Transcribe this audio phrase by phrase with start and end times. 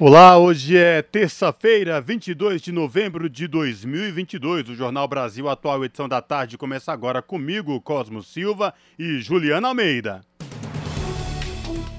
[0.00, 4.70] Olá, hoje é terça-feira, 22 de novembro de 2022.
[4.70, 10.22] O Jornal Brasil Atual, edição da tarde, começa agora comigo, Cosmo Silva e Juliana Almeida.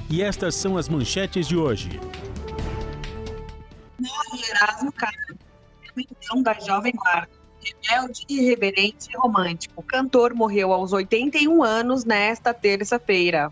[0.09, 1.97] E estas são as manchetes de hoje.
[3.97, 5.37] Morre Erasmo Carlos,
[5.95, 7.29] então da Jovem Guarda.
[7.63, 9.73] Rebelde, irreverente e romântico.
[9.77, 13.49] O cantor morreu aos 81 anos nesta terça-feira.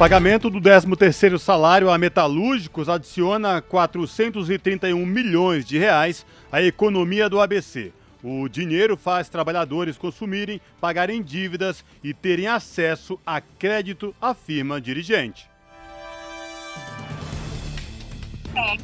[0.00, 7.92] Pagamento do 13º salário a metalúrgicos adiciona 431 milhões de reais à economia do ABC.
[8.24, 15.49] O dinheiro faz trabalhadores consumirem, pagarem dívidas e terem acesso a crédito, afirma dirigente.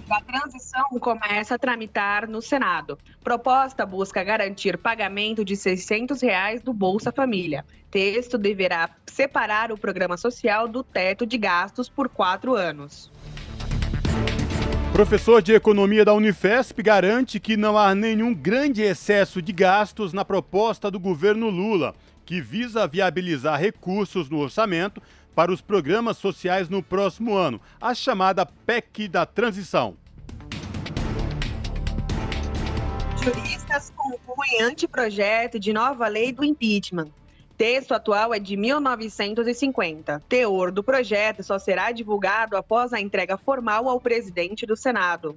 [0.09, 2.97] A transição começa a tramitar no Senado.
[3.23, 7.65] Proposta busca garantir pagamento de 600 reais do Bolsa Família.
[7.91, 13.11] Texto deverá separar o programa social do teto de gastos por quatro anos.
[14.93, 20.25] Professor de Economia da Unifesp garante que não há nenhum grande excesso de gastos na
[20.25, 25.03] proposta do governo Lula, que visa viabilizar recursos no orçamento
[25.37, 29.95] para os programas sociais no próximo ano, a chamada PEC da transição.
[33.23, 37.11] Juristas concluem anteprojeto de nova lei do impeachment.
[37.59, 40.23] Texto atual é de 1950.
[40.27, 45.37] Teor do projeto só será divulgado após a entrega formal ao presidente do Senado.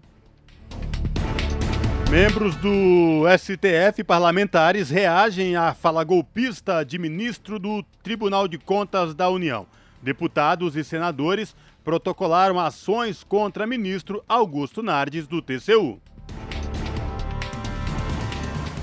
[2.09, 9.29] Membros do STF parlamentares reagem à fala golpista de ministro do Tribunal de Contas da
[9.29, 9.67] União.
[10.01, 15.99] Deputados e senadores protocolaram ações contra ministro Augusto Nardes do TCU.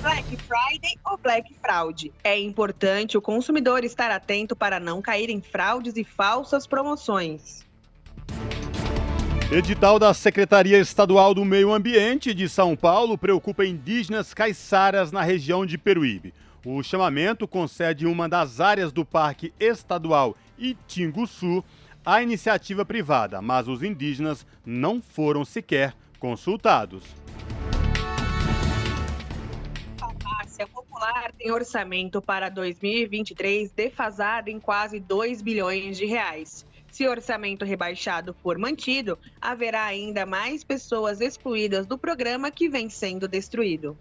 [0.03, 2.13] Black Friday ou Black Fraud?
[2.23, 7.65] É importante o consumidor estar atento para não cair em fraudes e falsas promoções.
[9.51, 15.65] Edital da Secretaria Estadual do Meio Ambiente de São Paulo preocupa indígenas caiçaras na região
[15.65, 16.35] de Peruíbe.
[16.65, 21.65] O chamamento concede uma das áreas do Parque Estadual Itinguçu
[22.05, 27.03] à iniciativa privada, mas os indígenas não foram sequer consultados.
[29.99, 36.65] Farmácia Popular tem orçamento para 2023 defasado em quase 2 bilhões de reais.
[36.91, 42.89] Se o orçamento rebaixado for mantido, haverá ainda mais pessoas excluídas do programa que vem
[42.89, 43.99] sendo destruído.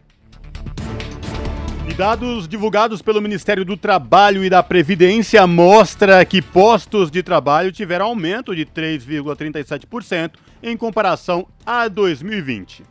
[1.87, 7.71] E dados divulgados pelo Ministério do Trabalho e da Previdência mostra que postos de trabalho
[7.71, 10.31] tiveram aumento de 3,37%
[10.63, 12.83] em comparação a 2020.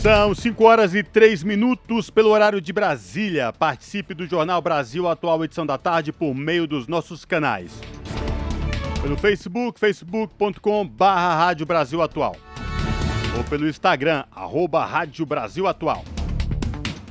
[0.00, 3.52] São 5 horas e 3 minutos pelo horário de Brasília.
[3.52, 7.72] Participe do Jornal Brasil Atual edição da tarde por meio dos nossos canais.
[9.02, 12.36] Pelo Facebook, facebook.com barra Rádio Brasil Atual.
[13.36, 16.04] Ou pelo Instagram, arroba Rádio Brasil Atual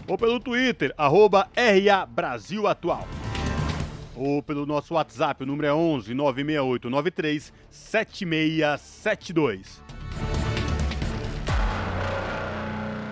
[0.08, 3.06] ou pelo Twitter, arroba RA Brasil Atual.
[4.16, 9.82] Ou pelo nosso WhatsApp, o número é 11 968 93 7672.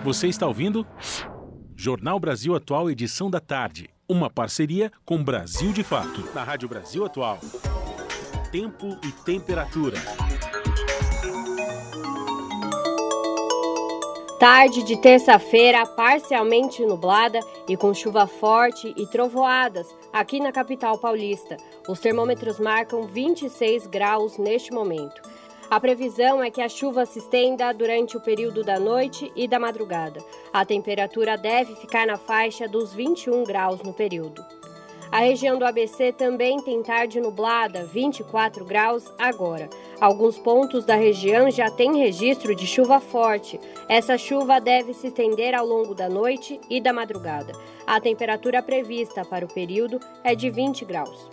[0.04, 0.86] Você está ouvindo?
[1.76, 3.88] Jornal Brasil Atual, edição da tarde.
[4.08, 6.24] Uma parceria com Brasil de Fato.
[6.34, 7.38] Na Rádio Brasil Atual.
[8.50, 9.98] Tempo e temperatura.
[14.40, 21.58] Tarde de terça-feira, parcialmente nublada e com chuva forte e trovoadas aqui na capital paulista.
[21.86, 25.20] Os termômetros marcam 26 graus neste momento.
[25.70, 29.58] A previsão é que a chuva se estenda durante o período da noite e da
[29.58, 30.24] madrugada.
[30.50, 34.42] A temperatura deve ficar na faixa dos 21 graus no período.
[35.12, 39.68] A região do ABC também tem tarde nublada, 24 graus agora.
[40.00, 43.58] Alguns pontos da região já têm registro de chuva forte.
[43.88, 47.52] Essa chuva deve se estender ao longo da noite e da madrugada.
[47.84, 51.28] A temperatura prevista para o período é de 20 graus.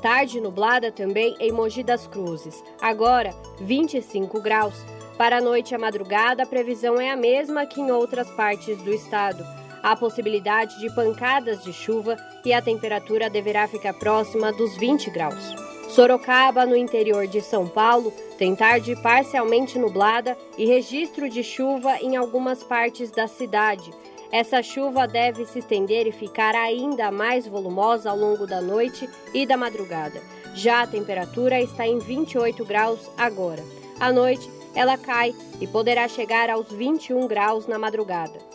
[0.00, 4.76] Tarde nublada também em Mogi das Cruzes, agora 25 graus.
[5.16, 8.80] Para a noite e a madrugada, a previsão é a mesma que em outras partes
[8.80, 9.44] do estado.
[9.82, 15.54] Há possibilidade de pancadas de chuva e a temperatura deverá ficar próxima dos 20 graus.
[15.88, 22.16] Sorocaba, no interior de São Paulo, tem tarde parcialmente nublada e registro de chuva em
[22.16, 23.90] algumas partes da cidade.
[24.30, 29.46] Essa chuva deve se estender e ficar ainda mais volumosa ao longo da noite e
[29.46, 30.20] da madrugada.
[30.54, 33.64] Já a temperatura está em 28 graus agora.
[33.98, 38.47] À noite, ela cai e poderá chegar aos 21 graus na madrugada.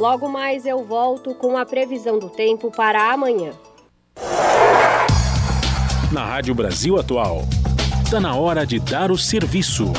[0.00, 3.52] Logo mais eu volto com a previsão do tempo para amanhã.
[6.10, 7.42] Na Rádio Brasil Atual,
[8.02, 9.92] está na hora de dar o serviço.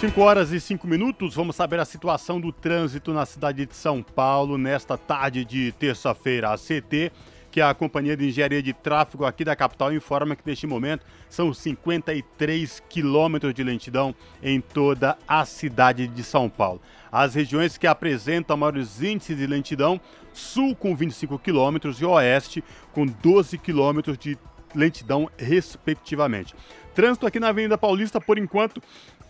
[0.00, 4.02] 5 horas e 5 minutos, vamos saber a situação do trânsito na cidade de São
[4.02, 6.52] Paulo nesta tarde de terça-feira.
[6.52, 7.12] A CT
[7.50, 11.52] que a Companhia de Engenharia de Tráfego aqui da capital informa que neste momento são
[11.52, 16.80] 53 quilômetros de lentidão em toda a cidade de São Paulo.
[17.12, 20.00] As regiões que apresentam maiores índices de lentidão,
[20.32, 22.62] sul com 25 quilômetros e oeste
[22.92, 24.38] com 12 quilômetros de
[24.74, 26.54] lentidão, respectivamente.
[26.94, 28.80] Trânsito aqui na Avenida Paulista, por enquanto,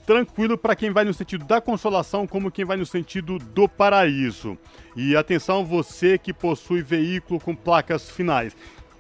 [0.07, 4.59] tranquilo para quem vai no sentido da consolação, como quem vai no sentido do paraíso.
[4.97, 8.57] E atenção, você que possui veículo com placas finais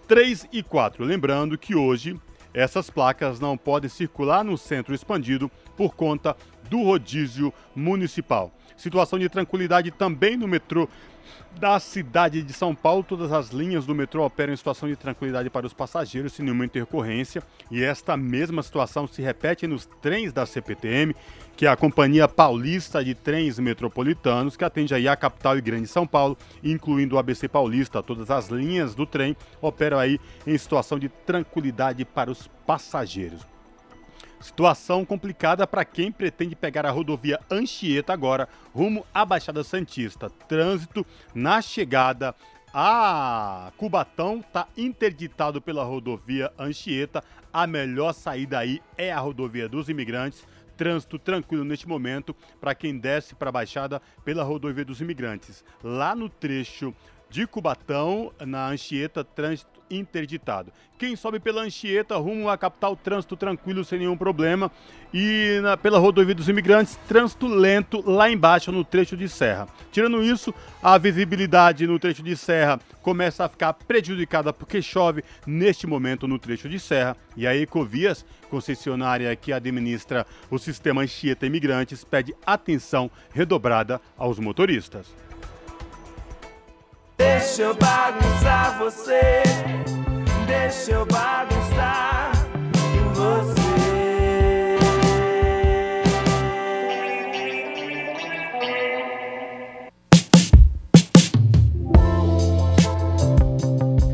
[0.06, 1.05] 3 e 4.
[1.05, 2.17] Lembrando que hoje
[2.53, 6.37] essas placas não podem circular no centro expandido por conta
[6.69, 8.53] do rodízio municipal.
[8.81, 10.88] Situação de tranquilidade também no metrô
[11.59, 13.05] da cidade de São Paulo.
[13.06, 16.65] Todas as linhas do metrô operam em situação de tranquilidade para os passageiros, sem nenhuma
[16.65, 17.43] intercorrência.
[17.71, 21.15] E esta mesma situação se repete nos trens da CPTM,
[21.59, 25.87] que é a Companhia Paulista de Trens Metropolitanos, que atende aí a capital e grande
[25.87, 26.35] São Paulo,
[26.65, 28.03] incluindo o ABC Paulista.
[28.03, 33.47] Todas as linhas do trem operam aí em situação de tranquilidade para os passageiros.
[34.41, 40.31] Situação complicada para quem pretende pegar a rodovia Anchieta agora, rumo à Baixada Santista.
[40.49, 41.05] Trânsito
[41.35, 42.35] na chegada
[42.73, 47.23] a Cubatão está interditado pela rodovia Anchieta.
[47.53, 50.47] A melhor saída aí é a rodovia dos imigrantes.
[50.77, 55.63] Trânsito tranquilo neste momento para quem desce para a Baixada pela rodovia dos imigrantes.
[55.85, 56.95] Lá no trecho
[57.31, 60.73] de Cubatão, na Anchieta, trânsito interditado.
[60.99, 64.71] Quem sobe pela Anchieta, rumo à capital, trânsito tranquilo, sem nenhum problema.
[65.12, 69.67] E na, pela rodovia dos imigrantes, trânsito lento lá embaixo no trecho de serra.
[69.91, 75.87] Tirando isso, a visibilidade no trecho de serra começa a ficar prejudicada porque chove neste
[75.87, 77.17] momento no trecho de serra.
[77.37, 85.06] E a Ecovias, concessionária que administra o sistema Anchieta Imigrantes, pede atenção redobrada aos motoristas.
[87.41, 89.43] Deixa eu bagunçar você,
[90.47, 92.33] deixa eu bagunçar
[93.15, 93.61] você.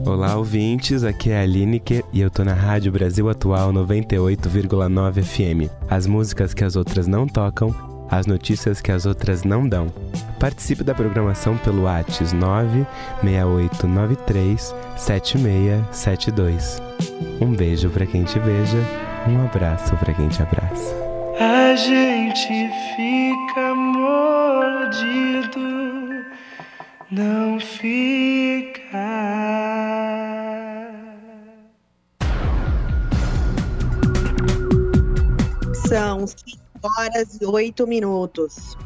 [0.09, 5.69] Olá, ouvintes, aqui é a Lineker e eu tô na Rádio Brasil Atual 98,9 FM.
[5.91, 9.93] As músicas que as outras não tocam as notícias que as outras não dão.
[10.39, 16.83] Participe da programação pelo WhatsApp 96893 7672.
[17.41, 18.79] Um beijo para quem te beija,
[19.29, 20.95] um abraço para quem te abraça.
[21.39, 25.61] A gente fica mordido,
[27.11, 28.81] não fica.
[35.89, 36.25] São
[36.87, 38.77] horas e 8 minutos.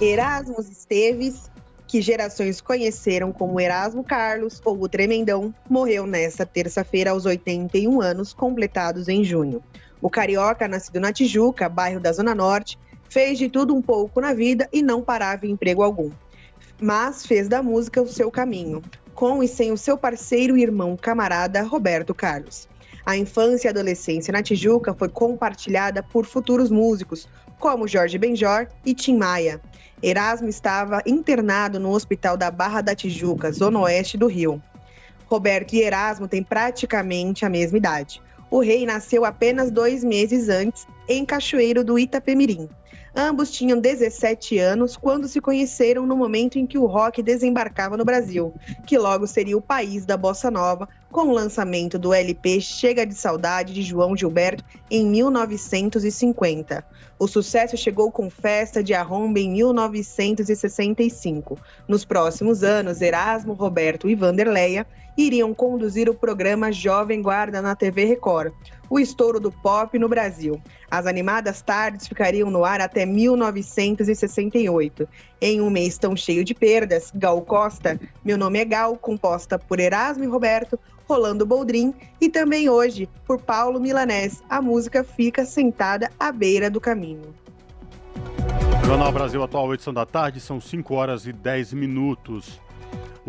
[0.00, 1.50] Erasmus Esteves,
[1.86, 8.32] que gerações conheceram como Erasmo Carlos ou o Tremendão, morreu nesta terça-feira aos 81 anos,
[8.32, 9.62] completados em junho.
[10.00, 14.32] O carioca, nascido na Tijuca, bairro da Zona Norte, fez de tudo um pouco na
[14.32, 16.10] vida e não parava em emprego algum.
[16.80, 18.82] Mas fez da música o seu caminho,
[19.14, 22.68] com e sem o seu parceiro e irmão camarada Roberto Carlos.
[23.04, 27.26] A infância e adolescência na Tijuca foi compartilhada por futuros músicos,
[27.58, 29.60] como Jorge Benjor e Tim Maia.
[30.02, 34.62] Erasmo estava internado no Hospital da Barra da Tijuca, zona oeste do Rio.
[35.26, 38.22] Roberto e Erasmo têm praticamente a mesma idade.
[38.50, 42.68] O rei nasceu apenas dois meses antes, em Cachoeiro do Itapemirim.
[43.20, 48.04] Ambos tinham 17 anos quando se conheceram no momento em que o rock desembarcava no
[48.04, 48.54] Brasil,
[48.86, 53.14] que logo seria o país da bossa nova, com o lançamento do LP Chega de
[53.14, 56.84] Saudade de João Gilberto em 1950.
[57.18, 61.58] O sucesso chegou com Festa de Arromba em 1965.
[61.88, 64.86] Nos próximos anos, Erasmo, Roberto e Vanderleia
[65.18, 68.52] iriam conduzir o programa Jovem Guarda na TV Record,
[68.88, 70.62] o estouro do pop no Brasil.
[70.88, 75.08] As animadas tardes ficariam no ar até 1968.
[75.40, 79.80] Em um mês tão cheio de perdas, Gal Costa, Meu Nome é Gal, composta por
[79.80, 84.40] Erasmo e Roberto, Rolando Boldrin e também hoje por Paulo Milanés.
[84.48, 87.34] A música fica sentada à beira do caminho.
[88.84, 92.60] Jornal Brasil Atual, edição da tarde, são 5 horas e 10 minutos.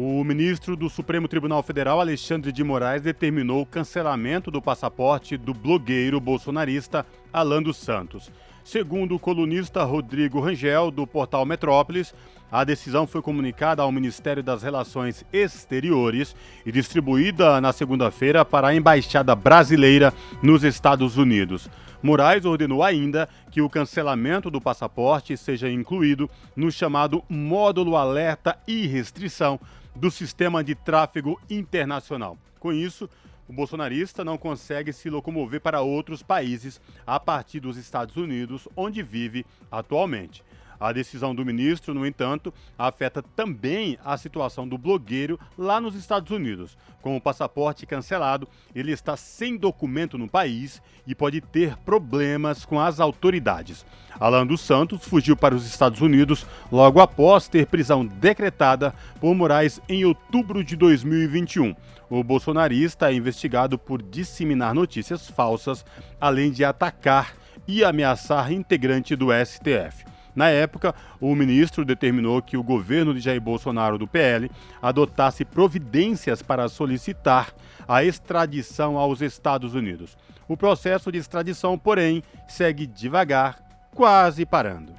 [0.01, 5.53] O ministro do Supremo Tribunal Federal, Alexandre de Moraes, determinou o cancelamento do passaporte do
[5.53, 8.31] blogueiro bolsonarista Alan dos Santos.
[8.63, 12.15] Segundo o colunista Rodrigo Rangel, do portal Metrópolis,
[12.49, 16.33] a decisão foi comunicada ao Ministério das Relações Exteriores
[16.65, 21.69] e distribuída na segunda-feira para a Embaixada Brasileira nos Estados Unidos.
[22.01, 28.87] Moraes ordenou ainda que o cancelamento do passaporte seja incluído no chamado módulo alerta e
[28.87, 29.59] restrição
[29.99, 32.37] do sistema de tráfego internacional.
[32.57, 33.09] Com isso,
[33.49, 39.03] o bolsonarista não consegue se locomover para outros países a partir dos Estados Unidos, onde
[39.03, 40.41] vive atualmente.
[40.79, 46.31] A decisão do ministro, no entanto, afeta também a situação do blogueiro lá nos Estados
[46.31, 46.77] Unidos.
[47.01, 52.79] Com o passaporte cancelado, ele está sem documento no país e pode ter problemas com
[52.79, 53.85] as autoridades.
[54.19, 59.81] Alan dos Santos fugiu para os Estados Unidos logo após ter prisão decretada por Moraes
[59.89, 61.75] em outubro de 2021.
[62.09, 65.85] O bolsonarista é investigado por disseminar notícias falsas,
[66.19, 67.35] além de atacar
[67.67, 70.08] e ameaçar integrante do STF.
[70.35, 74.49] Na época, o ministro determinou que o governo de Jair Bolsonaro do PL
[74.81, 77.53] adotasse providências para solicitar
[77.87, 80.17] a extradição aos Estados Unidos.
[80.47, 83.59] O processo de extradição, porém, segue devagar,
[83.93, 84.93] quase parando.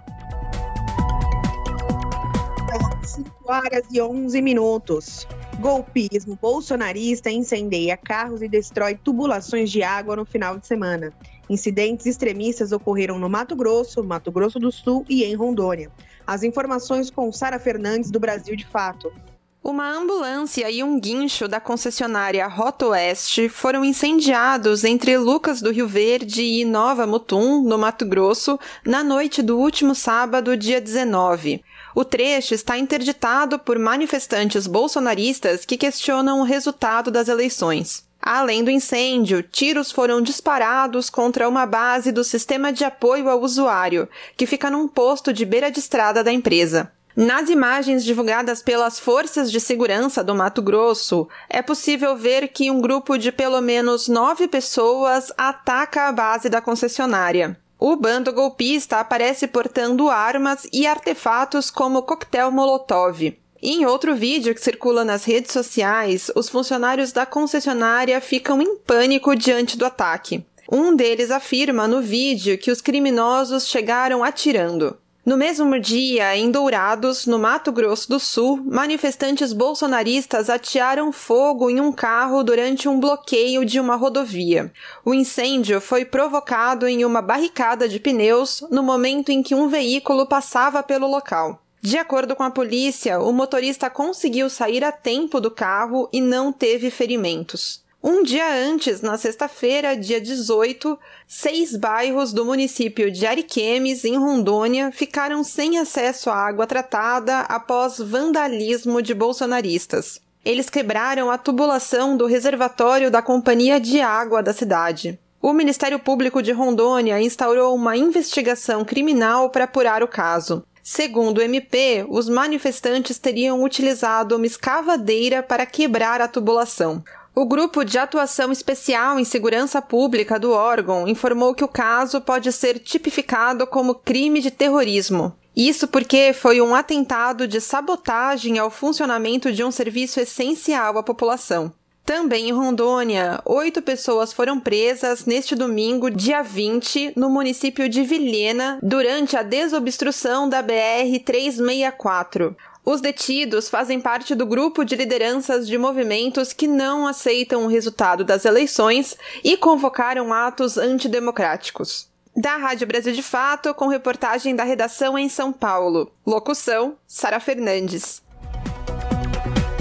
[3.02, 5.26] 5 horas e 11 minutos.
[5.58, 11.12] Golpismo bolsonarista incendeia carros e destrói tubulações de água no final de semana.
[11.50, 15.90] Incidentes extremistas ocorreram no Mato Grosso, Mato Grosso do Sul e em Rondônia.
[16.24, 19.12] As informações com Sara Fernandes, do Brasil de Fato.
[19.60, 25.88] Uma ambulância e um guincho da concessionária Rota Oeste foram incendiados entre Lucas do Rio
[25.88, 31.64] Verde e Nova Mutum, no Mato Grosso, na noite do último sábado, dia 19.
[31.96, 38.08] O trecho está interditado por manifestantes bolsonaristas que questionam o resultado das eleições.
[38.22, 44.08] Além do incêndio, tiros foram disparados contra uma base do sistema de apoio ao usuário,
[44.36, 46.92] que fica num posto de beira de estrada da empresa.
[47.16, 52.80] Nas imagens divulgadas pelas forças de segurança do Mato Grosso, é possível ver que um
[52.80, 57.58] grupo de pelo menos nove pessoas ataca a base da concessionária.
[57.78, 63.39] O bando golpista aparece portando armas e artefatos como coquetel Molotov.
[63.62, 69.36] Em outro vídeo que circula nas redes sociais, os funcionários da concessionária ficam em pânico
[69.36, 70.42] diante do ataque.
[70.72, 74.96] Um deles afirma no vídeo que os criminosos chegaram atirando.
[75.26, 81.78] No mesmo dia, em Dourados, no Mato Grosso do Sul, manifestantes bolsonaristas atearam fogo em
[81.80, 84.72] um carro durante um bloqueio de uma rodovia.
[85.04, 90.24] O incêndio foi provocado em uma barricada de pneus no momento em que um veículo
[90.24, 91.60] passava pelo local.
[91.82, 96.52] De acordo com a polícia, o motorista conseguiu sair a tempo do carro e não
[96.52, 97.82] teve ferimentos.
[98.02, 104.90] Um dia antes, na sexta-feira, dia 18, seis bairros do município de Ariquemes, em Rondônia,
[104.90, 110.20] ficaram sem acesso à água tratada após vandalismo de bolsonaristas.
[110.44, 115.18] Eles quebraram a tubulação do reservatório da Companhia de Água da cidade.
[115.42, 120.62] O Ministério Público de Rondônia instaurou uma investigação criminal para apurar o caso.
[120.92, 127.00] Segundo o MP, os manifestantes teriam utilizado uma escavadeira para quebrar a tubulação.
[127.32, 132.50] O Grupo de Atuação Especial em Segurança Pública do órgão informou que o caso pode
[132.50, 135.32] ser tipificado como crime de terrorismo.
[135.54, 141.72] Isso porque foi um atentado de sabotagem ao funcionamento de um serviço essencial à população.
[142.04, 148.78] Também em Rondônia, oito pessoas foram presas neste domingo, dia 20, no município de Vilhena,
[148.82, 152.56] durante a desobstrução da BR-364.
[152.84, 158.24] Os detidos fazem parte do grupo de lideranças de movimentos que não aceitam o resultado
[158.24, 162.08] das eleições e convocaram atos antidemocráticos.
[162.34, 166.10] Da Rádio Brasil de Fato, com reportagem da redação em São Paulo.
[166.26, 168.22] Locução: Sara Fernandes.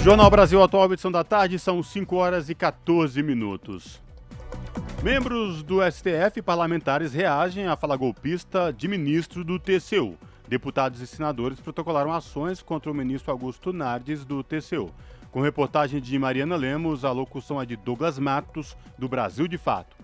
[0.02, 4.00] Jornal Brasil Atual, edição da tarde, são 5 horas e 14 minutos.
[5.02, 10.16] Membros do STF e parlamentares reagem à fala golpista de ministro do TCU.
[10.48, 14.90] Deputados e senadores protocolaram ações contra o ministro Augusto Nardes do TCU.
[15.30, 19.94] Com reportagem de Mariana Lemos, a locução é de Douglas Matos, do Brasil de Fato.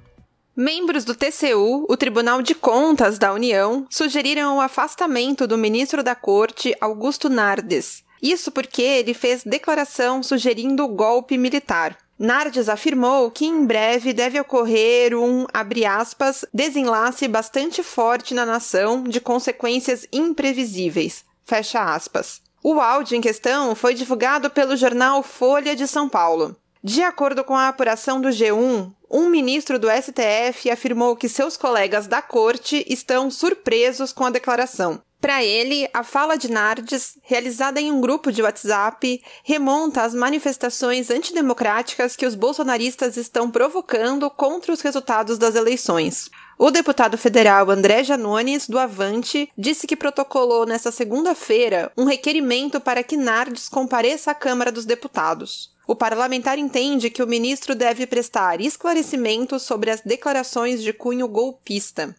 [0.54, 6.14] Membros do TCU, o Tribunal de Contas da União, sugeriram o afastamento do ministro da
[6.14, 8.05] Corte, Augusto Nardes.
[8.22, 11.96] Isso porque ele fez declaração sugerindo o golpe militar.
[12.18, 15.46] Nardes afirmou que em breve deve ocorrer um,
[15.86, 21.24] aspas, desenlace bastante forte na nação de consequências imprevisíveis.
[21.44, 22.40] Fecha aspas.
[22.62, 26.56] O áudio em questão foi divulgado pelo jornal Folha de São Paulo.
[26.82, 32.06] De acordo com a apuração do G1, um ministro do STF afirmou que seus colegas
[32.06, 35.02] da corte estão surpresos com a declaração.
[35.26, 41.10] Para ele, a fala de Nardes, realizada em um grupo de WhatsApp, remonta às manifestações
[41.10, 46.30] antidemocráticas que os bolsonaristas estão provocando contra os resultados das eleições.
[46.56, 53.02] O deputado federal André Janones, do Avante, disse que protocolou nesta segunda-feira um requerimento para
[53.02, 55.74] que Nardes compareça à Câmara dos Deputados.
[55.88, 62.14] O parlamentar entende que o ministro deve prestar esclarecimentos sobre as declarações de cunho golpista.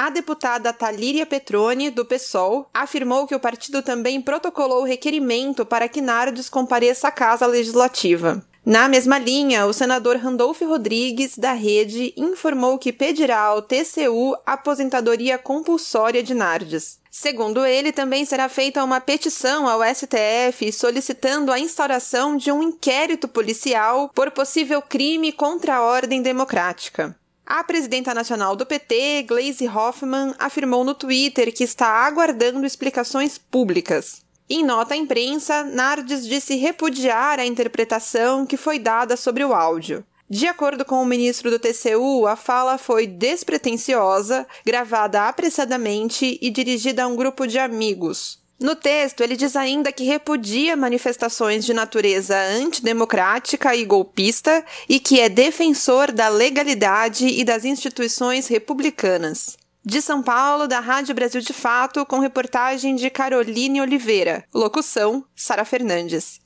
[0.00, 6.00] A deputada Talíria Petroni, do PSOL, afirmou que o partido também protocolou requerimento para que
[6.00, 8.40] Nardes compareça à Casa Legislativa.
[8.64, 15.36] Na mesma linha, o senador Randolfo Rodrigues, da Rede, informou que pedirá ao TCU aposentadoria
[15.36, 17.00] compulsória de Nardes.
[17.10, 23.26] Segundo ele, também será feita uma petição ao STF solicitando a instauração de um inquérito
[23.26, 27.16] policial por possível crime contra a ordem democrática.
[27.50, 34.20] A presidenta nacional do PT, Gleisi Hoffmann, afirmou no Twitter que está aguardando explicações públicas.
[34.50, 40.04] Em nota à imprensa, Nardes disse repudiar a interpretação que foi dada sobre o áudio.
[40.28, 47.04] De acordo com o ministro do TCU, a fala foi despretensiosa, gravada apressadamente e dirigida
[47.04, 48.38] a um grupo de amigos.
[48.60, 55.20] No texto, ele diz ainda que repudia manifestações de natureza antidemocrática e golpista e que
[55.20, 59.56] é defensor da legalidade e das instituições republicanas.
[59.84, 64.44] De São Paulo, da Rádio Brasil de Fato, com reportagem de Caroline Oliveira.
[64.52, 66.40] Locução: Sara Fernandes.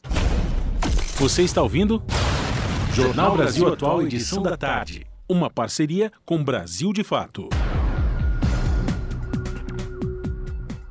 [1.16, 2.02] Você está ouvindo?
[2.92, 5.06] Jornal Brasil Atual, edição da tarde.
[5.26, 7.48] Uma parceria com Brasil de Fato.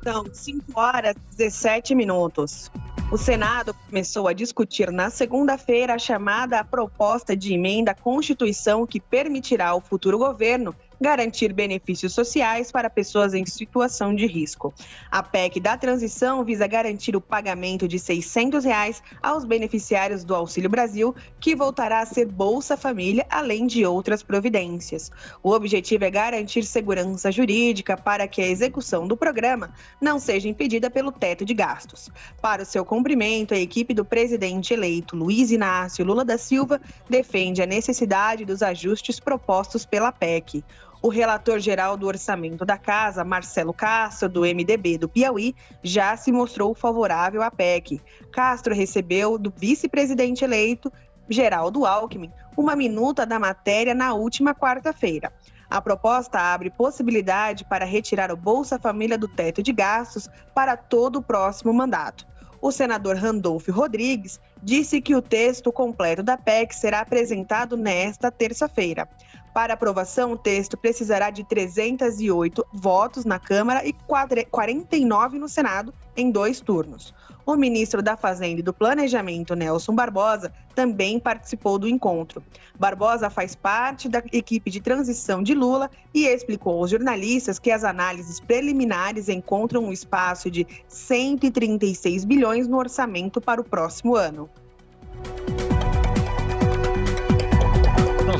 [0.02, 2.70] São 5 horas e 17 minutos.
[3.12, 8.98] O Senado começou a discutir na segunda-feira a chamada proposta de emenda à Constituição que
[8.98, 14.72] permitirá ao futuro governo garantir benefícios sociais para pessoas em situação de risco.
[15.10, 20.70] A PEC da transição visa garantir o pagamento de 600 reais aos beneficiários do Auxílio
[20.70, 25.10] Brasil, que voltará a ser Bolsa Família, além de outras providências.
[25.42, 30.88] O objetivo é garantir segurança jurídica para que a execução do programa não seja impedida
[30.88, 32.08] pelo teto de gastos.
[32.40, 37.60] Para o seu cumprimento, a equipe do presidente eleito Luiz Inácio Lula da Silva defende
[37.60, 40.62] a necessidade dos ajustes propostos pela PEC.
[41.02, 46.30] O relator geral do orçamento da casa, Marcelo Castro, do MDB do Piauí, já se
[46.30, 48.00] mostrou favorável à PEC.
[48.30, 50.92] Castro recebeu do vice-presidente eleito,
[51.28, 55.32] Geraldo Alckmin, uma minuta da matéria na última quarta-feira.
[55.68, 61.16] A proposta abre possibilidade para retirar o Bolsa Família do teto de gastos para todo
[61.16, 62.24] o próximo mandato.
[62.60, 69.08] O senador Randolfo Rodrigues disse que o texto completo da PEC será apresentado nesta terça-feira.
[69.52, 76.30] Para aprovação, o texto precisará de 308 votos na Câmara e 49 no Senado em
[76.30, 77.14] dois turnos.
[77.44, 82.42] O ministro da Fazenda e do Planejamento, Nelson Barbosa, também participou do encontro.
[82.78, 87.84] Barbosa faz parte da equipe de transição de Lula e explicou aos jornalistas que as
[87.84, 94.48] análises preliminares encontram um espaço de 136 bilhões no orçamento para o próximo ano.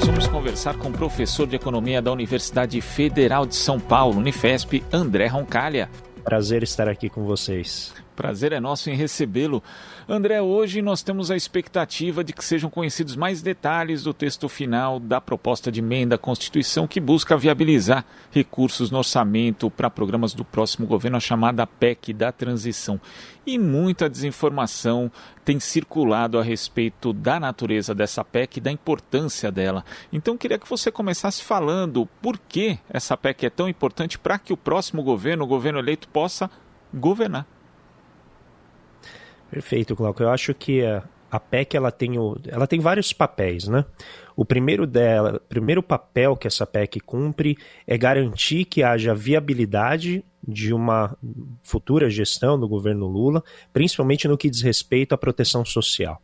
[0.03, 4.83] Nós vamos conversar com o professor de Economia da Universidade Federal de São Paulo, Unifesp,
[4.93, 5.89] André Roncalha.
[6.25, 7.95] Prazer estar aqui com vocês.
[8.15, 9.63] Prazer é nosso em recebê-lo.
[10.09, 15.01] André, hoje nós temos a expectativa de que sejam conhecidos mais detalhes do texto final
[15.01, 20.45] da proposta de emenda à Constituição que busca viabilizar recursos no orçamento para programas do
[20.45, 23.01] próximo governo, a chamada PEC da transição.
[23.47, 25.11] E muita desinformação
[25.45, 29.85] tem circulado a respeito da natureza dessa PEC e da importância dela.
[30.13, 34.53] Então, queria que você começasse falando por que essa PEC é tão importante para que
[34.53, 36.51] o próximo governo, o governo eleito, possa
[36.95, 37.47] governar.
[39.53, 40.23] Perfeito, Glauco.
[40.23, 43.85] Eu acho que a, a PEC ela tem, o, ela tem vários papéis, né?
[44.35, 50.73] O primeiro dela, primeiro papel que essa PEC cumpre é garantir que haja viabilidade de
[50.73, 51.15] uma
[51.63, 56.19] futura gestão do governo Lula, principalmente no que diz respeito à proteção social.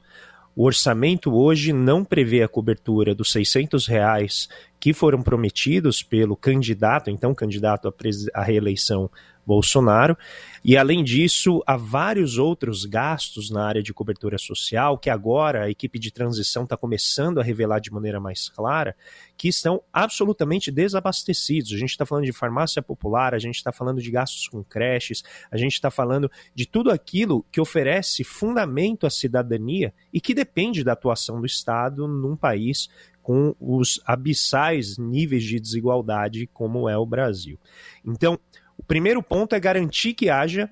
[0.57, 4.49] O orçamento hoje não prevê a cobertura dos 600 reais
[4.81, 7.95] que foram prometidos pelo candidato, então candidato
[8.33, 9.11] à reeleição
[9.49, 10.15] Bolsonaro.
[10.63, 15.71] E, além disso, há vários outros gastos na área de cobertura social que agora a
[15.71, 18.95] equipe de transição está começando a revelar de maneira mais clara,
[19.39, 21.73] que estão absolutamente desabastecidos.
[21.73, 25.23] A gente está falando de farmácia popular, a gente está falando de gastos com creches,
[25.51, 30.85] a gente está falando de tudo aquilo que oferece fundamento à cidadania e que depende
[30.85, 32.91] da atuação do Estado num país
[33.23, 37.59] com os abissais níveis de desigualdade como é o Brasil.
[38.03, 38.41] Então,
[38.88, 40.68] primeiro ponto é garantir que haja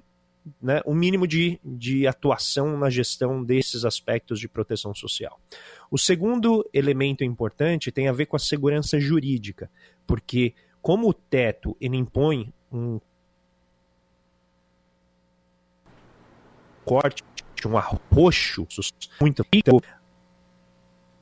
[0.61, 5.39] né, um mínimo de, de atuação na gestão desses aspectos de proteção social.
[5.91, 9.71] O segundo elemento importante tem a ver com a segurança jurídica,
[10.07, 13.01] porque como o teto ele impõe um
[16.85, 17.23] corte,
[17.67, 18.67] um arroxo
[19.21, 19.43] muito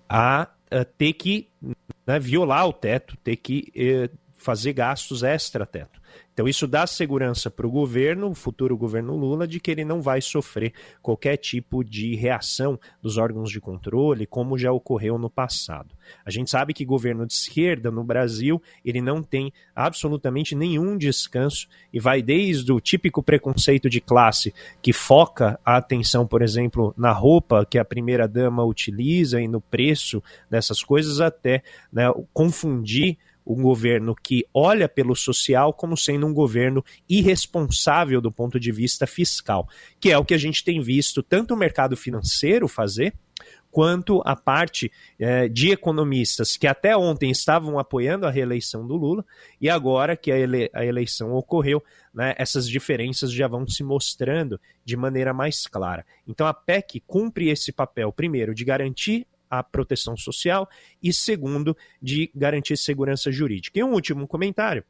[0.09, 1.49] a, a ter que
[2.07, 6.04] né, violar o teto, ter que eh, fazer gastos extra-teto.
[6.35, 10.03] Então, isso dá segurança para o governo, o futuro governo Lula, de que ele não
[10.03, 15.95] vai sofrer qualquer tipo de reação dos órgãos de controle, como já ocorreu no passado.
[16.27, 21.69] A gente sabe que governo de esquerda no Brasil, ele não tem absolutamente nenhum descanso
[21.93, 27.13] e vai desde o típico preconceito de classe, que foca a atenção, por exemplo, na
[27.13, 30.21] roupa que a primeira-dama utiliza e no preço
[30.51, 36.85] dessas coisas, até né, confundir um governo que olha pelo social como sendo um governo
[37.09, 39.69] irresponsável do ponto de vista fiscal,
[40.01, 43.15] que é o que a gente tem visto tanto o mercado financeiro fazer,
[43.75, 49.25] quanto a parte é, de economistas que até ontem estavam apoiando a reeleição do Lula,
[49.61, 51.83] e agora que a, ele a eleição ocorreu,
[52.15, 56.07] né, essas diferenças já vão se mostrando de maneira mais clara.
[56.25, 60.69] Então a PEC cumpre esse papel, primeiro, de garantir a proteção social
[61.03, 63.79] e, segundo, de garantir segurança jurídica.
[63.79, 64.85] E um último comentário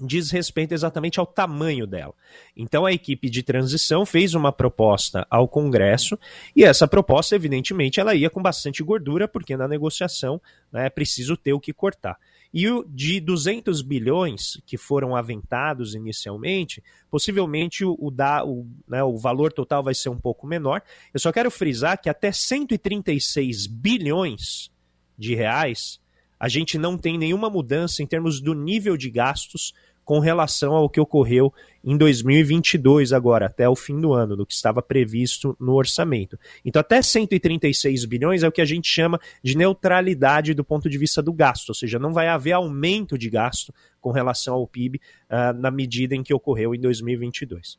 [0.00, 2.14] diz respeito exatamente ao tamanho dela.
[2.56, 6.18] Então a equipe de transição fez uma proposta ao Congresso
[6.54, 11.36] e essa proposta, evidentemente, ela ia com bastante gordura, porque na negociação né, é preciso
[11.36, 12.18] ter o que cortar.
[12.58, 19.04] E o de 200 bilhões que foram aventados inicialmente, possivelmente o, o, da, o, né,
[19.04, 20.80] o valor total vai ser um pouco menor.
[21.12, 24.70] Eu só quero frisar que até 136 bilhões
[25.18, 26.00] de reais
[26.40, 29.74] a gente não tem nenhuma mudança em termos do nível de gastos
[30.06, 31.52] com relação ao que ocorreu
[31.84, 36.38] em 2022, agora, até o fim do ano, do que estava previsto no orçamento.
[36.64, 40.96] Então, até 136 bilhões é o que a gente chama de neutralidade do ponto de
[40.96, 44.98] vista do gasto, ou seja, não vai haver aumento de gasto com relação ao PIB
[44.98, 47.76] uh, ah, na medida em que ocorreu em 2022.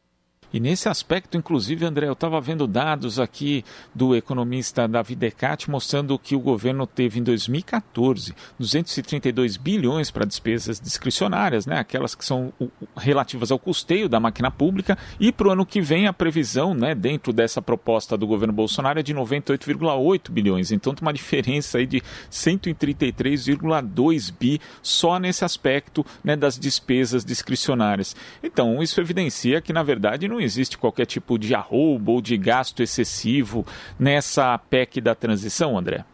[0.53, 6.17] E nesse aspecto, inclusive, André, eu estava vendo dados aqui do economista David Decati mostrando
[6.17, 12.53] que o governo teve em 2014 232 bilhões para despesas discricionárias, né, aquelas que são
[12.95, 16.95] relativas ao custeio da máquina pública, e para o ano que vem a previsão, né,
[16.95, 20.71] dentro dessa proposta do governo Bolsonaro, é de 98,8 bilhões.
[20.71, 28.15] Então tem uma diferença aí de 133,2 bi só nesse aspecto né, das despesas discricionárias.
[28.41, 32.37] Então, isso evidencia que, na verdade, não não existe qualquer tipo de arroubo ou de
[32.37, 33.65] gasto excessivo
[33.99, 36.05] nessa PEC da transição, André?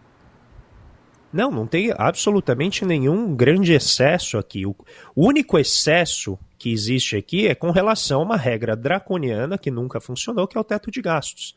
[1.32, 4.66] Não, não tem absolutamente nenhum grande excesso aqui.
[4.66, 4.76] O
[5.16, 10.48] único excesso que existe aqui é com relação a uma regra draconiana que nunca funcionou,
[10.48, 11.54] que é o teto de gastos.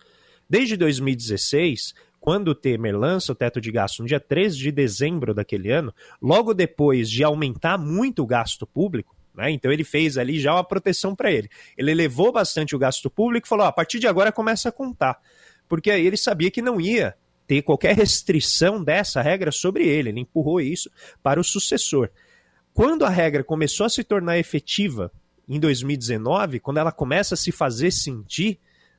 [0.48, 5.32] Desde 2016, quando o Temer lança o teto de gastos no dia 13 de dezembro
[5.32, 9.50] daquele ano, logo depois de aumentar muito o gasto público, né?
[9.50, 11.48] Então ele fez ali já uma proteção para ele.
[11.76, 15.20] Ele elevou bastante o gasto público e falou: a partir de agora começa a contar.
[15.68, 17.14] Porque aí ele sabia que não ia
[17.46, 20.08] ter qualquer restrição dessa regra sobre ele.
[20.08, 20.90] Ele empurrou isso
[21.22, 22.08] para o sucessor.
[22.72, 25.12] Quando a regra começou a se tornar efetiva
[25.48, 28.58] em 2019, quando ela começa a se fazer sentir,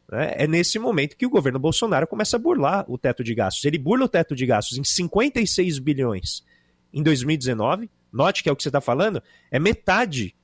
[0.10, 3.66] né, é nesse momento que o governo Bolsonaro começa a burlar o teto de gastos.
[3.66, 6.44] Ele burla o teto de gastos em 56 bilhões
[6.94, 7.90] em 2019.
[8.12, 10.36] Note que é o que você está falando, é metade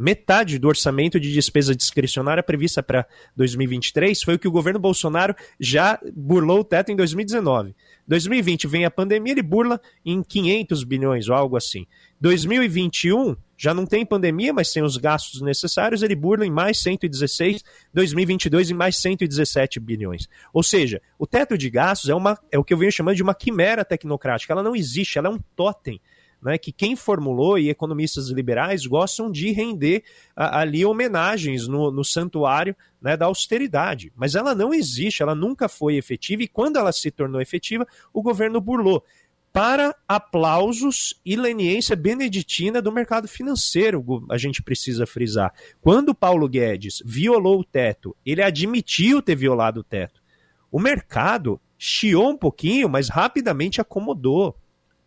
[0.00, 5.34] metade do orçamento de despesa discricionária prevista para 2023 foi o que o governo Bolsonaro
[5.58, 7.74] já burlou o teto em 2019.
[8.08, 11.86] 2020 vem a pandemia, ele burla em 500 bilhões ou algo assim.
[12.18, 17.62] 2021 já não tem pandemia, mas tem os gastos necessários, ele burla em mais 116,
[17.92, 20.28] 2022 em mais 117 bilhões.
[20.50, 23.22] Ou seja, o teto de gastos é, uma, é o que eu venho chamando de
[23.22, 26.00] uma quimera tecnocrática, ela não existe, ela é um totem
[26.42, 32.04] né, que quem formulou e economistas liberais gostam de render a, ali homenagens no, no
[32.04, 34.12] santuário né, da austeridade.
[34.16, 38.22] Mas ela não existe, ela nunca foi efetiva e quando ela se tornou efetiva, o
[38.22, 39.04] governo burlou.
[39.52, 45.52] Para aplausos e leniência beneditina do mercado financeiro, a gente precisa frisar.
[45.80, 50.22] Quando Paulo Guedes violou o teto, ele admitiu ter violado o teto.
[50.70, 54.56] O mercado chiou um pouquinho, mas rapidamente acomodou.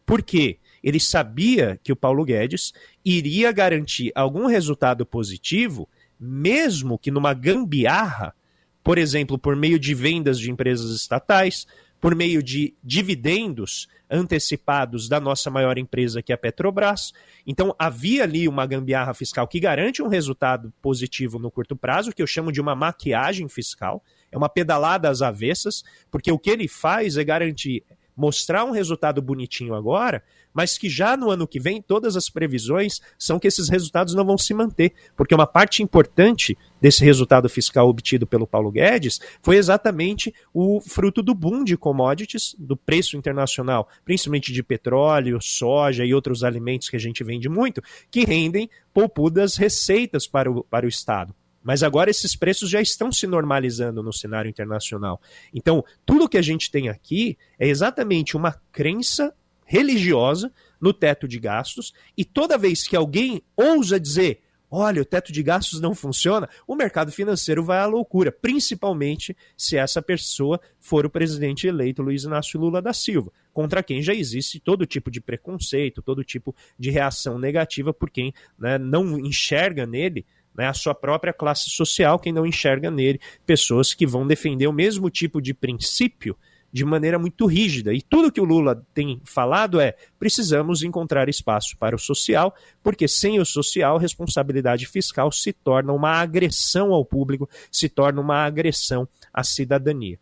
[0.06, 0.60] Por quê?
[0.84, 2.74] Ele sabia que o Paulo Guedes
[3.06, 5.88] iria garantir algum resultado positivo,
[6.20, 8.36] mesmo que numa gambiarra,
[8.84, 11.66] por exemplo, por meio de vendas de empresas estatais,
[12.02, 17.14] por meio de dividendos antecipados da nossa maior empresa, que é a Petrobras.
[17.48, 22.22] Então, havia ali uma gambiarra fiscal que garante um resultado positivo no curto prazo, que
[22.22, 24.04] eu chamo de uma maquiagem fiscal.
[24.30, 27.84] É uma pedalada às avessas, porque o que ele faz é garantir
[28.16, 33.02] mostrar um resultado bonitinho agora, mas que já no ano que vem todas as previsões
[33.18, 37.88] são que esses resultados não vão se manter, porque uma parte importante desse resultado fiscal
[37.88, 43.88] obtido pelo Paulo Guedes foi exatamente o fruto do boom de commodities, do preço internacional,
[44.06, 49.56] principalmente de petróleo, soja e outros alimentos que a gente vende muito, que rendem poupudas
[49.56, 51.34] receitas para o, para o Estado.
[51.64, 55.22] Mas agora esses preços já estão se normalizando no cenário internacional.
[55.54, 59.34] Então, tudo que a gente tem aqui é exatamente uma crença
[59.74, 64.44] religiosa no teto de gastos, e toda vez que alguém ousa dizer
[64.76, 69.78] olha, o teto de gastos não funciona, o mercado financeiro vai à loucura, principalmente se
[69.78, 74.60] essa pessoa for o presidente eleito Luiz Inácio Lula da Silva, contra quem já existe
[74.60, 80.26] todo tipo de preconceito, todo tipo de reação negativa por quem né, não enxerga nele
[80.56, 84.74] né, a sua própria classe social, quem não enxerga nele pessoas que vão defender o
[84.74, 86.36] mesmo tipo de princípio
[86.74, 87.94] de maneira muito rígida.
[87.94, 93.08] E tudo que o Lula tem falado é: precisamos encontrar espaço para o social, porque
[93.08, 99.08] sem o social, responsabilidade fiscal se torna uma agressão ao público, se torna uma agressão
[99.32, 100.18] à cidadania.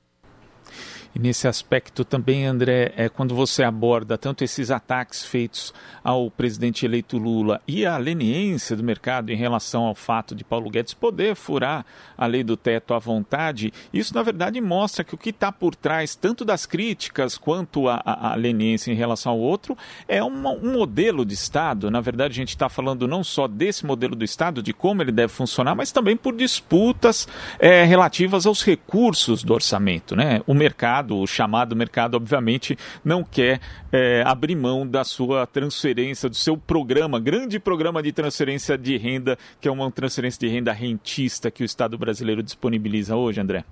[1.13, 6.85] E nesse aspecto também, André, é quando você aborda tanto esses ataques feitos ao presidente
[6.85, 11.35] eleito Lula e a leniência do mercado em relação ao fato de Paulo Guedes poder
[11.35, 11.85] furar
[12.17, 15.75] a lei do teto à vontade, isso na verdade mostra que o que está por
[15.75, 20.51] trás, tanto das críticas quanto a, a, a leniência em relação ao outro, é uma,
[20.51, 21.91] um modelo de Estado.
[21.91, 25.11] Na verdade, a gente está falando não só desse modelo do Estado, de como ele
[25.11, 27.27] deve funcionar, mas também por disputas
[27.59, 30.15] é, relativas aos recursos do orçamento.
[30.15, 30.41] Né?
[30.47, 33.59] O mercado mercado, o chamado mercado, obviamente, não quer
[33.91, 39.37] é, abrir mão da sua transferência, do seu programa, grande programa de transferência de renda,
[39.59, 43.65] que é uma transferência de renda rentista que o Estado brasileiro disponibiliza hoje, André?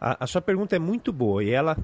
[0.00, 1.76] A, a sua pergunta é muito boa e ela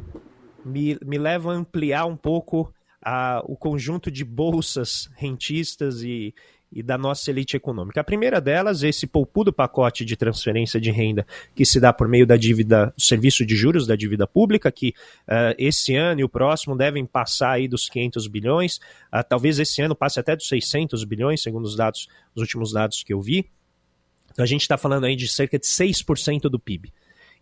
[0.64, 6.34] me, me leva a ampliar um pouco a, o conjunto de bolsas rentistas e,
[6.70, 8.00] e da nossa elite econômica.
[8.00, 12.06] A primeira delas é esse poupudo pacote de transferência de renda que se dá por
[12.06, 14.90] meio da dívida, do serviço de juros da dívida pública, que
[15.26, 18.76] uh, esse ano e o próximo devem passar aí dos 500 bilhões,
[19.12, 23.02] uh, talvez esse ano passe até dos 600 bilhões, segundo os dados, os últimos dados
[23.02, 23.50] que eu vi.
[24.30, 26.92] Então a gente está falando aí de cerca de 6% do PIB.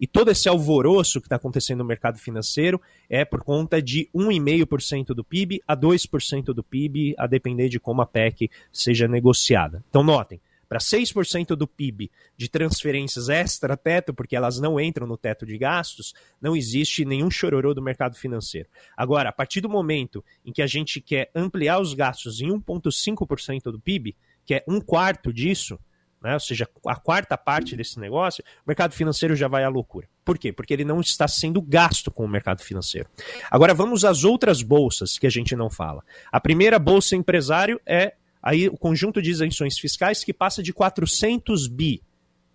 [0.01, 5.09] E todo esse alvoroço que está acontecendo no mercado financeiro é por conta de 1,5%
[5.09, 9.85] do PIB a 2% do PIB, a depender de como a PEC seja negociada.
[9.89, 15.47] Então, notem, para 6% do PIB de transferências extra-teto, porque elas não entram no teto
[15.47, 18.69] de gastos, não existe nenhum chororô do mercado financeiro.
[18.97, 23.71] Agora, a partir do momento em que a gente quer ampliar os gastos em 1,5%
[23.71, 25.79] do PIB, que é um quarto disso,
[26.27, 26.35] né?
[26.35, 30.09] ou seja, a quarta parte desse negócio, o mercado financeiro já vai à loucura.
[30.25, 30.53] Por quê?
[30.53, 33.09] Porque ele não está sendo gasto com o mercado financeiro.
[33.49, 36.03] Agora vamos às outras bolsas que a gente não fala.
[36.33, 41.69] A primeira bolsa empresário é aí o conjunto de isenções fiscais que passa de 400
[41.69, 42.03] bi,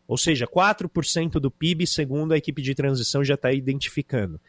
[0.05, 4.39] ou seja, 4% do PIB, segundo a equipe de transição já está identificando.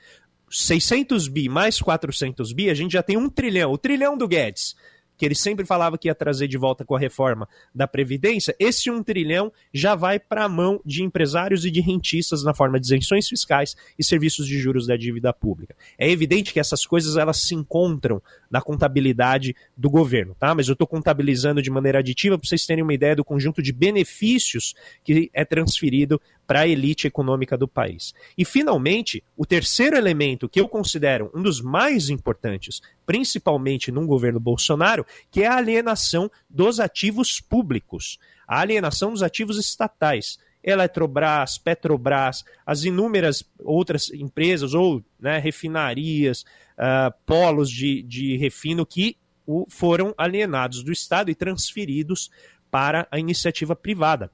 [0.50, 4.74] 600 bi mais 400 bi, a gente já tem um trilhão, o trilhão do Guedes
[5.16, 8.90] que ele sempre falava que ia trazer de volta com a reforma da Previdência, esse
[8.90, 12.87] um trilhão já vai para a mão de empresários e de rentistas na forma de
[12.87, 15.77] isenções fiscais e serviços de juros da dívida pública.
[15.98, 18.20] É evidente que essas coisas elas se encontram
[18.51, 20.55] na contabilidade do governo, tá?
[20.55, 23.72] Mas eu estou contabilizando de maneira aditiva para vocês terem uma ideia do conjunto de
[23.72, 26.20] benefícios que é transferido
[26.52, 28.12] para a elite econômica do país.
[28.36, 34.38] E, finalmente, o terceiro elemento que eu considero um dos mais importantes, principalmente num governo
[34.38, 40.38] Bolsonaro, que é a alienação dos ativos públicos, a alienação dos ativos estatais.
[40.62, 46.44] Eletrobras, Petrobras, as inúmeras outras empresas ou né, refinarias,
[46.76, 52.30] uh, polos de, de refino que o, foram alienados do Estado e transferidos
[52.70, 54.30] para a iniciativa privada.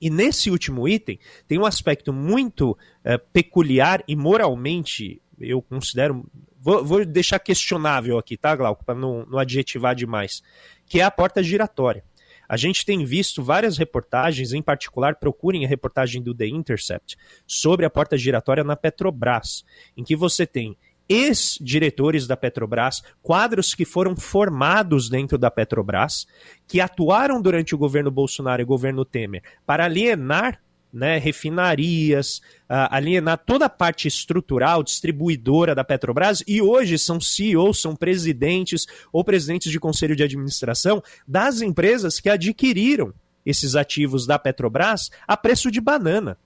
[0.00, 6.24] E nesse último item tem um aspecto muito uh, peculiar e moralmente, eu considero.
[6.58, 10.42] Vou, vou deixar questionável aqui, tá, Glauco, para não, não adjetivar demais,
[10.86, 12.04] que é a porta giratória.
[12.50, 17.86] A gente tem visto várias reportagens, em particular, procurem a reportagem do The Intercept, sobre
[17.86, 19.64] a porta giratória na Petrobras,
[19.96, 20.76] em que você tem
[21.10, 26.24] ex-diretores da Petrobras, quadros que foram formados dentro da Petrobras,
[26.68, 30.60] que atuaram durante o governo Bolsonaro e o governo Temer para alienar
[30.92, 37.80] né, refinarias, uh, alienar toda a parte estrutural, distribuidora da Petrobras, e hoje são CEOs,
[37.80, 43.12] são presidentes ou presidentes de conselho de administração das empresas que adquiriram
[43.44, 46.36] esses ativos da Petrobras a preço de banana.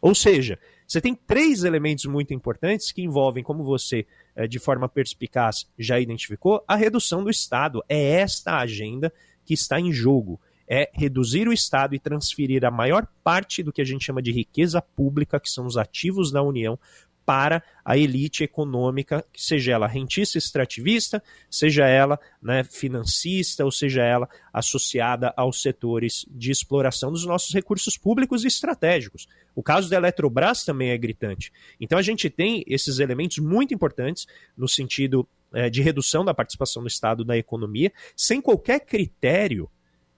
[0.00, 4.88] Ou seja, você tem três elementos muito importantes que envolvem, como você eh, de forma
[4.88, 7.82] perspicaz já identificou, a redução do Estado.
[7.88, 9.12] É esta agenda
[9.44, 10.40] que está em jogo.
[10.68, 14.32] É reduzir o Estado e transferir a maior parte do que a gente chama de
[14.32, 16.78] riqueza pública, que são os ativos da União,
[17.24, 24.28] para a elite econômica, seja ela rentista extrativista, seja ela né, financista, ou seja ela
[24.52, 29.28] associada aos setores de exploração dos nossos recursos públicos e estratégicos.
[29.54, 31.52] O caso da Eletrobras também é gritante.
[31.80, 36.82] Então a gente tem esses elementos muito importantes no sentido é, de redução da participação
[36.82, 39.68] do Estado na economia, sem qualquer critério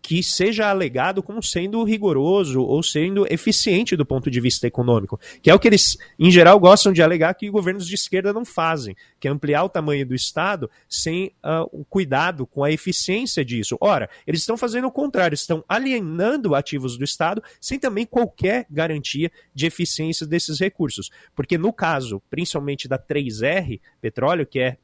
[0.04, 5.48] que seja alegado como sendo rigoroso ou sendo eficiente do ponto de vista econômico, que
[5.48, 8.94] é o que eles, em geral, gostam de alegar que governos de esquerda não fazem,
[9.18, 13.78] que é ampliar o tamanho do Estado sem uh, o cuidado com a eficiência disso.
[13.80, 19.32] Ora, eles estão fazendo o contrário, estão alienando ativos do Estado sem também qualquer garantia
[19.54, 21.10] de eficiência desses recursos.
[21.34, 24.76] Porque no caso, principalmente da 3R, petróleo, que é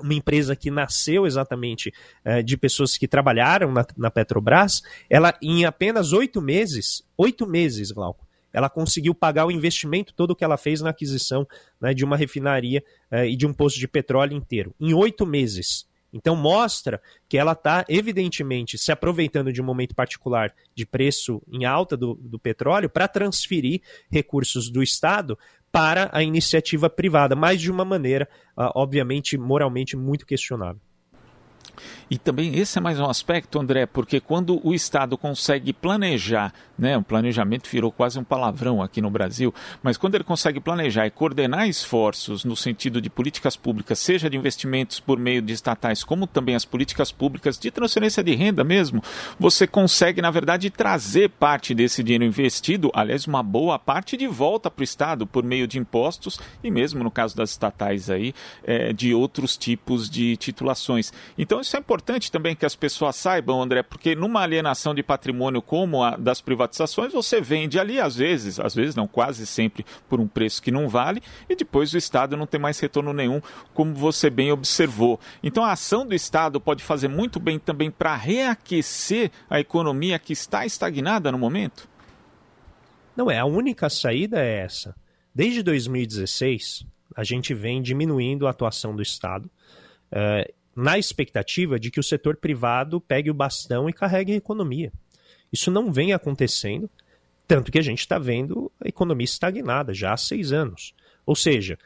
[0.00, 1.92] uma empresa que nasceu exatamente
[2.24, 7.90] uh, de pessoas que trabalharam na, na, Petrobras, ela em apenas oito meses, oito meses,
[7.90, 11.46] Glauco, ela conseguiu pagar o investimento todo que ela fez na aquisição
[11.80, 15.86] né, de uma refinaria uh, e de um posto de petróleo inteiro, em oito meses.
[16.12, 21.64] Então mostra que ela está, evidentemente, se aproveitando de um momento particular de preço em
[21.64, 25.38] alta do, do petróleo para transferir recursos do Estado
[25.70, 30.80] para a iniciativa privada, mas de uma maneira, uh, obviamente, moralmente muito questionável.
[32.10, 36.96] E também esse é mais um aspecto, André, porque quando o Estado consegue planejar, né,
[36.96, 41.10] o planejamento virou quase um palavrão aqui no Brasil, mas quando ele consegue planejar e
[41.10, 46.26] coordenar esforços no sentido de políticas públicas, seja de investimentos por meio de estatais, como
[46.26, 49.02] também as políticas públicas de transferência de renda mesmo,
[49.38, 54.70] você consegue, na verdade, trazer parte desse dinheiro investido, aliás, uma boa parte de volta
[54.70, 58.92] para o Estado por meio de impostos e mesmo no caso das estatais aí, é,
[58.92, 61.12] de outros tipos de titulações.
[61.38, 65.60] Então isso é importante também que as pessoas saibam, André, porque numa alienação de patrimônio
[65.60, 70.20] como a das privatizações, você vende ali, às vezes, às vezes não, quase sempre, por
[70.20, 73.40] um preço que não vale, e depois o Estado não tem mais retorno nenhum,
[73.74, 75.18] como você bem observou.
[75.42, 80.32] Então a ação do Estado pode fazer muito bem também para reaquecer a economia que
[80.32, 81.88] está estagnada no momento?
[83.16, 84.94] Não é, a única saída é essa.
[85.34, 86.86] Desde 2016,
[87.16, 89.50] a gente vem diminuindo a atuação do Estado.
[90.12, 94.92] Uh, na expectativa de que o setor privado pegue o bastão e carregue a economia.
[95.52, 96.88] Isso não vem acontecendo,
[97.46, 100.94] tanto que a gente está vendo a economia estagnada já há seis anos.
[101.26, 101.78] Ou seja,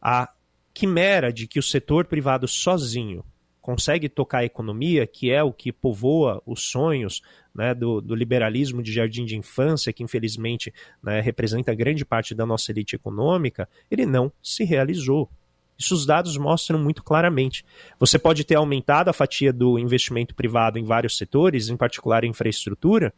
[0.00, 0.30] a
[0.74, 3.24] quimera de que o setor privado sozinho
[3.64, 7.22] consegue tocar a economia, que é o que povoa os sonhos
[7.54, 10.70] né, do, do, liberalismo de jardim de infância, que infelizmente
[11.02, 15.30] né, representa grande parte da nossa elite econômica, ele não se realizou.
[15.78, 17.64] Isso os dados mostram muito claramente.
[17.98, 22.30] Você pode ter aumentado a fatia do investimento privado em vários setores, em particular em
[22.30, 23.12] infraestrutura,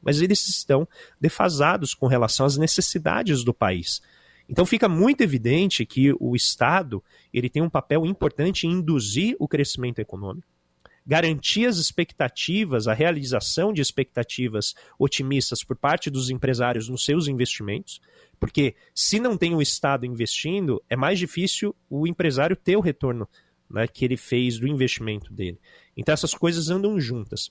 [0.00, 0.86] mas eles estão
[1.20, 4.00] defasados com relação às necessidades do país.
[4.48, 9.48] Então fica muito evidente que o Estado ele tem um papel importante em induzir o
[9.48, 10.46] crescimento econômico,
[11.04, 18.00] garantir as expectativas, a realização de expectativas otimistas por parte dos empresários nos seus investimentos,
[18.38, 23.28] porque se não tem o Estado investindo, é mais difícil o empresário ter o retorno
[23.70, 25.58] né, que ele fez do investimento dele.
[25.96, 27.50] Então essas coisas andam juntas.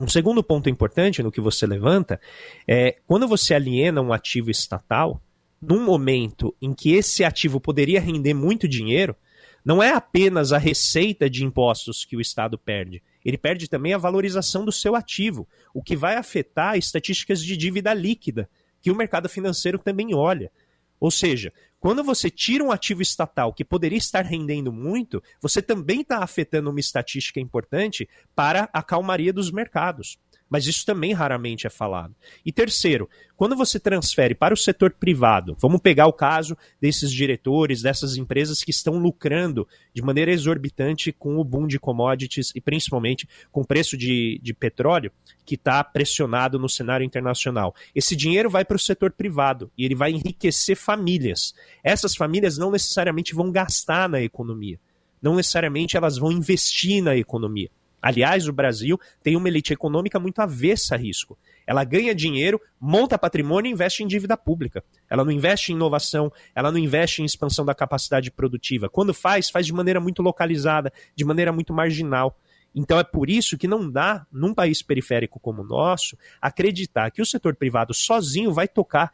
[0.00, 2.20] Um segundo ponto importante no que você levanta
[2.66, 5.22] é quando você aliena um ativo estatal,
[5.60, 9.14] num momento em que esse ativo poderia render muito dinheiro,
[9.62, 13.98] não é apenas a receita de impostos que o Estado perde, ele perde também a
[13.98, 18.48] valorização do seu ativo, o que vai afetar estatísticas de dívida líquida,
[18.80, 20.50] que o mercado financeiro também olha.
[20.98, 26.02] Ou seja, quando você tira um ativo estatal que poderia estar rendendo muito, você também
[26.02, 30.18] está afetando uma estatística importante para a calmaria dos mercados
[30.50, 32.14] mas isso também raramente é falado.
[32.44, 37.80] E terceiro, quando você transfere para o setor privado, vamos pegar o caso desses diretores,
[37.80, 43.28] dessas empresas que estão lucrando de maneira exorbitante com o boom de commodities e principalmente
[43.52, 45.12] com o preço de, de petróleo
[45.46, 47.74] que está pressionado no cenário internacional.
[47.94, 51.54] Esse dinheiro vai para o setor privado e ele vai enriquecer famílias.
[51.84, 54.80] Essas famílias não necessariamente vão gastar na economia,
[55.22, 57.70] não necessariamente elas vão investir na economia
[58.02, 61.38] Aliás, o Brasil tem uma elite econômica muito avessa a risco.
[61.66, 64.82] Ela ganha dinheiro, monta patrimônio e investe em dívida pública.
[65.08, 68.88] Ela não investe em inovação, ela não investe em expansão da capacidade produtiva.
[68.88, 72.36] Quando faz, faz de maneira muito localizada, de maneira muito marginal.
[72.74, 77.20] Então é por isso que não dá, num país periférico como o nosso, acreditar que
[77.20, 79.12] o setor privado sozinho vai tocar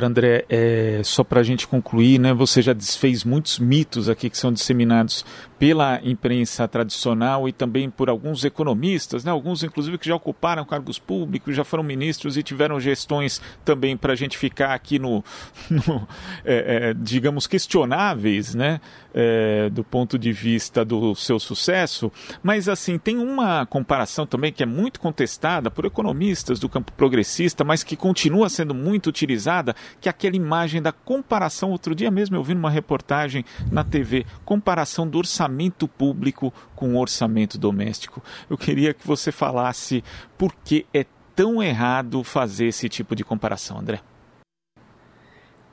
[0.00, 4.38] André, é, só para a gente concluir, né, você já desfez muitos mitos aqui que
[4.38, 5.24] são disseminados
[5.62, 10.98] pela imprensa tradicional e também por alguns economistas, né, alguns inclusive que já ocuparam cargos
[10.98, 15.22] públicos, já foram ministros e tiveram gestões também para a gente ficar aqui no,
[15.70, 16.08] no
[16.44, 18.80] é, é, digamos, questionáveis, né,
[19.14, 22.10] é, do ponto de vista do seu sucesso.
[22.42, 27.62] Mas assim, tem uma comparação também que é muito contestada por economistas do campo progressista,
[27.62, 32.42] mas que continua sendo muito utilizada que aquela imagem da comparação, outro dia mesmo eu
[32.42, 35.51] vi numa reportagem na TV, comparação do orçamento
[35.88, 38.22] público com orçamento doméstico.
[38.48, 40.02] Eu queria que você falasse
[40.36, 44.00] por que é tão errado fazer esse tipo de comparação, André.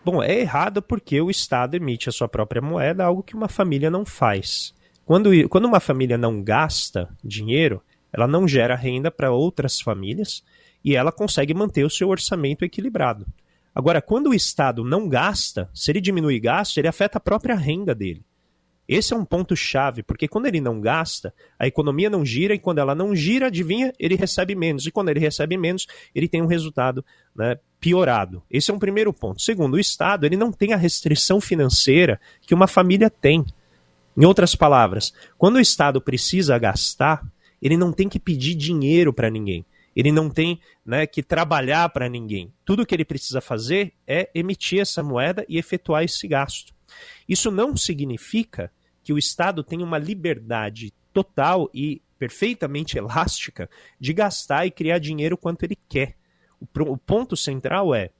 [0.04, 3.92] Bom, é errado porque o Estado emite a sua própria moeda, algo que uma família
[3.92, 4.74] não faz.
[5.06, 10.44] Quando, quando uma família não gasta dinheiro, ela não gera renda para outras famílias
[10.84, 13.26] e ela consegue manter o seu orçamento equilibrado.
[13.74, 17.94] Agora, quando o Estado não gasta, se ele diminui gasto, ele afeta a própria renda
[17.94, 18.26] dele.
[18.90, 22.60] Esse é um ponto chave, porque quando ele não gasta, a economia não gira, e
[22.60, 24.88] quando ela não gira, adivinha, ele recebe menos.
[24.88, 25.86] E quando ele recebe menos,
[26.16, 28.42] ele tem um resultado né, piorado.
[28.50, 29.44] Esse é um primeiro ponto.
[29.44, 33.46] Segundo, o Estado ele não tem a restrição financeira que uma família tem.
[34.18, 37.22] Em outras palavras, quando o Estado precisa gastar,
[37.62, 39.64] ele não tem que pedir dinheiro para ninguém.
[39.96, 42.52] Ele não tem né, que trabalhar para ninguém.
[42.66, 46.74] Tudo que ele precisa fazer é emitir essa moeda e efetuar esse gasto.
[47.28, 48.72] Isso não significa
[49.10, 53.68] que o Estado tem uma liberdade total e perfeitamente elástica
[54.00, 56.16] de gastar e criar dinheiro quanto ele quer.
[56.62, 58.12] O, ponto central é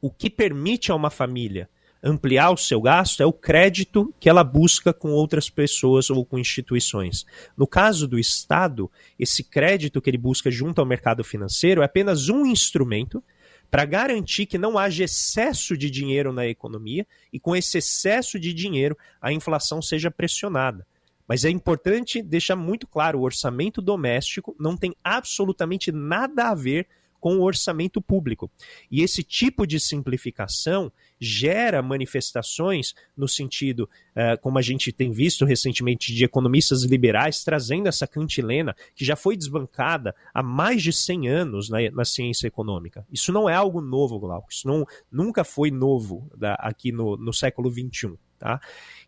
[0.00, 1.68] o que permite a uma família
[2.02, 6.38] ampliar o seu gasto é o crédito que ela busca com outras pessoas ou com
[6.38, 7.26] instituições.
[7.54, 12.30] No caso do Estado, esse crédito que ele busca junto ao mercado financeiro é apenas
[12.30, 13.22] um instrumento
[13.70, 18.52] para garantir que não haja excesso de dinheiro na economia e com esse excesso de
[18.54, 20.86] dinheiro a inflação seja pressionada.
[21.26, 26.88] Mas é importante deixar muito claro: o orçamento doméstico não tem absolutamente nada a ver
[27.20, 28.50] com o orçamento público.
[28.90, 30.90] E esse tipo de simplificação
[31.20, 37.88] gera manifestações no sentido, uh, como a gente tem visto recentemente, de economistas liberais trazendo
[37.88, 43.06] essa cantilena que já foi desbancada há mais de 100 anos na, na ciência econômica.
[43.12, 44.48] Isso não é algo novo, Glauco.
[44.50, 48.14] Isso não, nunca foi novo da, aqui no, no século XXI.
[48.38, 48.60] Tá?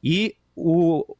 [0.02, 1.16] E o,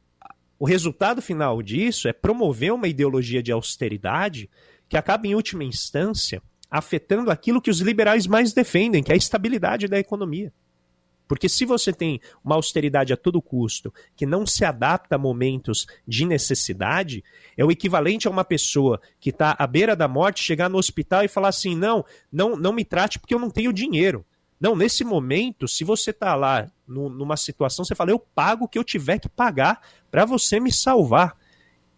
[0.59, 4.49] o resultado final disso é promover uma ideologia de austeridade
[4.87, 9.17] que acaba, em última instância, afetando aquilo que os liberais mais defendem, que é a
[9.17, 10.53] estabilidade da economia.
[11.31, 15.87] Porque se você tem uma austeridade a todo custo, que não se adapta a momentos
[16.05, 17.23] de necessidade,
[17.55, 21.23] é o equivalente a uma pessoa que está à beira da morte chegar no hospital
[21.23, 24.25] e falar assim: não, não, não me trate porque eu não tenho dinheiro.
[24.59, 28.67] Não, nesse momento, se você está lá no, numa situação, você fala: eu pago o
[28.67, 29.79] que eu tiver que pagar
[30.11, 31.37] para você me salvar.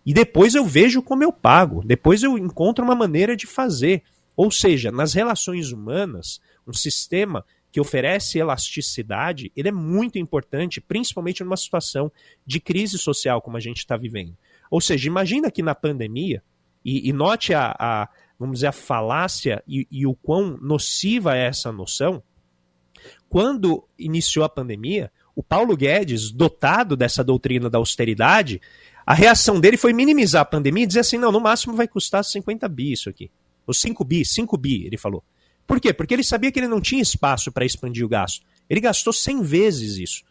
[0.06, 4.04] E depois eu vejo como eu pago, depois eu encontro uma maneira de fazer.
[4.36, 11.44] Ou seja, nas relações humanas, um sistema que oferece elasticidade, ele é muito importante, principalmente
[11.44, 12.12] numa situação
[12.46, 14.38] de crise social como a gente está vivendo.
[14.70, 16.44] Ou seja, imagina que na pandemia,
[16.86, 21.48] e, e note a, a, vamos dizer, a falácia e, e o quão nociva é
[21.48, 22.22] essa noção,
[23.28, 28.62] quando iniciou a pandemia, o Paulo Guedes, dotado dessa doutrina da austeridade,
[29.04, 32.24] a reação dele foi minimizar a pandemia e dizer assim: não, no máximo vai custar
[32.24, 33.32] 50 bi isso aqui.
[33.66, 35.24] Os 5 bi, 5 bi, ele falou.
[35.66, 35.94] Por quê?
[35.94, 38.46] Porque ele sabia que ele não tinha espaço para expandir o gasto.
[38.70, 40.24] Ele gastou 100 vezes isso.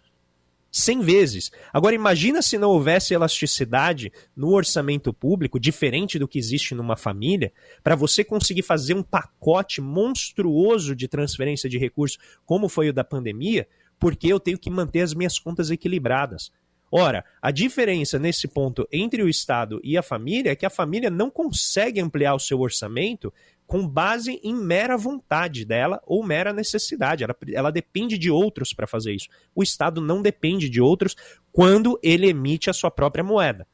[0.72, 1.53] 100 vezes.
[1.70, 7.53] Agora imagina se não houvesse elasticidade no orçamento público, diferente do que existe numa família,
[7.83, 13.05] para você conseguir fazer um pacote monstruoso de transferência de recursos, como foi o da
[13.05, 13.68] pandemia,
[13.99, 16.51] porque eu tenho que manter as minhas contas equilibradas.
[16.95, 21.09] Ora, a diferença nesse ponto entre o Estado e a família é que a família
[21.09, 23.33] não consegue ampliar o seu orçamento
[23.67, 27.25] com base em mera vontade dela ou mera necessidade.
[27.25, 29.29] Ela, ela depende de outros para fazer isso.
[29.55, 31.17] O Estado não depende de outros
[31.51, 33.67] quando ele emite a sua própria moeda.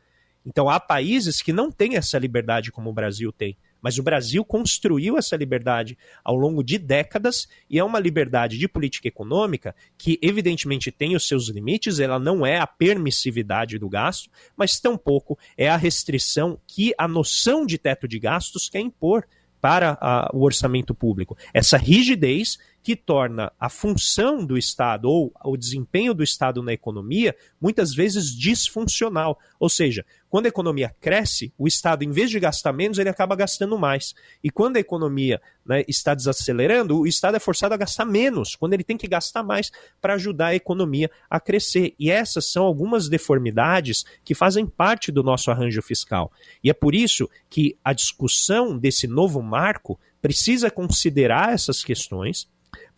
[0.44, 3.56] Então há países que não têm essa liberdade como o Brasil tem.
[3.80, 8.66] Mas o Brasil construiu essa liberdade ao longo de décadas e é uma liberdade de
[8.66, 14.30] política econômica que, evidentemente, tem os seus limites, ela não é a permissividade do gasto,
[14.56, 19.24] mas tampouco é a restrição que a noção de teto de gastos quer impor
[19.60, 21.36] para a, o orçamento público.
[21.52, 27.36] Essa rigidez que torna a função do Estado ou o desempenho do Estado na economia
[27.60, 29.38] muitas vezes disfuncional.
[29.60, 33.34] Ou seja, quando a economia cresce, o Estado, em vez de gastar menos, ele acaba
[33.34, 34.14] gastando mais.
[34.42, 38.74] E quando a economia né, está desacelerando, o Estado é forçado a gastar menos, quando
[38.74, 39.70] ele tem que gastar mais
[40.00, 41.94] para ajudar a economia a crescer.
[41.98, 46.30] E essas são algumas deformidades que fazem parte do nosso arranjo fiscal.
[46.62, 52.48] E é por isso que a discussão desse novo marco precisa considerar essas questões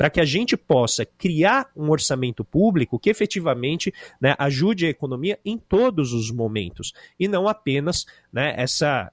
[0.01, 5.38] para que a gente possa criar um orçamento público que efetivamente né, ajude a economia
[5.44, 9.12] em todos os momentos e não apenas né, essa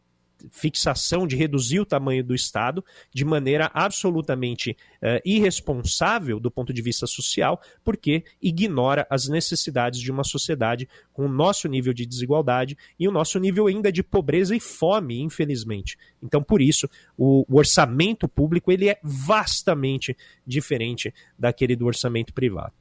[0.51, 2.83] fixação de reduzir o tamanho do Estado
[3.13, 4.71] de maneira absolutamente
[5.01, 11.25] uh, irresponsável do ponto de vista social, porque ignora as necessidades de uma sociedade com
[11.25, 15.97] o nosso nível de desigualdade e o nosso nível ainda de pobreza e fome, infelizmente.
[16.21, 22.73] Então, por isso, o, o orçamento público ele é vastamente diferente daquele do orçamento privado.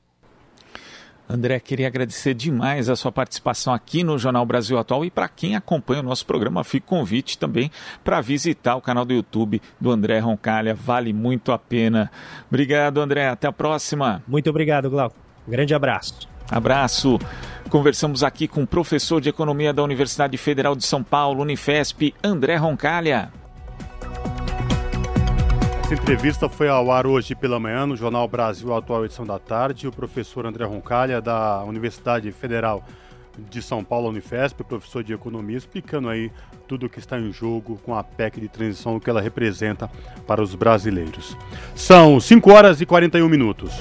[1.28, 5.56] André, queria agradecer demais a sua participação aqui no Jornal Brasil Atual e para quem
[5.56, 7.70] acompanha o nosso programa, fica convite também
[8.04, 12.10] para visitar o canal do YouTube do André Roncalha, vale muito a pena.
[12.48, 14.22] Obrigado, André, até a próxima.
[14.26, 15.16] Muito obrigado, Glauco.
[15.48, 16.28] grande abraço.
[16.48, 17.18] Abraço.
[17.68, 22.54] Conversamos aqui com o professor de Economia da Universidade Federal de São Paulo, Unifesp, André
[22.56, 23.32] Roncalha.
[25.86, 29.86] Essa entrevista foi ao ar hoje pela manhã no Jornal Brasil Atual Edição da Tarde.
[29.86, 32.82] O professor André Roncalha, da Universidade Federal
[33.38, 36.32] de São Paulo, Unifesp, professor de Economia, explicando aí
[36.66, 39.88] tudo o que está em jogo com a PEC de transição, o que ela representa
[40.26, 41.36] para os brasileiros.
[41.76, 43.72] São 5 horas e 41 minutos.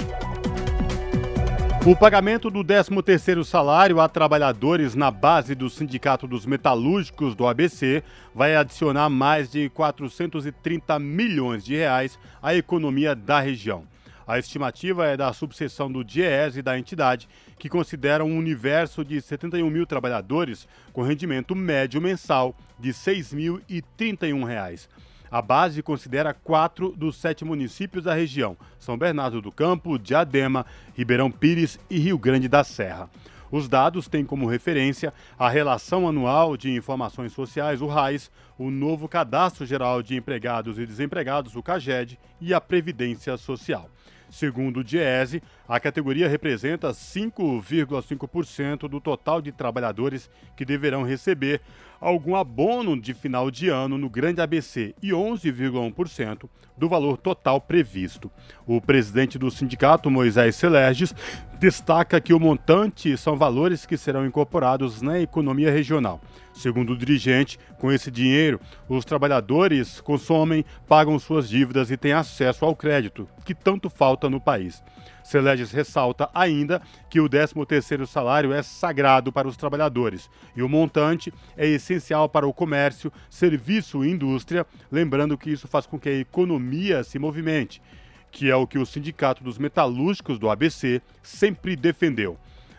[1.86, 8.02] O pagamento do 13º salário a trabalhadores na base do Sindicato dos Metalúrgicos do ABC
[8.34, 13.84] vai adicionar mais de 430 milhões de reais à economia da região.
[14.26, 19.20] A estimativa é da subseção do DIES e da entidade, que considera um universo de
[19.20, 24.88] 71 mil trabalhadores com rendimento médio mensal de R$ 6.031.
[25.30, 30.64] A base considera quatro dos sete municípios da região: São Bernardo do Campo, Diadema,
[30.94, 33.10] Ribeirão Pires e Rio Grande da Serra.
[33.50, 39.08] Os dados têm como referência a Relação Anual de Informações Sociais, o RAIS, o novo
[39.08, 43.88] Cadastro Geral de Empregados e Desempregados, o CAGED, e a Previdência Social.
[44.28, 51.60] Segundo o Diese, a categoria representa 5,5% do total de trabalhadores que deverão receber
[52.00, 58.30] algum abono de final de ano no Grande ABC e 11,1% do valor total previsto.
[58.66, 61.14] O presidente do sindicato, Moisés Celerges,
[61.58, 66.20] destaca que o montante são valores que serão incorporados na economia regional.
[66.52, 72.64] Segundo o dirigente, com esse dinheiro, os trabalhadores consomem, pagam suas dívidas e têm acesso
[72.64, 74.82] ao crédito, que tanto falta no país.
[75.26, 81.34] Celeges ressalta ainda que o 13º salário é sagrado para os trabalhadores e o montante
[81.56, 86.12] é essencial para o comércio, serviço e indústria, lembrando que isso faz com que a
[86.12, 87.82] economia se movimente,
[88.30, 92.38] que é o que o Sindicato dos Metalúrgicos do ABC sempre defendeu.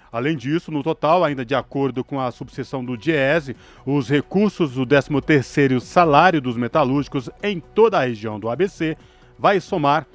[0.10, 4.88] Além disso, no total, ainda de acordo com a subseção do DIESE, os recursos do
[4.88, 8.96] 13º salário dos metalúrgicos em toda a região do ABC
[9.38, 10.08] vai somar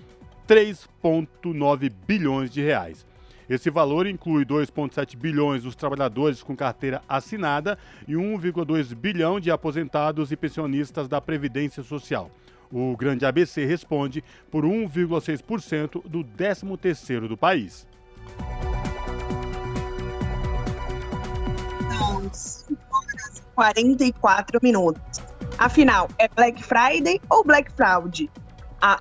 [0.53, 3.07] 3,9 bilhões de reais.
[3.49, 10.31] Esse valor inclui 2,7 bilhões dos trabalhadores com carteira assinada e 1,2 bilhão de aposentados
[10.31, 12.31] e pensionistas da Previdência Social.
[12.71, 17.87] O Grande ABC responde por 1,6% do 13º do país.
[21.97, 25.23] São 5 horas e 44 minutos.
[25.57, 28.31] Afinal, é Black Friday ou Black Fraud?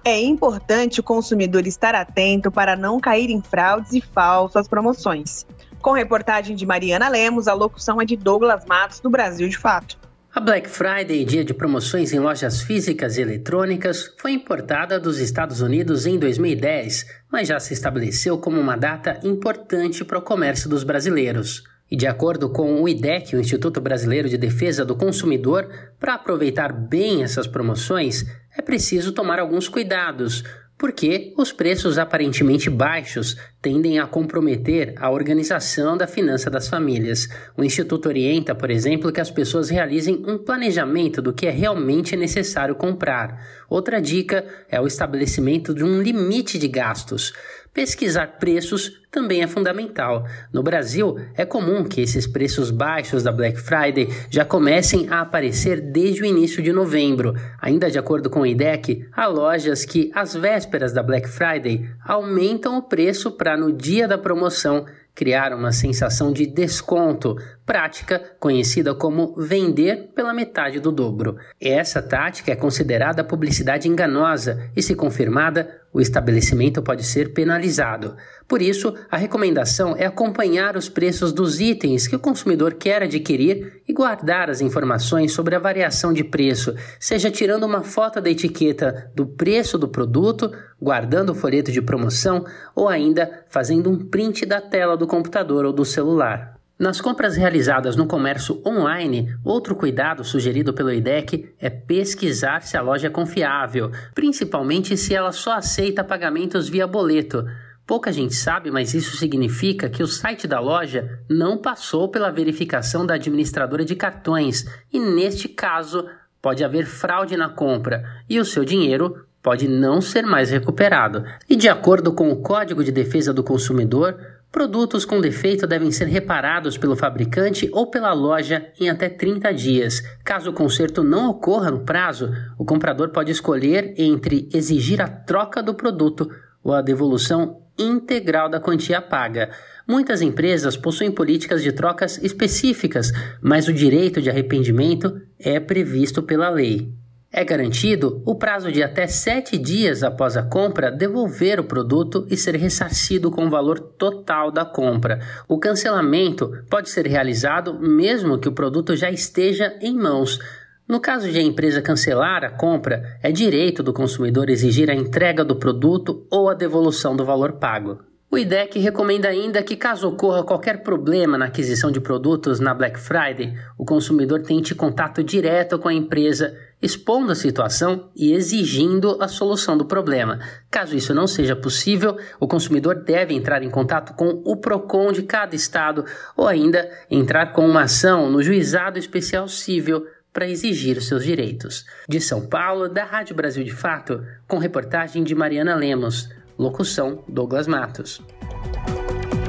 [0.03, 5.45] É importante o consumidor estar atento para não cair em fraudes e falsas promoções.
[5.82, 9.97] Com reportagem de Mariana Lemos, a locução é de Douglas Matos, do Brasil de Fato.
[10.34, 15.59] A Black Friday, dia de promoções em lojas físicas e eletrônicas, foi importada dos Estados
[15.59, 20.84] Unidos em 2010, mas já se estabeleceu como uma data importante para o comércio dos
[20.84, 21.63] brasileiros.
[21.91, 25.67] E de acordo com o IDEC, o Instituto Brasileiro de Defesa do Consumidor,
[25.99, 28.25] para aproveitar bem essas promoções,
[28.57, 30.41] é preciso tomar alguns cuidados,
[30.77, 37.27] porque os preços aparentemente baixos tendem a comprometer a organização da finança das famílias.
[37.55, 42.15] O Instituto orienta, por exemplo, que as pessoas realizem um planejamento do que é realmente
[42.15, 43.45] necessário comprar.
[43.69, 47.31] Outra dica é o estabelecimento de um limite de gastos.
[47.74, 50.26] Pesquisar preços também é fundamental.
[50.51, 55.80] No Brasil, é comum que esses preços baixos da Black Friday já comecem a aparecer
[55.80, 57.34] desde o início de novembro.
[57.61, 62.78] Ainda de acordo com o IDEC, há lojas que, às vésperas da Black Friday, aumentam
[62.78, 69.34] o preço para no dia da promoção criar uma sensação de desconto, prática conhecida como
[69.36, 71.38] vender pela metade do dobro.
[71.59, 78.15] Essa tática é considerada publicidade enganosa e, se confirmada, o estabelecimento pode ser penalizado.
[78.47, 83.81] Por isso, a recomendação é acompanhar os preços dos itens que o consumidor quer adquirir
[83.87, 89.11] e guardar as informações sobre a variação de preço, seja tirando uma foto da etiqueta
[89.15, 94.61] do preço do produto, guardando o folheto de promoção ou ainda fazendo um print da
[94.61, 96.50] tela do computador ou do celular.
[96.82, 102.82] Nas compras realizadas no comércio online, outro cuidado sugerido pelo IDEC é pesquisar se a
[102.82, 107.45] loja é confiável, principalmente se ela só aceita pagamentos via boleto.
[107.86, 113.05] Pouca gente sabe, mas isso significa que o site da loja não passou pela verificação
[113.05, 116.07] da administradora de cartões e, neste caso,
[116.41, 121.23] pode haver fraude na compra e o seu dinheiro pode não ser mais recuperado.
[121.47, 124.17] E, de acordo com o Código de Defesa do Consumidor,
[124.51, 130.01] Produtos com defeito devem ser reparados pelo fabricante ou pela loja em até 30 dias.
[130.25, 135.63] Caso o conserto não ocorra no prazo, o comprador pode escolher entre exigir a troca
[135.63, 136.29] do produto
[136.61, 139.51] ou a devolução integral da quantia paga.
[139.87, 146.49] Muitas empresas possuem políticas de trocas específicas, mas o direito de arrependimento é previsto pela
[146.49, 146.93] lei.
[147.34, 152.36] É garantido o prazo de até sete dias após a compra devolver o produto e
[152.36, 155.21] ser ressarcido com o valor total da compra.
[155.47, 160.39] O cancelamento pode ser realizado mesmo que o produto já esteja em mãos.
[160.86, 165.45] No caso de a empresa cancelar a compra, é direito do consumidor exigir a entrega
[165.45, 168.11] do produto ou a devolução do valor pago.
[168.34, 172.97] O IDEC recomenda ainda que, caso ocorra qualquer problema na aquisição de produtos na Black
[172.97, 179.27] Friday, o consumidor tente contato direto com a empresa, expondo a situação e exigindo a
[179.27, 180.39] solução do problema.
[180.69, 185.23] Caso isso não seja possível, o consumidor deve entrar em contato com o PROCON de
[185.23, 186.05] cada estado
[186.36, 191.86] ou ainda entrar com uma ação no Juizado Especial Civil para exigir os seus direitos.
[192.07, 196.29] De São Paulo, da Rádio Brasil de Fato, com reportagem de Mariana Lemos.
[196.57, 198.21] Locução: Douglas Matos.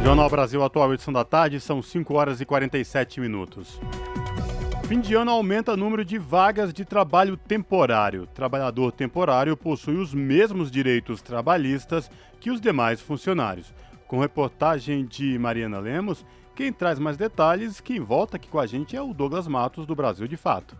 [0.02, 3.78] Jornal Brasil Atual, edição da tarde, são 5 horas e 47 minutos.
[4.92, 8.26] Fim de ano aumenta o número de vagas de trabalho temporário.
[8.26, 13.72] Trabalhador temporário possui os mesmos direitos trabalhistas que os demais funcionários.
[14.06, 18.94] Com reportagem de Mariana Lemos, quem traz mais detalhes, quem volta aqui com a gente
[18.94, 20.76] é o Douglas Matos, do Brasil de Fato.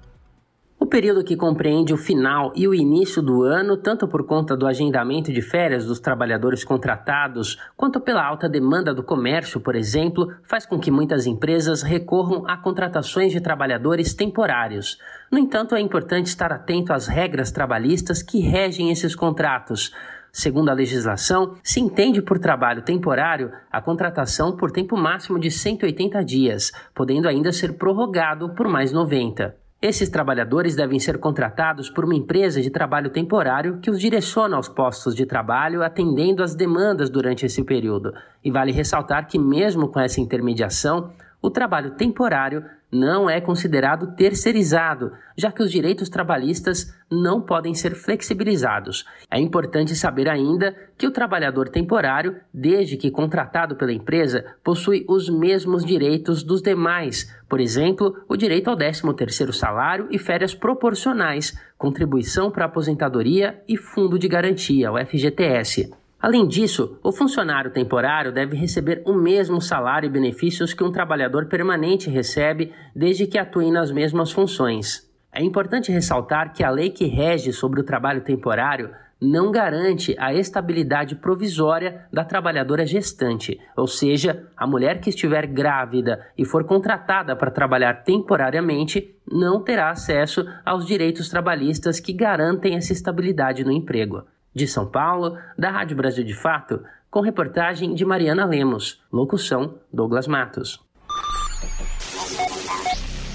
[0.83, 4.67] O período que compreende o final e o início do ano, tanto por conta do
[4.67, 10.67] agendamento de férias dos trabalhadores contratados, quanto pela alta demanda do comércio, por exemplo, faz
[10.67, 14.99] com que muitas empresas recorram a contratações de trabalhadores temporários.
[15.31, 19.95] No entanto, é importante estar atento às regras trabalhistas que regem esses contratos.
[20.33, 26.25] Segundo a legislação, se entende por trabalho temporário a contratação por tempo máximo de 180
[26.25, 29.62] dias, podendo ainda ser prorrogado por mais 90.
[29.83, 34.69] Esses trabalhadores devem ser contratados por uma empresa de trabalho temporário que os direciona aos
[34.69, 38.15] postos de trabalho, atendendo às demandas durante esse período.
[38.45, 41.11] E vale ressaltar que, mesmo com essa intermediação,
[41.43, 47.95] o trabalho temporário não é considerado terceirizado, já que os direitos trabalhistas não podem ser
[47.95, 49.07] flexibilizados.
[49.31, 55.31] É importante saber ainda que o trabalhador temporário, desde que contratado pela empresa, possui os
[55.31, 62.51] mesmos direitos dos demais, por exemplo, o direito ao 13º salário e férias proporcionais, contribuição
[62.51, 66.02] para aposentadoria e fundo de garantia, o FGTS.
[66.23, 71.47] Além disso, o funcionário temporário deve receber o mesmo salário e benefícios que um trabalhador
[71.47, 75.11] permanente recebe desde que atue nas mesmas funções.
[75.33, 80.33] É importante ressaltar que a lei que rege sobre o trabalho temporário não garante a
[80.33, 87.35] estabilidade provisória da trabalhadora gestante, ou seja, a mulher que estiver grávida e for contratada
[87.35, 94.23] para trabalhar temporariamente não terá acesso aos direitos trabalhistas que garantem essa estabilidade no emprego.
[94.55, 99.03] De São Paulo, da Rádio Brasil de Fato, com reportagem de Mariana Lemos.
[99.13, 100.81] Locução: Douglas Matos.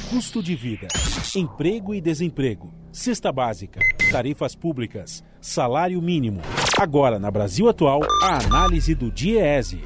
[0.10, 0.88] Custo de vida,
[1.36, 6.40] emprego e desemprego, cesta básica, tarifas públicas, salário mínimo.
[6.80, 9.84] Agora, na Brasil Atual, a análise do DIEESE.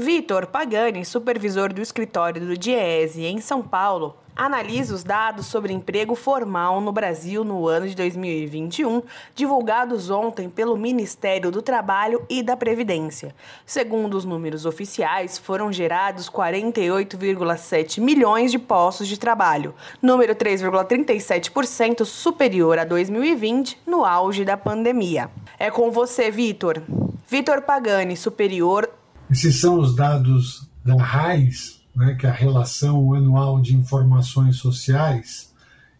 [0.00, 6.14] Vitor Pagani, supervisor do escritório do DIEESE em São Paulo, analisa os dados sobre emprego
[6.14, 9.02] formal no Brasil no ano de 2021,
[9.34, 13.34] divulgados ontem pelo Ministério do Trabalho e da Previdência.
[13.66, 22.78] Segundo os números oficiais, foram gerados 48,7 milhões de postos de trabalho, número 3,37% superior
[22.78, 25.28] a 2020, no auge da pandemia.
[25.58, 26.82] É com você, Vitor.
[27.28, 28.88] Vitor Pagani, superior.
[29.30, 35.54] Esses são os dados da RAIS, né, que é a Relação Anual de Informações Sociais,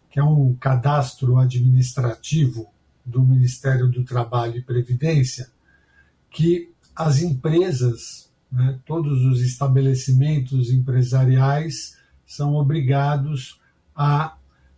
[0.09, 2.67] que é um cadastro administrativo
[3.05, 5.49] do Ministério do Trabalho e Previdência,
[6.29, 13.61] que as empresas, né, todos os estabelecimentos empresariais, são obrigados
[13.95, 14.35] a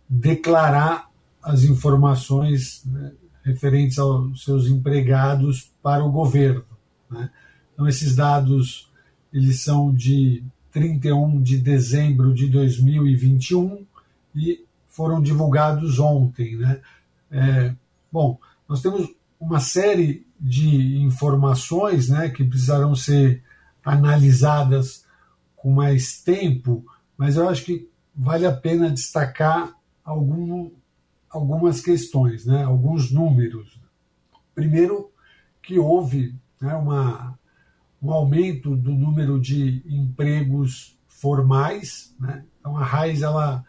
[0.08, 1.10] declarar
[1.42, 6.64] as informações né, referentes aos seus empregados para o governo.
[7.10, 7.28] Né?
[7.74, 8.90] Então, esses dados
[9.32, 13.84] eles são de 31 de dezembro de 2021
[14.34, 16.56] e foram divulgados ontem.
[16.56, 16.80] Né?
[17.30, 17.74] É,
[18.10, 19.08] bom, nós temos
[19.38, 23.42] uma série de informações né, que precisarão ser
[23.84, 25.04] analisadas
[25.56, 26.84] com mais tempo,
[27.16, 30.70] mas eu acho que vale a pena destacar algum,
[31.28, 33.80] algumas questões, né, alguns números.
[34.54, 35.10] Primeiro,
[35.62, 37.38] que houve né, uma
[38.04, 42.14] um aumento do número de empregos formais.
[42.20, 42.44] Né?
[42.60, 43.64] Então, a RAIS ela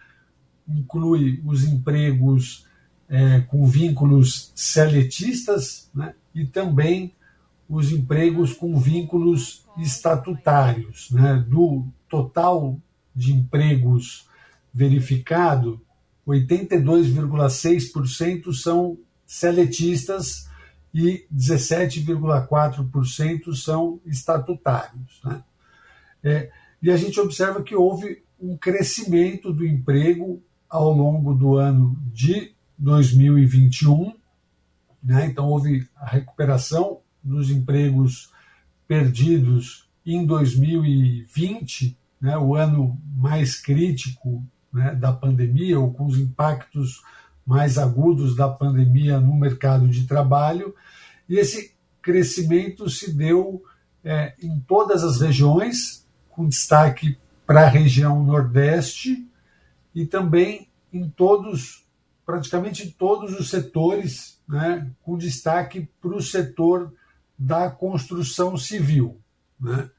[0.68, 2.66] inclui os empregos
[3.08, 6.14] é, com vínculos seletistas né?
[6.34, 7.14] e também
[7.70, 11.10] os empregos com vínculos estatutários.
[11.12, 11.42] Né?
[11.48, 12.78] Do total
[13.16, 14.28] de empregos
[14.74, 15.80] verificado,
[16.28, 20.50] 82,6% são seletistas
[20.96, 25.20] e 17,4% são estatutários.
[25.26, 25.44] Né?
[26.24, 26.50] É,
[26.82, 32.54] e a gente observa que houve um crescimento do emprego ao longo do ano de
[32.78, 34.16] 2021.
[35.04, 35.26] Né?
[35.26, 38.32] Então, houve a recuperação dos empregos
[38.88, 42.38] perdidos em 2020, né?
[42.38, 44.42] o ano mais crítico
[44.72, 47.04] né, da pandemia, ou com os impactos
[47.46, 50.74] mais agudos da pandemia no mercado de trabalho,
[51.30, 53.64] e esse crescimento se deu
[54.04, 59.28] é, em todas as regiões, com destaque para a região Nordeste
[59.94, 61.86] e também em todos,
[62.26, 66.94] praticamente todos os setores, né, com destaque para o setor
[67.38, 69.20] da construção civil.
[69.60, 69.90] Né?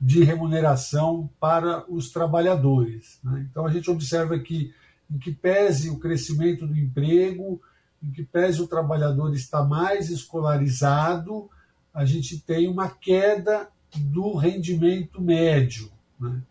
[0.00, 3.20] de remuneração para os trabalhadores.
[3.22, 3.46] Né?
[3.48, 4.74] Então, a gente observa que,
[5.10, 7.60] em que pese o crescimento do emprego,
[8.02, 11.48] em que pese o trabalhador estar mais escolarizado,
[11.94, 15.88] a gente tem uma queda do rendimento médio.
[16.18, 16.42] Né?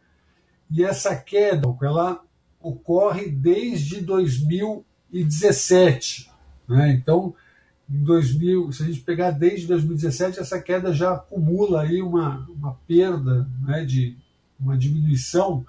[0.69, 2.23] E essa queda ela
[2.61, 6.29] ocorre desde 2017.
[6.69, 6.91] Né?
[6.91, 7.33] Então,
[7.93, 12.73] em 2000, se a gente pegar desde 2017, essa queda já acumula aí uma, uma
[12.87, 14.15] perda, né, de
[14.57, 15.65] uma diminuição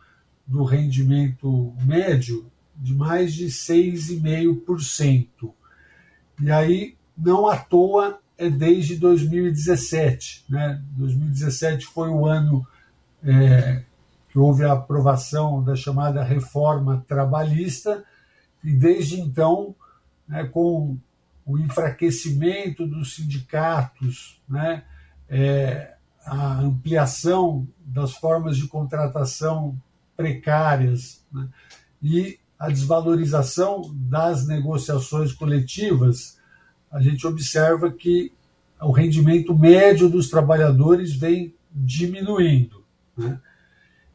[0.47, 2.47] do rendimento médio
[2.77, 5.53] de mais de 6,5%.
[6.41, 10.45] E aí, não à toa, é desde 2017.
[10.49, 10.81] Né?
[10.97, 12.65] 2017 foi o ano
[13.25, 13.83] é,
[14.29, 18.05] que houve a aprovação da chamada reforma trabalhista,
[18.63, 19.75] e desde então,
[20.29, 20.97] né, com
[21.45, 24.85] o enfraquecimento dos sindicatos, né,
[25.29, 29.77] é, a ampliação das formas de contratação
[30.17, 31.49] precárias né,
[32.03, 36.39] e a desvalorização das negociações coletivas,
[36.91, 38.33] a gente observa que
[38.81, 42.85] o rendimento médio dos trabalhadores vem diminuindo.
[43.17, 43.41] Né?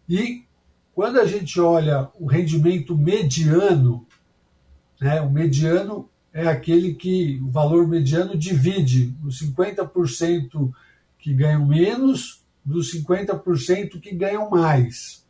[0.07, 0.45] E
[0.93, 4.05] quando a gente olha o rendimento mediano,
[4.99, 10.71] né, o mediano é aquele que o valor mediano divide os 50%
[11.17, 15.25] que ganham menos dos 50% que ganham mais.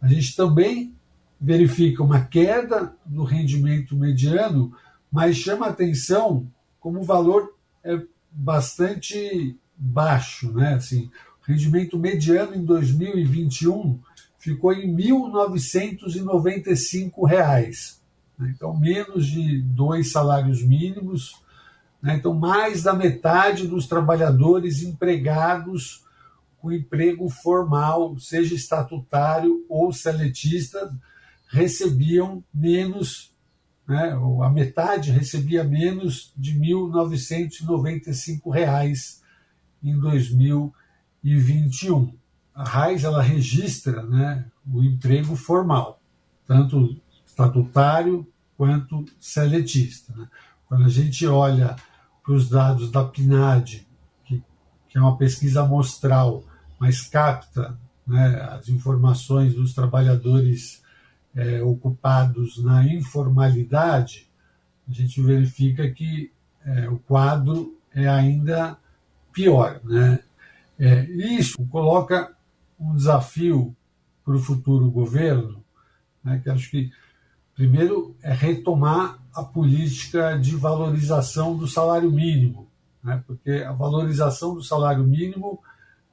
[0.00, 0.92] A gente também
[1.40, 4.74] verifica uma queda no rendimento mediano,
[5.12, 6.50] mas chama atenção
[6.80, 7.54] como o valor
[7.84, 10.74] é bastante baixo, né?
[10.74, 11.08] Assim,
[11.42, 14.00] rendimento mediano em 2021
[14.40, 18.04] ficou em 1.995 reais.
[18.38, 18.52] Né?
[18.54, 21.42] Então, menos de dois salários mínimos.
[22.02, 22.16] Né?
[22.16, 26.04] Então, mais da metade dos trabalhadores empregados
[26.58, 30.92] com emprego formal, seja estatutário ou seletista,
[31.48, 33.32] recebiam menos,
[33.86, 34.18] né?
[34.42, 39.20] a metade recebia menos de R$ 1.995
[39.82, 40.72] em 2021
[41.26, 42.14] e 21.
[42.54, 46.00] A RAIS ela registra né, o emprego formal,
[46.46, 46.96] tanto
[47.36, 48.26] estatutário
[48.56, 50.14] quanto seletista.
[50.16, 50.26] Né?
[50.66, 51.76] Quando a gente olha
[52.24, 53.86] para os dados da PNAD,
[54.24, 54.42] que,
[54.88, 56.42] que é uma pesquisa amostral,
[56.78, 60.82] mas capta né, as informações dos trabalhadores
[61.34, 64.26] é, ocupados na informalidade,
[64.88, 66.32] a gente verifica que
[66.64, 68.78] é, o quadro é ainda
[69.30, 69.80] pior.
[69.84, 70.20] Né?
[70.78, 72.34] É, isso coloca
[72.80, 73.76] um desafio
[74.24, 75.62] para o futuro governo,
[76.24, 76.90] né, que acho que,
[77.56, 82.68] primeiro, é retomar a política de valorização do salário mínimo,
[83.02, 85.58] né, porque a valorização do salário mínimo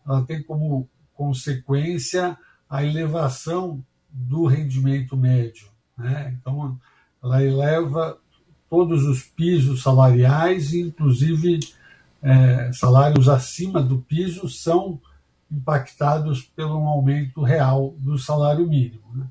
[0.05, 2.37] ela tem como consequência
[2.69, 5.67] a elevação do rendimento médio.
[5.97, 6.35] Né?
[6.39, 6.79] Então,
[7.21, 8.17] ela eleva
[8.69, 11.59] todos os pisos salariais, inclusive
[12.21, 14.99] é, salários acima do piso são
[15.51, 19.03] impactados pelo aumento real do salário mínimo.
[19.13, 19.27] Né?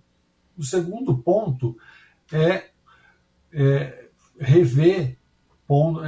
[0.57, 1.77] O segundo ponto
[2.33, 2.71] é,
[3.53, 4.09] é
[4.39, 5.17] rever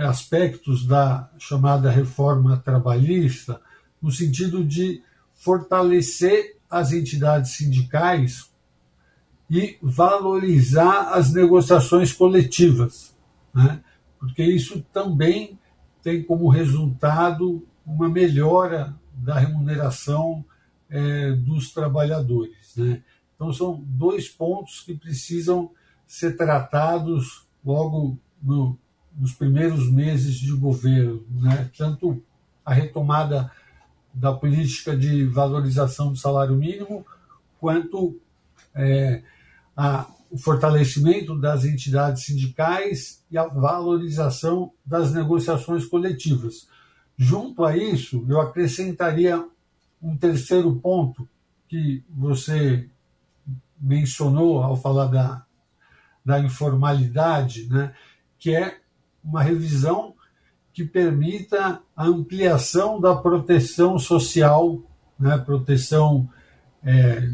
[0.07, 3.61] aspectos da chamada reforma trabalhista
[4.01, 5.03] no sentido de
[5.35, 8.51] fortalecer as entidades sindicais
[9.49, 13.17] e valorizar as negociações coletivas,
[13.55, 13.83] né?
[14.19, 15.59] porque isso também
[16.03, 20.45] tem como resultado uma melhora da remuneração
[20.91, 22.75] é, dos trabalhadores.
[22.77, 23.03] Né?
[23.35, 25.71] Então, são dois pontos que precisam
[26.15, 28.79] ser tratados logo no,
[29.17, 31.69] nos primeiros meses de governo, né?
[31.77, 32.23] tanto
[32.65, 33.51] a retomada
[34.13, 37.05] da política de valorização do salário mínimo,
[37.59, 38.21] quanto
[38.75, 39.23] é,
[39.77, 46.67] a o fortalecimento das entidades sindicais e a valorização das negociações coletivas.
[47.17, 49.47] Junto a isso, eu acrescentaria
[50.03, 51.29] um terceiro ponto
[51.69, 52.89] que você
[53.81, 55.47] mencionou ao falar da,
[56.25, 57.95] da informalidade, né,
[58.39, 58.79] que é
[59.23, 60.15] uma revisão
[60.73, 64.83] que permita a ampliação da proteção social,
[65.19, 66.29] né, proteção
[66.83, 67.31] é,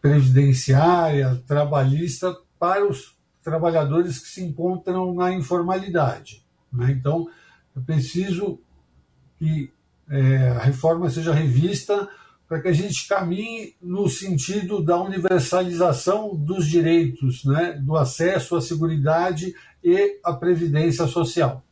[0.00, 6.44] previdenciária, trabalhista para os trabalhadores que se encontram na informalidade.
[6.72, 6.90] Né?
[6.90, 7.28] Então,
[7.76, 8.60] é preciso
[9.38, 9.72] que
[10.08, 12.08] é, a reforma seja revista
[12.50, 18.60] para que a gente caminhe no sentido da universalização dos direitos, né, do acesso à
[18.60, 21.62] segurança e à previdência social.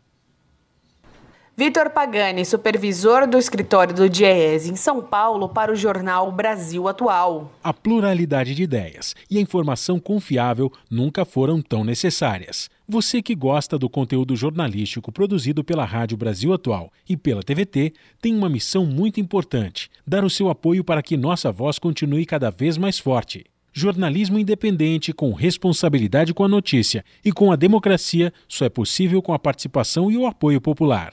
[1.59, 7.52] Vitor Pagani, supervisor do escritório do DIEES em São Paulo, para o jornal Brasil Atual.
[7.64, 12.70] A pluralidade de ideias e a informação confiável nunca foram tão necessárias.
[12.88, 17.92] Você que gosta do conteúdo jornalístico produzido pela Rádio Brasil Atual e pela TVT
[18.22, 22.50] tem uma missão muito importante: dar o seu apoio para que nossa voz continue cada
[22.50, 23.44] vez mais forte.
[23.72, 29.32] Jornalismo independente, com responsabilidade com a notícia e com a democracia, só é possível com
[29.32, 31.12] a participação e o apoio popular.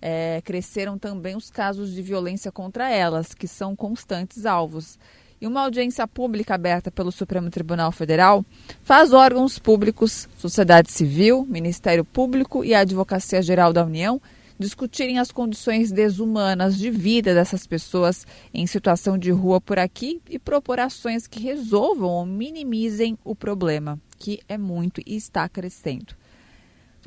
[0.00, 4.98] é, cresceram também os casos de violência contra elas, que são constantes alvos.
[5.40, 8.44] E uma audiência pública aberta pelo Supremo Tribunal Federal
[8.82, 14.20] faz órgãos públicos, sociedade civil, Ministério Público e a Advocacia Geral da União
[14.58, 20.38] discutirem as condições desumanas de vida dessas pessoas em situação de rua por aqui e
[20.38, 26.14] propor ações que resolvam ou minimizem o problema, que é muito e está crescendo.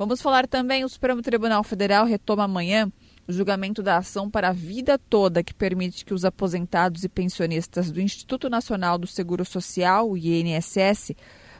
[0.00, 2.90] Vamos falar também: o Supremo Tribunal Federal retoma amanhã
[3.28, 7.92] o julgamento da ação para a vida toda que permite que os aposentados e pensionistas
[7.92, 11.12] do Instituto Nacional do Seguro Social, o INSS,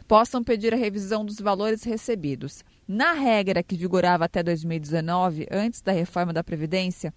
[0.08, 2.64] possam pedir a revisão dos valores recebidos.
[2.88, 7.12] Na regra que vigorava até 2019, antes da reforma da Previdência,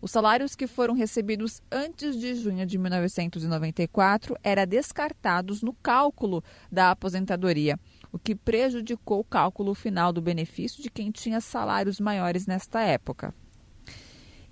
[0.00, 6.92] os salários que foram recebidos antes de junho de 1994 eram descartados no cálculo da
[6.92, 7.76] aposentadoria
[8.12, 13.34] o que prejudicou o cálculo final do benefício de quem tinha salários maiores nesta época.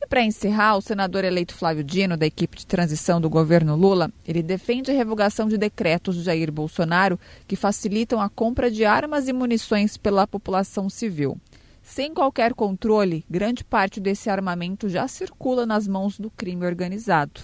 [0.00, 4.12] E para encerrar, o senador eleito Flávio Dino, da equipe de transição do governo Lula,
[4.26, 9.26] ele defende a revogação de decretos de Jair Bolsonaro que facilitam a compra de armas
[9.26, 11.40] e munições pela população civil.
[11.82, 17.40] Sem qualquer controle, grande parte desse armamento já circula nas mãos do crime organizado.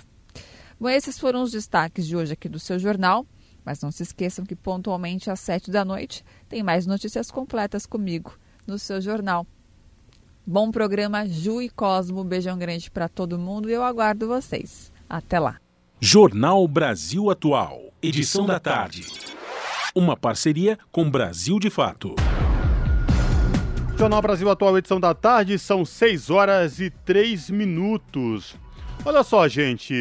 [0.78, 3.24] Bom, esses foram os destaques de hoje aqui do seu jornal.
[3.64, 8.36] Mas não se esqueçam que pontualmente às sete da noite tem mais notícias completas comigo
[8.66, 9.46] no seu jornal.
[10.44, 12.24] Bom programa, Ju e Cosmo.
[12.24, 14.92] Beijão grande para todo mundo e eu aguardo vocês.
[15.08, 15.58] Até lá.
[16.00, 19.06] Jornal Brasil Atual, edição da tarde.
[19.94, 22.16] Uma parceria com Brasil de Fato.
[23.96, 28.56] Jornal Brasil Atual, edição da tarde, são 6 horas e 3 minutos.
[29.04, 29.94] Olha só, gente,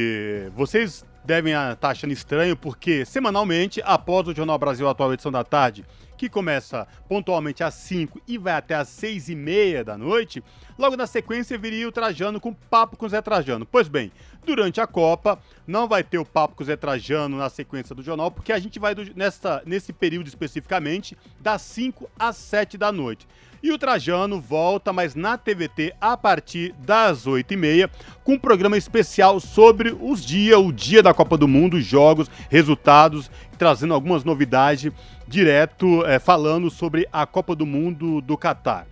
[0.55, 5.85] vocês devem estar achando estranho porque semanalmente, após o Jornal Brasil Atual edição da tarde,
[6.21, 10.43] que começa pontualmente às 5 e vai até às 6 e meia da noite,
[10.77, 13.65] logo na sequência viria o Trajano com Papo com Zé Trajano.
[13.65, 14.11] Pois bem,
[14.45, 18.29] durante a Copa não vai ter o Papo com Zé Trajano na sequência do jornal,
[18.29, 23.27] porque a gente vai do, nessa, nesse período especificamente das 5 às 7 da noite.
[23.63, 27.91] E o Trajano volta, mas na TVT, a partir das 8h30,
[28.23, 33.29] com um programa especial sobre os dias, o dia da Copa do Mundo, jogos, resultados,
[33.59, 34.91] trazendo algumas novidades
[35.27, 38.87] direto, é, falando sobre a Copa do Mundo do Catar.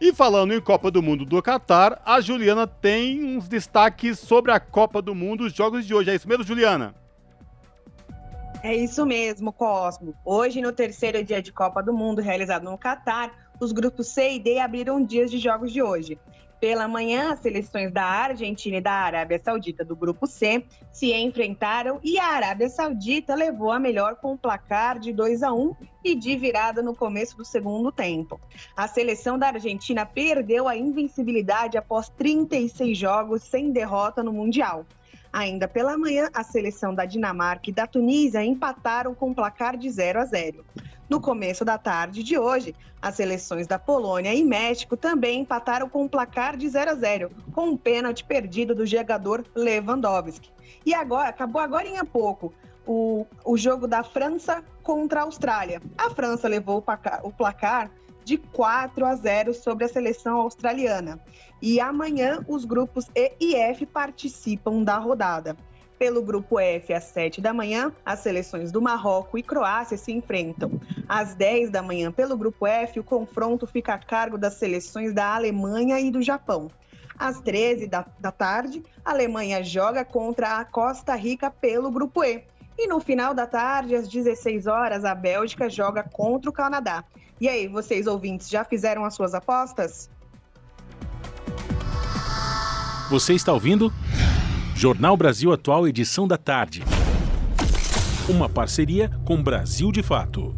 [0.00, 4.60] E falando em Copa do Mundo do Catar, a Juliana tem uns destaques sobre a
[4.60, 6.10] Copa do Mundo, os jogos de hoje.
[6.10, 6.94] É isso mesmo, Juliana?
[8.62, 10.14] É isso mesmo, Cosmo.
[10.24, 14.38] Hoje, no terceiro dia de Copa do Mundo, realizado no Catar, os grupos C e
[14.38, 16.18] D abriram dias de jogos de hoje.
[16.60, 22.00] Pela manhã, as seleções da Argentina e da Arábia Saudita do grupo C se enfrentaram
[22.02, 26.16] e a Arábia Saudita levou a melhor com o placar de 2 a 1 e
[26.16, 28.40] de virada no começo do segundo tempo.
[28.76, 34.84] A seleção da Argentina perdeu a invencibilidade após 36 jogos sem derrota no Mundial.
[35.32, 39.88] Ainda pela manhã, a seleção da Dinamarca e da Tunísia empataram com o placar de
[39.88, 40.64] 0 a 0.
[41.08, 46.02] No começo da tarde de hoje, as seleções da Polônia e México também empataram com
[46.02, 50.50] um placar de 0 a 0, com um pênalti perdido do jogador Lewandowski.
[50.84, 52.52] E agora, acabou agora em pouco,
[52.86, 55.80] o, o jogo da França contra a Austrália.
[55.96, 57.90] A França levou o placar, o placar
[58.22, 61.18] de 4 a 0 sobre a seleção australiana.
[61.62, 65.56] E amanhã os grupos E e F participam da rodada.
[65.98, 70.80] Pelo grupo F, às 7 da manhã, as seleções do Marrocos e Croácia se enfrentam.
[71.08, 75.34] Às 10 da manhã, pelo grupo F, o confronto fica a cargo das seleções da
[75.34, 76.70] Alemanha e do Japão.
[77.18, 82.44] Às 13 da, da tarde, a Alemanha joga contra a Costa Rica pelo grupo E.
[82.78, 87.02] E no final da tarde, às 16 horas, a Bélgica joga contra o Canadá.
[87.40, 90.08] E aí, vocês ouvintes, já fizeram as suas apostas?
[93.10, 93.92] Você está ouvindo?
[94.78, 96.84] Jornal Brasil Atual, edição da tarde.
[98.28, 100.54] Uma parceria com Brasil de Fato.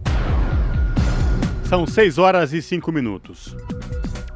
[1.64, 3.56] São 6 horas e 5 minutos.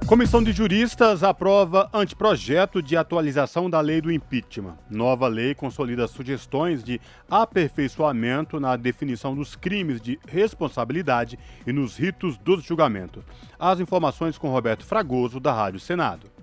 [0.06, 4.78] Comissão de Juristas aprova anteprojeto de atualização da lei do impeachment.
[4.88, 6.98] Nova lei consolida sugestões de
[7.30, 13.22] aperfeiçoamento na definição dos crimes de responsabilidade e nos ritos do julgamento.
[13.58, 16.33] As informações com Roberto Fragoso, da Rádio Senado.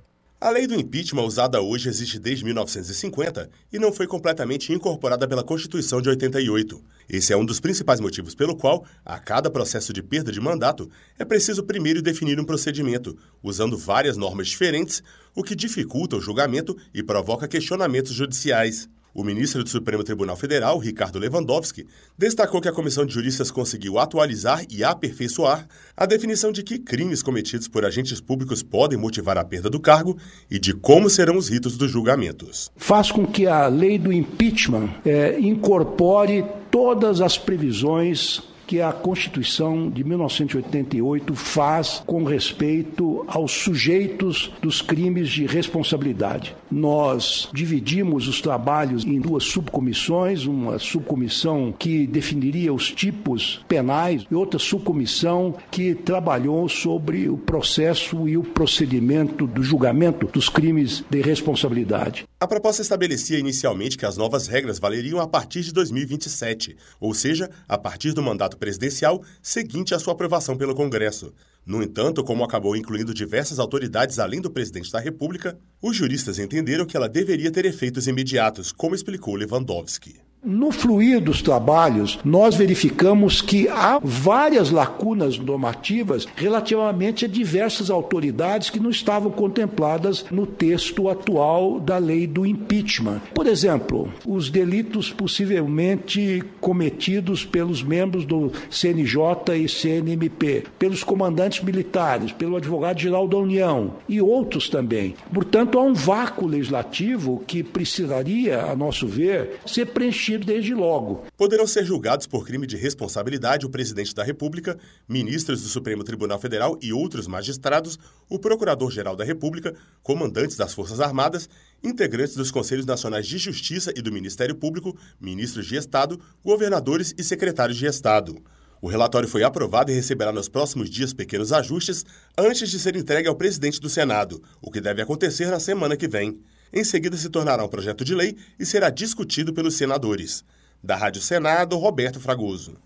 [0.44, 5.44] A lei do impeachment usada hoje existe desde 1950 e não foi completamente incorporada pela
[5.44, 6.84] Constituição de 88.
[7.08, 10.90] Esse é um dos principais motivos pelo qual, a cada processo de perda de mandato,
[11.20, 15.04] é preciso primeiro definir um procedimento, usando várias normas diferentes,
[15.36, 18.90] o que dificulta o julgamento e provoca questionamentos judiciais.
[19.14, 21.86] O ministro do Supremo Tribunal Federal, Ricardo Lewandowski,
[22.18, 27.22] destacou que a Comissão de Juristas conseguiu atualizar e aperfeiçoar a definição de que crimes
[27.22, 30.18] cometidos por agentes públicos podem motivar a perda do cargo
[30.50, 32.72] e de como serão os ritos dos julgamentos.
[32.78, 38.42] Faz com que a lei do impeachment é, incorpore todas as previsões
[38.72, 46.56] que a Constituição de 1988 faz com respeito aos sujeitos dos crimes de responsabilidade.
[46.72, 54.34] Nós dividimos os trabalhos em duas subcomissões, uma subcomissão que definiria os tipos penais e
[54.34, 61.20] outra subcomissão que trabalhou sobre o processo e o procedimento do julgamento dos crimes de
[61.20, 62.24] responsabilidade.
[62.42, 67.48] A proposta estabelecia inicialmente que as novas regras valeriam a partir de 2027, ou seja,
[67.68, 71.36] a partir do mandato presidencial seguinte à sua aprovação pelo Congresso.
[71.64, 76.88] No entanto, como acabou incluindo diversas autoridades além do presidente da República, os juristas entenderam
[76.88, 80.31] que ela deveria ter efeitos imediatos, como explicou Lewandowski.
[80.44, 88.72] No fluir dos trabalhos, nós verificamos que há várias lacunas normativas relativamente a diversas autoridades
[88.72, 93.22] que não estavam contempladas no texto atual da lei do impeachment.
[93.36, 102.32] Por exemplo, os delitos possivelmente cometidos pelos membros do CNJ e CNMP, pelos comandantes militares,
[102.32, 105.14] pelo advogado-geral da União e outros também.
[105.32, 111.24] Portanto, há um vácuo legislativo que precisaria, a nosso ver, ser preenchido desde logo.
[111.38, 114.78] Poderão ser julgados por crime de responsabilidade o presidente da República,
[115.08, 117.98] ministros do Supremo Tribunal Federal e outros magistrados,
[118.30, 121.50] o Procurador-Geral da República, comandantes das Forças Armadas,
[121.84, 127.24] integrantes dos Conselhos Nacionais de Justiça e do Ministério Público, ministros de Estado, governadores e
[127.24, 128.42] secretários de Estado.
[128.82, 132.04] O relatório foi aprovado e receberá nos próximos dias pequenos ajustes
[132.36, 136.08] antes de ser entregue ao presidente do Senado, o que deve acontecer na semana que
[136.08, 136.42] vem.
[136.74, 140.46] Em seguida, se tornará um projeto de lei e será discutido pelos senadores.
[140.82, 142.78] Da Rádio Senado, Roberto Fragoso.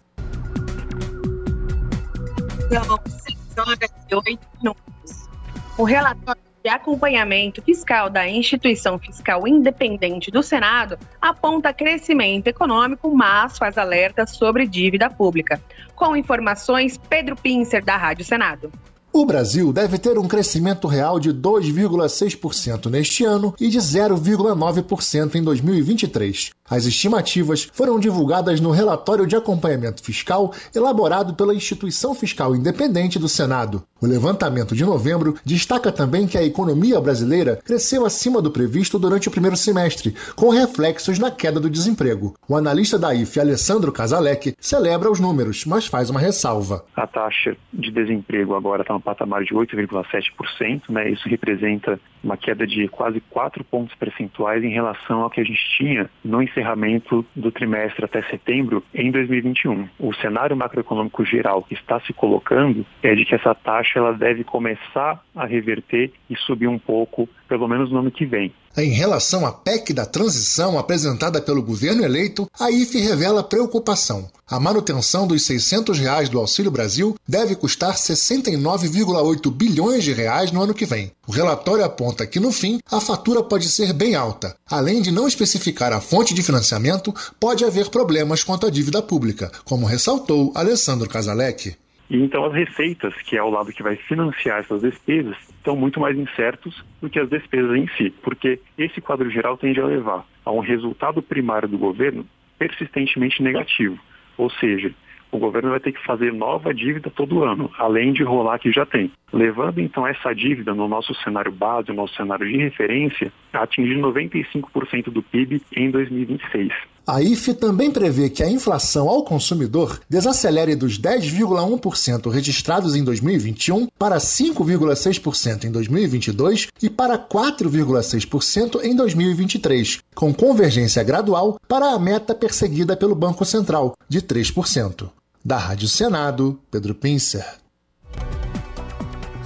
[2.69, 5.29] São 6 horas e 8 minutos.
[5.77, 13.55] O relatório de acompanhamento fiscal da Instituição Fiscal Independente do Senado aponta crescimento econômico, mas
[13.55, 15.61] faz alerta sobre dívida pública.
[15.95, 18.71] Com informações, Pedro Pincer, da Rádio Senado.
[19.17, 25.41] O Brasil deve ter um crescimento real de 2,6% neste ano e de 0,9% em
[25.41, 26.51] 2023.
[26.69, 33.29] As estimativas foram divulgadas no relatório de acompanhamento fiscal elaborado pela Instituição Fiscal Independente do
[33.29, 33.83] Senado.
[34.01, 39.27] O levantamento de novembro destaca também que a economia brasileira cresceu acima do previsto durante
[39.29, 42.35] o primeiro semestre, com reflexos na queda do desemprego.
[42.49, 46.83] O analista da IFE, Alessandro Casalec, celebra os números, mas faz uma ressalva.
[46.95, 51.09] A taxa de desemprego agora está patamar de 8,7%, né?
[51.09, 55.61] Isso representa uma queda de quase 4 pontos percentuais em relação ao que a gente
[55.77, 59.87] tinha no encerramento do trimestre até setembro em 2021.
[59.99, 64.43] O cenário macroeconômico geral que está se colocando é de que essa taxa ela deve
[64.43, 68.51] começar a reverter e subir um pouco, pelo menos no ano que vem.
[68.77, 74.29] Em relação à PEC da transição apresentada pelo governo eleito, a IFE revela preocupação.
[74.47, 80.61] A manutenção dos 600 reais do Auxílio Brasil deve custar 69,8 bilhões de reais no
[80.61, 81.11] ano que vem.
[81.27, 84.55] O relatório aponta que, no fim, a fatura pode ser bem alta.
[84.69, 89.51] Além de não especificar a fonte de financiamento, pode haver problemas quanto à dívida pública,
[89.65, 91.75] como ressaltou Alessandro Casalec.
[92.11, 95.99] E então as receitas, que é o lado que vai financiar essas despesas, estão muito
[95.99, 100.27] mais incertos do que as despesas em si, porque esse quadro geral tende a levar
[100.45, 102.23] a um resultado primário do governo
[102.59, 103.97] persistentemente negativo.
[104.37, 104.93] Ou seja,
[105.35, 108.85] o governo vai ter que fazer nova dívida todo ano, além de rolar que já
[108.85, 109.11] tem.
[109.31, 113.97] Levando então essa dívida no nosso cenário base, no nosso cenário de referência, a atingir
[113.97, 116.71] 95% do PIB em 2026.
[117.07, 123.87] A IFE também prevê que a inflação ao consumidor desacelere dos 10,1% registrados em 2021
[123.99, 132.33] para 5,6% em 2022 e para 4,6% em 2023, com convergência gradual para a meta
[132.33, 135.07] perseguida pelo Banco Central, de 3%.
[135.47, 137.45] Da Rádio Senado, Pedro Pincer.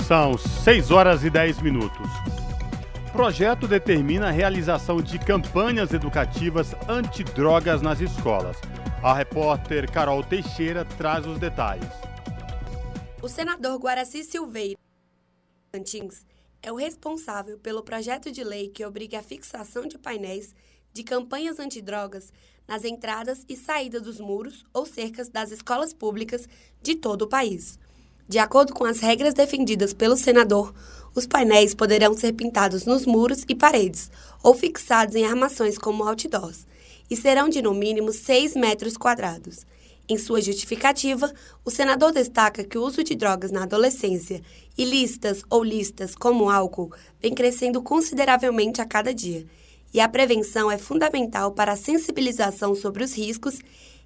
[0.08, 2.08] São 6 horas e 10 minutos.
[3.12, 8.56] Projeto determina a realização de campanhas educativas antidrogas nas escolas.
[9.04, 11.90] A repórter Carol Teixeira traz os detalhes.
[13.22, 14.80] O senador Guaraci Silveira
[15.74, 16.26] Antins
[16.62, 20.56] é o responsável pelo projeto de lei que obriga a fixação de painéis
[20.94, 22.32] de campanhas antidrogas
[22.70, 26.48] nas entradas e saídas dos muros ou cercas das escolas públicas
[26.84, 27.80] de todo o país.
[28.28, 30.72] De acordo com as regras defendidas pelo senador,
[31.16, 34.12] os painéis poderão ser pintados nos muros e paredes
[34.44, 36.68] ou fixados em armações como outdoors
[37.10, 39.66] e serão de no mínimo 6 metros quadrados.
[40.08, 41.32] Em sua justificativa,
[41.66, 44.44] o senador destaca que o uso de drogas na adolescência,
[44.78, 49.48] ilícitas ou listas como álcool, vem crescendo consideravelmente a cada dia
[49.94, 53.60] e a prevenção é fundamental para a sensibilização sobre os riscos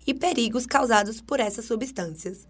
[0.06, 2.48] e perigos causados por essas substâncias.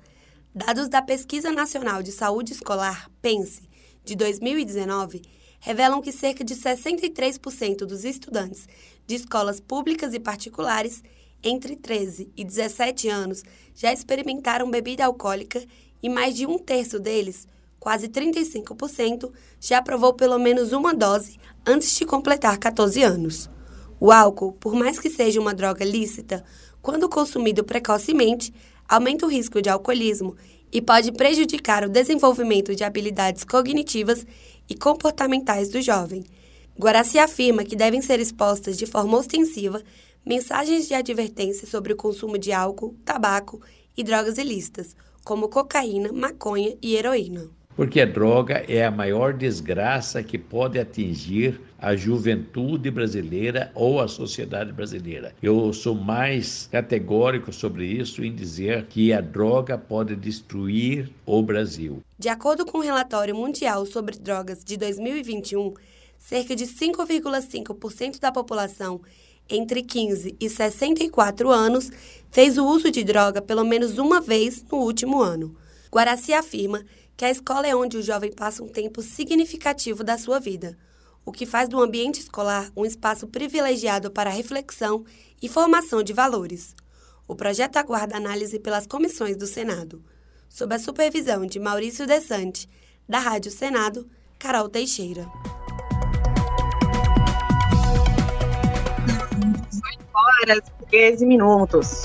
[0.53, 3.69] Dados da Pesquisa Nacional de Saúde Escolar, PENSE,
[4.05, 5.21] de 2019,
[5.59, 8.67] revelam que cerca de 63% dos estudantes
[9.07, 11.01] de escolas públicas e particulares
[11.43, 13.43] entre 13 e 17 anos
[13.73, 15.63] já experimentaram bebida alcoólica
[16.01, 17.47] e mais de um terço deles,
[17.79, 23.49] quase 35%, já provou pelo menos uma dose antes de completar 14 anos.
[23.99, 26.43] O álcool, por mais que seja uma droga lícita,
[26.81, 28.53] quando consumido precocemente,
[28.87, 30.35] aumenta o risco de alcoolismo
[30.71, 34.25] e pode prejudicar o desenvolvimento de habilidades cognitivas
[34.69, 36.23] e comportamentais do jovem.
[36.77, 39.81] Guaraci afirma que devem ser expostas de forma ostensiva
[40.25, 43.61] mensagens de advertência sobre o consumo de álcool, tabaco
[43.95, 50.21] e drogas ilícitas, como cocaína, maconha e heroína porque a droga é a maior desgraça
[50.23, 55.35] que pode atingir a juventude brasileira ou a sociedade brasileira.
[55.41, 62.01] Eu sou mais categórico sobre isso em dizer que a droga pode destruir o Brasil.
[62.17, 65.73] De acordo com o relatório mundial sobre drogas de 2021,
[66.17, 69.01] cerca de 5,5% da população
[69.49, 71.91] entre 15 e 64 anos
[72.31, 75.53] fez o uso de droga pelo menos uma vez no último ano.
[75.91, 76.83] Guaraci afirma
[77.15, 80.77] que a escola é onde o jovem passa um tempo significativo da sua vida,
[81.25, 85.05] o que faz do ambiente escolar um espaço privilegiado para reflexão
[85.41, 86.75] e formação de valores.
[87.27, 90.03] O projeto aguarda análise pelas comissões do Senado,
[90.49, 92.69] sob a supervisão de Maurício Desante,
[93.07, 95.25] da Rádio Senado, Carol Teixeira.
[99.69, 102.03] 18 horas e 13 minutos.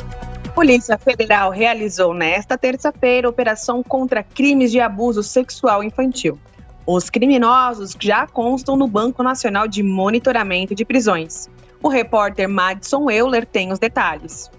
[0.59, 6.36] Polícia Federal realizou nesta terça-feira operação contra crimes de abuso sexual infantil.
[6.85, 11.48] Os criminosos já constam no Banco Nacional de Monitoramento de Prisões.
[11.80, 14.51] O repórter Madison Euler tem os detalhes.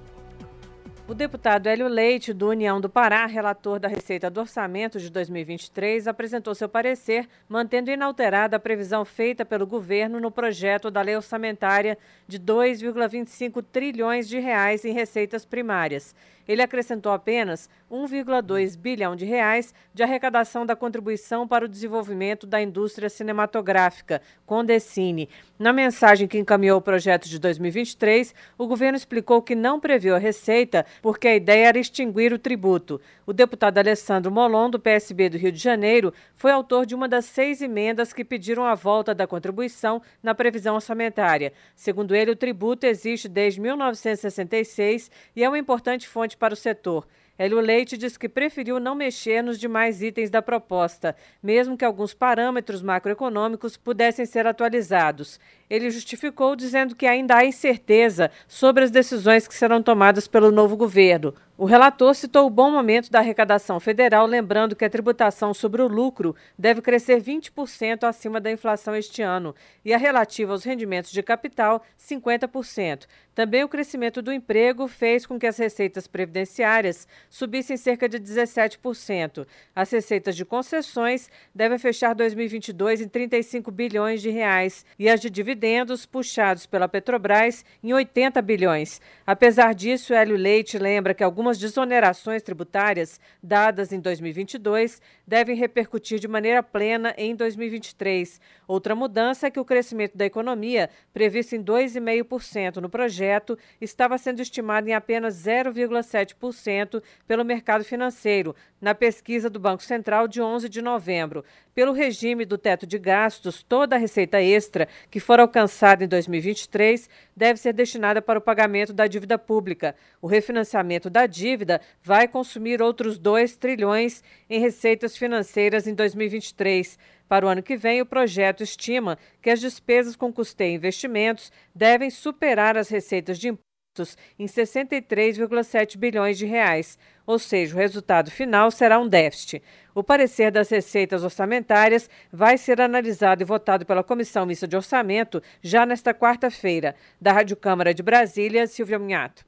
[1.09, 6.07] O deputado Hélio Leite, do União do Pará, relator da Receita do Orçamento de 2023,
[6.07, 11.97] apresentou seu parecer, mantendo inalterada a previsão feita pelo governo no projeto da lei orçamentária
[12.27, 16.13] de 2,25 trilhões de reais em receitas primárias.
[16.49, 22.59] Ele acrescentou apenas 1,2 bilhão de reais de arrecadação da contribuição para o desenvolvimento da
[22.59, 25.29] indústria cinematográfica, Condecine.
[25.59, 30.17] Na mensagem que encaminhou o projeto de 2023, o governo explicou que não previu a
[30.17, 32.99] receita porque a ideia era extinguir o tributo.
[33.27, 37.25] O deputado Alessandro Molon, do PSB do Rio de Janeiro, foi autor de uma das
[37.25, 41.53] seis emendas que pediram a volta da contribuição na previsão orçamentária.
[41.75, 47.05] Segundo ele, o tributo existe desde 1966 e é uma importante fonte para o setor.
[47.37, 52.13] Hélio Leite diz que preferiu não mexer nos demais itens da proposta, mesmo que alguns
[52.13, 55.39] parâmetros macroeconômicos pudessem ser atualizados.
[55.69, 60.75] Ele justificou dizendo que ainda há incerteza sobre as decisões que serão tomadas pelo novo
[60.75, 61.33] governo.
[61.55, 65.89] O relator citou o bom momento da arrecadação federal, lembrando que a tributação sobre o
[65.89, 71.21] lucro deve crescer 20% acima da inflação este ano e a relativa aos rendimentos de
[71.21, 73.07] capital, 50%.
[73.35, 79.45] Também o crescimento do emprego fez com que as receitas previdenciárias subissem cerca de 17%.
[79.75, 85.29] As receitas de concessões devem fechar 2022 em 35 bilhões de reais e as de
[85.29, 85.58] dividendos
[86.05, 89.01] puxados pela Petrobras em 80 bilhões.
[89.25, 96.27] Apesar disso, Hélio Leite lembra que algumas desonerações tributárias dadas em 2022 devem repercutir de
[96.27, 98.41] maneira plena em 2023.
[98.67, 104.41] Outra mudança é que o crescimento da economia, previsto em 2,5% no projeto, estava sendo
[104.41, 110.81] estimado em apenas 0,7% pelo mercado financeiro, na pesquisa do Banco Central de 11 de
[110.81, 111.45] novembro.
[111.75, 117.09] Pelo regime do teto de gastos, toda a receita extra que for alcançada em 2023
[117.35, 119.95] deve ser destinada para o pagamento da dívida pública.
[120.21, 126.97] O refinanciamento da dívida vai consumir outros 2 trilhões em receitas financeiras em 2023.
[127.27, 131.51] Para o ano que vem, o projeto estima que as despesas com custeio e investimentos
[131.75, 138.31] devem superar as receitas de impostos em 63,7 bilhões de reais, ou seja, o resultado
[138.31, 139.61] final será um déficit.
[139.93, 145.41] O parecer das receitas orçamentárias vai ser analisado e votado pela Comissão Mista de Orçamento
[145.61, 146.95] já nesta quarta-feira.
[147.19, 149.45] Da Rádio Câmara de Brasília, Silvia Minhato.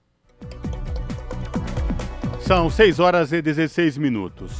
[2.41, 4.51] São 6 horas e 16 minutos.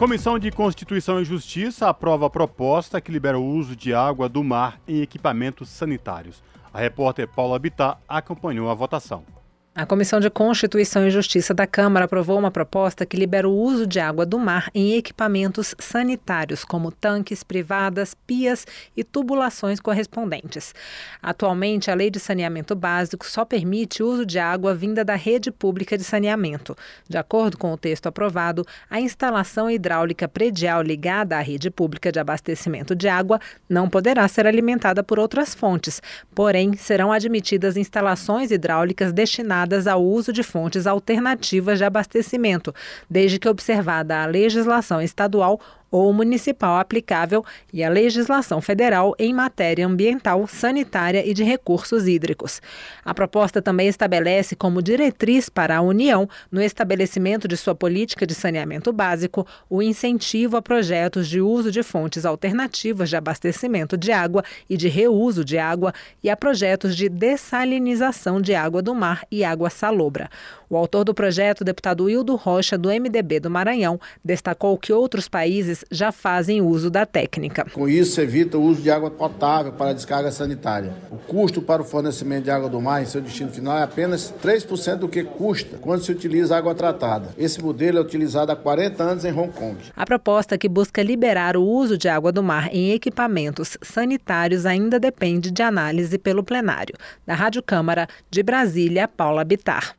[0.00, 4.42] Comissão de Constituição e Justiça aprova a proposta que libera o uso de água do
[4.42, 6.42] mar em equipamentos sanitários.
[6.72, 9.26] A repórter Paula Bittar acompanhou a votação.
[9.72, 13.86] A Comissão de Constituição e Justiça da Câmara aprovou uma proposta que libera o uso
[13.86, 18.66] de água do mar em equipamentos sanitários, como tanques, privadas, pias
[18.96, 20.74] e tubulações correspondentes.
[21.22, 25.52] Atualmente, a Lei de Saneamento Básico só permite o uso de água vinda da rede
[25.52, 26.76] pública de saneamento.
[27.08, 32.18] De acordo com o texto aprovado, a instalação hidráulica predial ligada à rede pública de
[32.18, 33.38] abastecimento de água
[33.68, 36.02] não poderá ser alimentada por outras fontes,
[36.34, 42.74] porém, serão admitidas instalações hidráulicas destinadas ao uso de fontes alternativas de abastecimento,
[43.08, 45.60] desde que observada a legislação estadual
[45.90, 52.60] ou municipal aplicável e a legislação federal em matéria ambiental, sanitária e de recursos hídricos.
[53.04, 58.34] A proposta também estabelece como diretriz para a União, no estabelecimento de sua política de
[58.34, 64.44] saneamento básico, o incentivo a projetos de uso de fontes alternativas de abastecimento de água
[64.68, 65.92] e de reuso de água
[66.22, 70.30] e a projetos de dessalinização de água do mar e água salobra.
[70.72, 75.84] O autor do projeto, deputado Hildo Rocha, do MDB do Maranhão, destacou que outros países
[75.90, 77.66] já fazem uso da técnica.
[77.72, 80.94] Com isso, se evita o uso de água potável para a descarga sanitária.
[81.10, 84.32] O custo para o fornecimento de água do mar em seu destino final é apenas
[84.40, 87.30] 3% do que custa quando se utiliza água tratada.
[87.36, 89.76] Esse modelo é utilizado há 40 anos em Hong Kong.
[89.96, 95.00] A proposta que busca liberar o uso de água do mar em equipamentos sanitários ainda
[95.00, 96.94] depende de análise pelo plenário.
[97.26, 99.96] Da Rádio Câmara, de Brasília, Paula Bitar.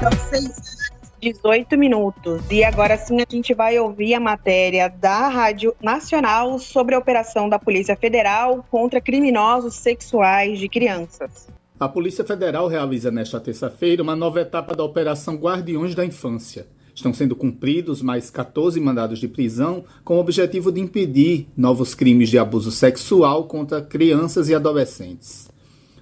[0.00, 0.78] São 6
[1.20, 2.42] 18 minutos.
[2.50, 7.48] E agora sim a gente vai ouvir a matéria da Rádio Nacional sobre a operação
[7.48, 11.48] da Polícia Federal contra criminosos sexuais de crianças.
[11.78, 16.66] A Polícia Federal realiza nesta terça-feira uma nova etapa da Operação Guardiões da Infância.
[16.94, 22.28] Estão sendo cumpridos mais 14 mandados de prisão com o objetivo de impedir novos crimes
[22.28, 25.47] de abuso sexual contra crianças e adolescentes.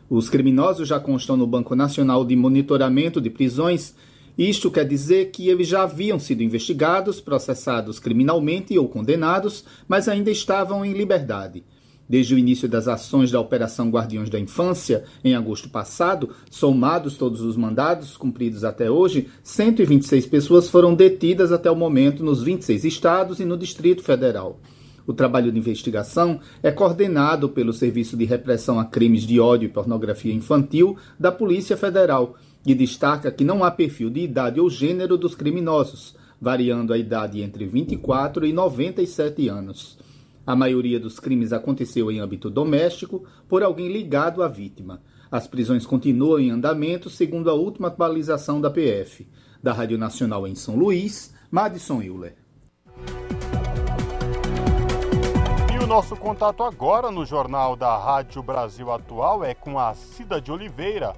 [0.08, 3.92] Os criminosos já constam no Banco Nacional de Monitoramento de Prisões.
[4.38, 10.30] Isto quer dizer que eles já haviam sido investigados, processados criminalmente ou condenados, mas ainda
[10.30, 11.64] estavam em liberdade.
[12.08, 17.40] Desde o início das ações da Operação Guardiões da Infância, em agosto passado, somados todos
[17.40, 23.40] os mandados cumpridos até hoje, 126 pessoas foram detidas até o momento nos 26 estados
[23.40, 24.60] e no Distrito Federal.
[25.06, 29.72] O trabalho de investigação é coordenado pelo Serviço de Repressão a Crimes de Ódio e
[29.72, 32.34] Pornografia Infantil da Polícia Federal
[32.66, 37.40] e destaca que não há perfil de idade ou gênero dos criminosos, variando a idade
[37.40, 39.96] entre 24 e 97 anos.
[40.44, 45.00] A maioria dos crimes aconteceu em âmbito doméstico por alguém ligado à vítima.
[45.30, 49.26] As prisões continuam em andamento, segundo a última atualização da PF.
[49.62, 52.45] Da Rádio Nacional em São Luís, Madison Euler.
[55.96, 61.14] Nosso contato agora no Jornal da Rádio Brasil Atual é com a Cida de Oliveira.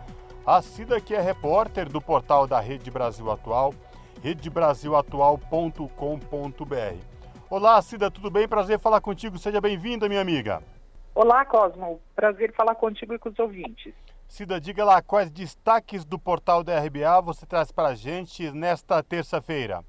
[0.47, 3.75] A Cida que é repórter do portal da Rede Brasil Atual,
[4.23, 6.97] redebrasilatual.com.br.
[7.51, 8.47] Olá, Cida, tudo bem?
[8.47, 9.37] Prazer falar contigo.
[9.37, 10.63] Seja bem-vinda, minha amiga.
[11.13, 12.01] Olá, Cosmo.
[12.15, 13.93] Prazer falar contigo e com os ouvintes.
[14.29, 19.03] Cida, diga lá quais destaques do portal da RBA você traz para a gente nesta
[19.03, 19.83] terça-feira.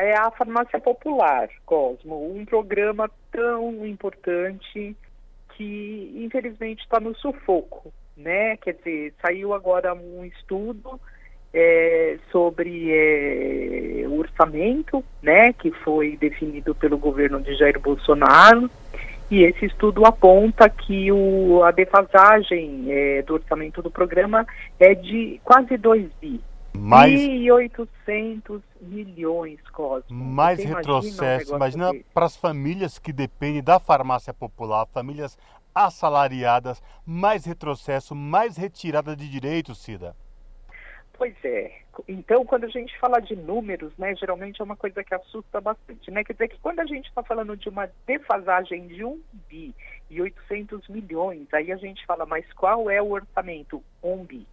[0.00, 4.96] É a Farmácia Popular, Cosmo, um programa tão importante
[5.54, 8.56] que infelizmente está no sufoco, né?
[8.56, 10.98] Quer dizer, saiu agora um estudo
[11.52, 18.70] é, sobre é, o orçamento, né, que foi definido pelo governo de Jair Bolsonaro,
[19.30, 24.46] e esse estudo aponta que o, a defasagem é, do orçamento do programa
[24.78, 26.40] é de quase 2 bi.
[26.74, 27.20] Mais...
[27.20, 30.16] 1.800 milhões, Cosmo.
[30.24, 31.54] Mais Você retrocesso.
[31.54, 35.38] Imagina, imagina para as famílias que dependem da farmácia popular, famílias
[35.74, 40.14] assalariadas, mais retrocesso, mais retirada de direitos, Cida.
[41.14, 41.82] Pois é.
[42.08, 46.10] Então, quando a gente fala de números, né, geralmente é uma coisa que assusta bastante,
[46.10, 46.24] né?
[46.24, 49.74] Quer dizer que quando a gente está falando de uma defasagem de 1 bi
[50.10, 53.82] e 800 milhões, aí a gente fala, mas qual é o orçamento?
[54.02, 54.46] 1 bi.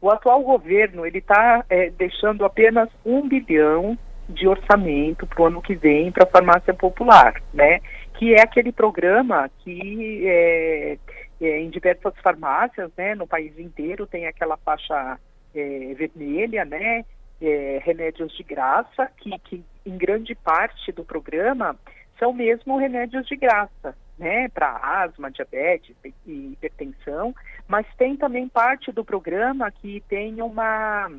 [0.00, 3.98] O atual governo, ele está é, deixando apenas 1 bilhão
[4.28, 7.80] de orçamento para o ano que vem para a farmácia popular, né?
[8.14, 10.98] Que é aquele programa que é,
[11.40, 15.18] é, em diversas farmácias, né, no país inteiro tem aquela faixa
[15.54, 17.04] é, vermelha, né?
[17.40, 21.76] É, remédios de graça, que, que em grande parte do programa
[22.18, 25.94] são mesmo remédios de graça, né, para asma, diabetes
[26.26, 27.34] e hipertensão,
[27.68, 31.10] mas tem também parte do programa que tem uma,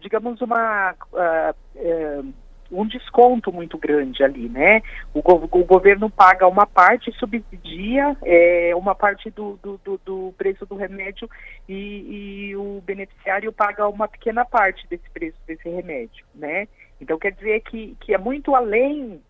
[0.00, 2.34] digamos, uma uh, uh,
[2.72, 4.82] um desconto muito grande ali, né?
[5.12, 10.34] O, go o governo paga uma parte, subsidia é, uma parte do, do, do, do,
[10.38, 11.28] preço do remédio
[11.68, 16.66] e, e, o beneficiário paga uma pequena parte desse preço desse remédio, né?
[17.00, 19.20] Então quer dizer que, que é muito além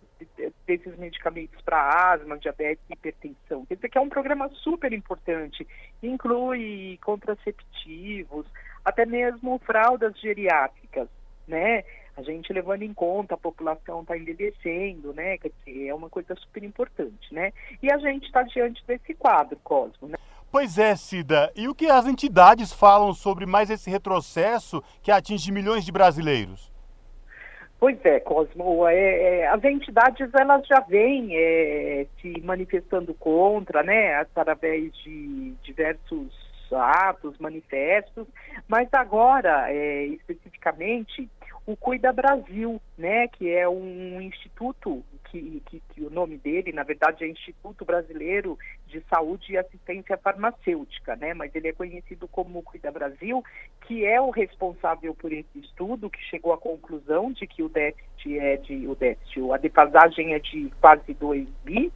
[0.67, 3.67] desses medicamentos para asma, diabetes e hipertensão.
[3.67, 5.67] Quer dizer que é um programa super importante,
[6.03, 8.47] inclui contraceptivos,
[8.85, 11.09] até mesmo fraldas geriátricas,
[11.47, 11.85] né?
[12.17, 15.39] a gente levando em conta a população está envelhecendo, né?
[15.39, 17.53] Quer dizer, é uma coisa super importante, né?
[17.83, 20.17] E a gente está diante desse quadro, Cosmo, né?
[20.51, 21.51] Pois é, Cida.
[21.57, 26.72] E o que as entidades falam sobre mais esse retrocesso que atinge milhões de brasileiros?
[27.83, 28.87] Pois é, Cosmo.
[28.87, 36.33] É, é, as entidades elas já vêm é, se manifestando contra, né, através de diversos
[36.71, 38.29] atos, manifestos,
[38.69, 41.29] mas agora, é, especificamente,
[41.67, 46.83] o Cuida Brasil, né, que é um instituto que, que, que, o nome dele, na
[46.83, 52.63] verdade, é Instituto Brasileiro de Saúde e Assistência Farmacêutica, né, mas ele é conhecido como
[52.63, 53.43] Cuida Brasil,
[53.83, 58.39] que é o responsável por esse estudo, que chegou à conclusão de que o déficit
[58.39, 61.93] é de, o déficit, a defasagem é de quase 2 bi,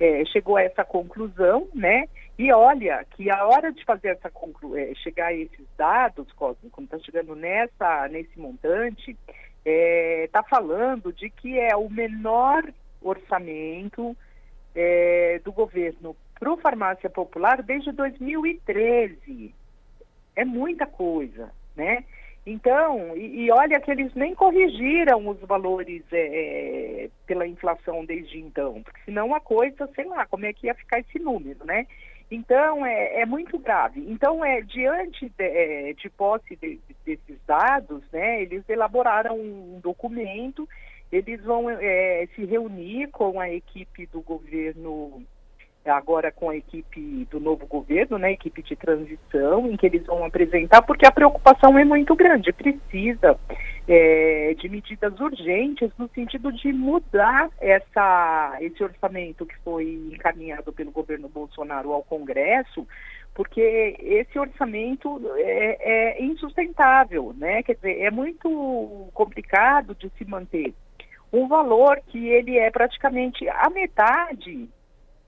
[0.00, 4.76] é, chegou a essa conclusão, né, e olha que a hora de fazer essa conclu
[4.76, 9.16] é, chegar a esses dados, como está chegando nessa, nesse montante,
[9.68, 12.62] está é, tá falando de que é o menor
[13.00, 14.16] orçamento
[14.74, 19.54] é, do governo para o farmácia popular desde 2013.
[20.36, 22.04] É muita coisa, né?
[22.46, 28.38] Então, e, e, olha que eles nem corrigiram os valores é, é, pela inflação desde
[28.38, 31.86] então, porque senão a coisa, sei lá, como é que ia ficar esse número, né?
[32.30, 34.04] Então, é, é muito grave.
[34.10, 40.68] Então, é, diante de, é, de posse de, desses dados, né, eles elaboraram um documento,
[41.10, 45.22] eles vão é, se reunir com a equipe do governo
[45.88, 50.24] agora com a equipe do novo governo, né, equipe de transição, em que eles vão
[50.24, 53.38] apresentar, porque a preocupação é muito grande, precisa
[53.86, 60.90] é, de medidas urgentes no sentido de mudar essa, esse orçamento que foi encaminhado pelo
[60.90, 62.86] governo Bolsonaro ao Congresso,
[63.34, 67.62] porque esse orçamento é, é insustentável, né?
[67.62, 70.74] Quer dizer, é muito complicado de se manter
[71.32, 74.68] um valor que ele é praticamente a metade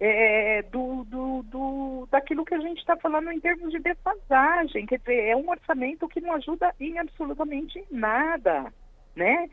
[0.00, 4.86] é, do, do, do, daquilo que a gente está falando em termos de defasagem.
[4.86, 8.72] Quer dizer, é um orçamento que não ajuda em absolutamente nada,
[9.14, 9.48] né?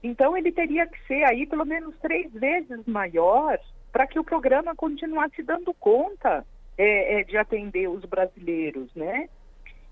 [0.00, 3.58] Então ele teria que ser aí pelo menos três vezes maior
[3.90, 6.46] para que o programa continuasse dando conta
[6.76, 9.28] é, é, de atender os brasileiros, né?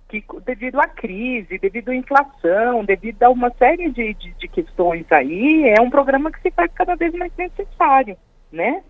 [0.09, 5.11] Que devido à crise, devido à inflação, devido a uma série de, de, de questões
[5.11, 8.17] aí, é um programa que se faz cada vez mais necessário,
[8.53, 8.85] né?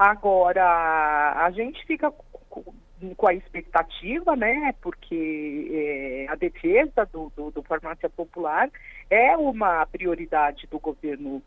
[0.00, 7.62] Agora, a gente fica com a expectativa, né, porque é, a defesa do, do, do,
[7.62, 8.70] farmácia popular
[9.10, 11.42] é uma prioridade do governo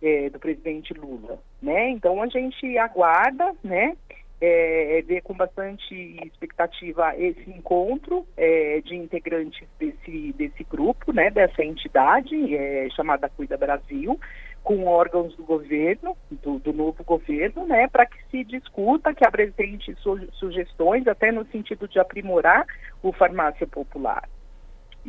[0.00, 3.94] é, do presidente Lula, né, então a gente aguarda, né,
[4.40, 5.94] é, ver com bastante
[6.24, 13.56] expectativa esse encontro é, de integrantes desse, desse grupo, né, dessa entidade é, chamada Cuida
[13.56, 14.18] Brasil,
[14.62, 19.94] com órgãos do governo, do, do novo governo, né, para que se discuta, que apresente
[19.96, 22.66] su sugestões, até no sentido de aprimorar
[23.02, 24.28] o farmácia popular.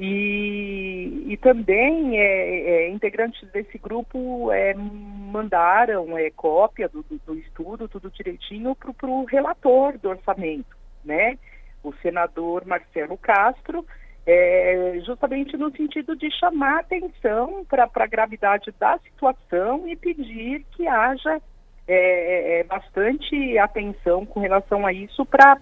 [0.01, 7.35] E, e também é, é, integrantes desse grupo é, mandaram é, cópia do, do, do,
[7.35, 10.73] estudo, tudo direitinho, para o relator do orçamento,
[11.03, 11.37] né?
[11.83, 13.85] O senador Marcelo Castro,
[14.25, 20.87] é, justamente no sentido de chamar atenção para a gravidade da situação e pedir que
[20.87, 21.41] haja
[21.85, 25.57] é, é, bastante atenção com relação a isso para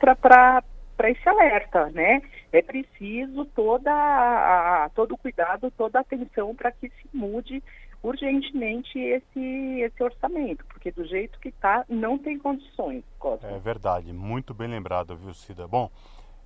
[1.06, 2.22] esse alerta, né?
[2.52, 7.64] É preciso toda a, todo o cuidado, toda a atenção para que se mude
[8.02, 13.48] urgentemente esse, esse orçamento, porque do jeito que está, não tem condições, Cosmo.
[13.49, 15.68] É verdade, muito bem lembrado, viu, Cida?
[15.68, 15.90] Bom,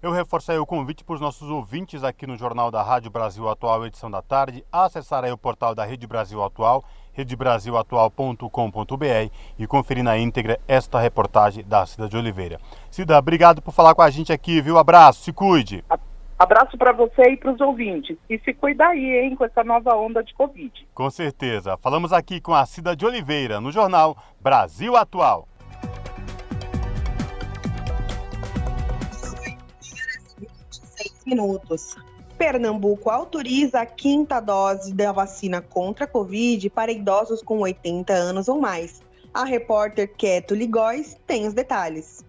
[0.01, 3.47] eu reforço aí o convite para os nossos ouvintes aqui no Jornal da Rádio Brasil
[3.47, 6.83] Atual, edição da tarde, acessar aí o portal da Rede Brasil Atual,
[7.13, 12.59] redebrasilatual.com.br e conferir na íntegra esta reportagem da Cida de Oliveira.
[12.89, 14.77] Cida, obrigado por falar com a gente aqui, viu?
[14.77, 15.83] Abraço, se cuide.
[16.37, 18.17] Abraço para você e para os ouvintes.
[18.29, 20.87] E se cuida aí, hein, com essa nova onda de Covid.
[20.93, 21.77] Com certeza.
[21.77, 25.47] Falamos aqui com a Cida de Oliveira, no Jornal Brasil Atual.
[31.25, 31.95] minutos.
[32.41, 38.47] Pernambuco autoriza a quinta dose da vacina contra a Covid para idosos com 80 anos
[38.47, 38.99] ou mais.
[39.31, 42.25] A repórter Keto Ligóis tem os detalhes.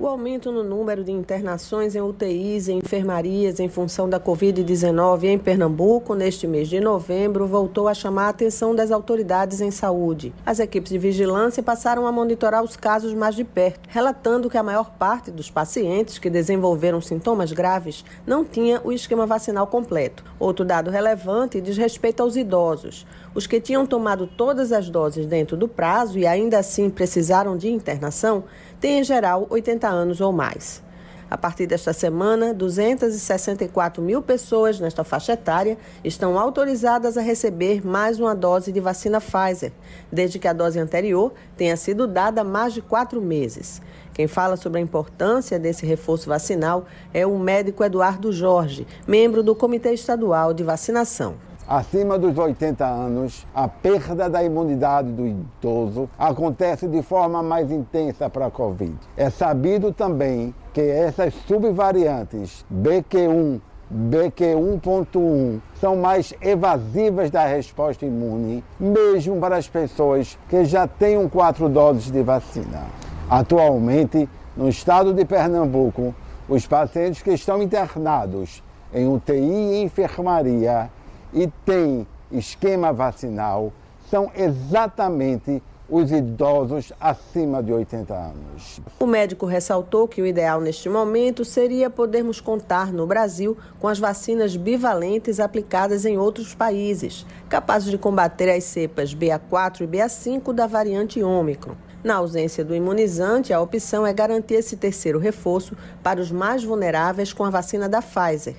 [0.00, 5.38] O aumento no número de internações em UTIs e enfermarias em função da Covid-19 em
[5.38, 10.32] Pernambuco neste mês de novembro voltou a chamar a atenção das autoridades em saúde.
[10.46, 14.62] As equipes de vigilância passaram a monitorar os casos mais de perto, relatando que a
[14.62, 20.24] maior parte dos pacientes que desenvolveram sintomas graves não tinha o esquema vacinal completo.
[20.38, 23.06] Outro dado relevante diz respeito aos idosos.
[23.34, 27.68] Os que tinham tomado todas as doses dentro do prazo e ainda assim precisaram de
[27.68, 28.44] internação
[28.80, 30.82] têm, em geral, 80 anos ou mais.
[31.30, 38.18] A partir desta semana, 264 mil pessoas nesta faixa etária estão autorizadas a receber mais
[38.18, 39.70] uma dose de vacina Pfizer,
[40.10, 43.80] desde que a dose anterior tenha sido dada há mais de quatro meses.
[44.12, 46.84] Quem fala sobre a importância desse reforço vacinal
[47.14, 53.46] é o médico Eduardo Jorge, membro do Comitê Estadual de Vacinação acima dos 80 anos,
[53.54, 58.96] a perda da imunidade do idoso acontece de forma mais intensa para a Covid.
[59.16, 63.60] É sabido também que essas subvariantes BQ1
[63.92, 71.68] BQ1.1 são mais evasivas da resposta imune, mesmo para as pessoas que já tenham quatro
[71.68, 72.82] doses de vacina.
[73.28, 76.14] Atualmente, no estado de Pernambuco,
[76.48, 78.62] os pacientes que estão internados
[78.94, 80.88] em UTI e enfermaria
[81.32, 83.72] e têm esquema vacinal
[84.08, 88.80] são exatamente os idosos acima de 80 anos.
[89.00, 93.98] O médico ressaltou que o ideal neste momento seria podermos contar no Brasil com as
[93.98, 100.66] vacinas bivalentes aplicadas em outros países, capazes de combater as cepas BA4 e BA5 da
[100.66, 101.74] variante Ômicron.
[102.02, 107.32] Na ausência do imunizante, a opção é garantir esse terceiro reforço para os mais vulneráveis
[107.32, 108.56] com a vacina da Pfizer.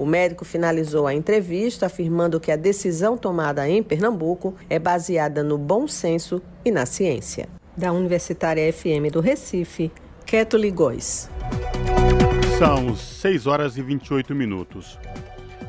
[0.00, 5.58] O médico finalizou a entrevista afirmando que a decisão tomada em Pernambuco é baseada no
[5.58, 7.46] bom senso e na ciência.
[7.76, 9.92] Da Universitária FM do Recife,
[10.24, 11.28] Queto Ligóis.
[12.58, 14.98] São 6 horas e 28 minutos.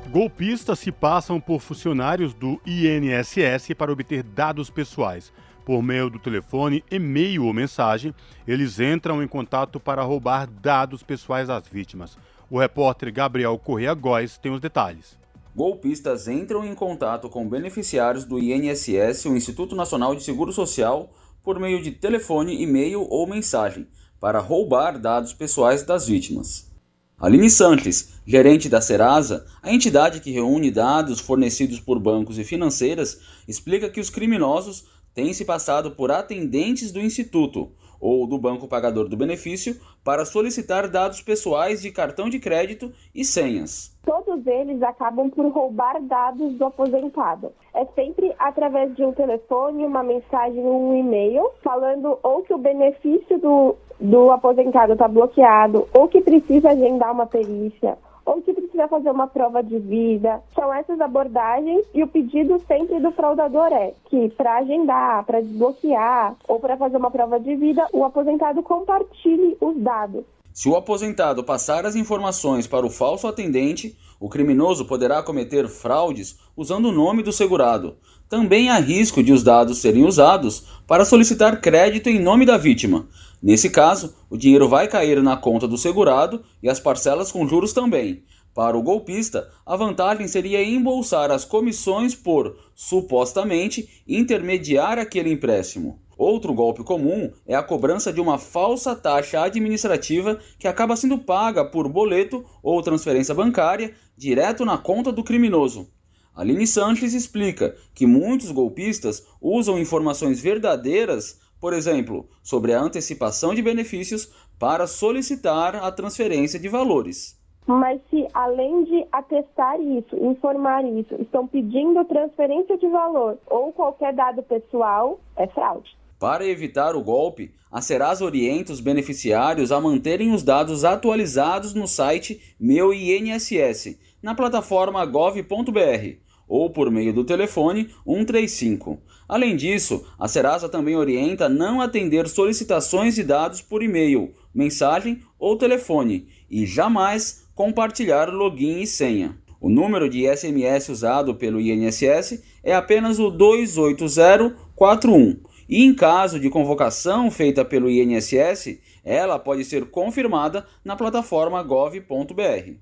[0.09, 5.33] Golpistas se passam por funcionários do INSS para obter dados pessoais.
[5.65, 8.15] Por meio do telefone, e-mail ou mensagem,
[8.47, 12.17] eles entram em contato para roubar dados pessoais das vítimas.
[12.51, 15.17] O repórter Gabriel Correa Góes tem os detalhes.
[15.55, 21.09] Golpistas entram em contato com beneficiários do INSS, o Instituto Nacional de Seguro Social,
[21.41, 23.87] por meio de telefone, e-mail ou mensagem,
[24.19, 26.69] para roubar dados pessoais das vítimas.
[27.17, 33.17] Aline Santos, gerente da Serasa, a entidade que reúne dados fornecidos por bancos e financeiras,
[33.47, 34.83] explica que os criminosos
[35.13, 37.71] têm se passado por atendentes do Instituto
[38.01, 43.23] ou do banco pagador do benefício para solicitar dados pessoais de cartão de crédito e
[43.23, 43.95] senhas.
[44.03, 47.51] Todos eles acabam por roubar dados do aposentado.
[47.73, 53.37] É sempre através de um telefone, uma mensagem um e-mail, falando ou que o benefício
[53.37, 57.97] do, do aposentado está bloqueado, ou que precisa agendar uma perícia,
[58.31, 60.41] ou que precisa fazer uma prova de vida.
[60.55, 66.35] São essas abordagens e o pedido sempre do fraudador é que para agendar, para desbloquear
[66.47, 70.23] ou para fazer uma prova de vida, o aposentado compartilhe os dados.
[70.53, 76.37] Se o aposentado passar as informações para o falso atendente, o criminoso poderá cometer fraudes
[76.55, 77.97] usando o nome do segurado.
[78.29, 83.07] Também há risco de os dados serem usados para solicitar crédito em nome da vítima.
[83.41, 87.73] Nesse caso, o dinheiro vai cair na conta do segurado e as parcelas com juros
[87.73, 88.23] também.
[88.53, 95.99] Para o golpista, a vantagem seria embolsar as comissões por, supostamente, intermediar aquele empréstimo.
[96.17, 101.65] Outro golpe comum é a cobrança de uma falsa taxa administrativa que acaba sendo paga
[101.65, 105.89] por boleto ou transferência bancária direto na conta do criminoso.
[106.35, 113.61] Aline Sanches explica que muitos golpistas usam informações verdadeiras, por exemplo, sobre a antecipação de
[113.61, 117.39] benefícios, para solicitar a transferência de valores.
[117.67, 124.13] Mas se além de atestar isso, informar isso, estão pedindo transferência de valor ou qualquer
[124.13, 125.95] dado pessoal, é fraude.
[126.19, 131.87] Para evitar o golpe, a Serasa orienta os beneficiários a manterem os dados atualizados no
[131.87, 138.99] site Meu INSS, na plataforma gov.br ou por meio do telefone 135.
[139.31, 145.55] Além disso, a Serasa também orienta não atender solicitações de dados por e-mail, mensagem ou
[145.55, 149.37] telefone e jamais compartilhar login e senha.
[149.61, 155.39] O número de SMS usado pelo INSS é apenas o 28041
[155.69, 162.73] e em caso de convocação feita pelo INSS, ela pode ser confirmada na plataforma gov.br.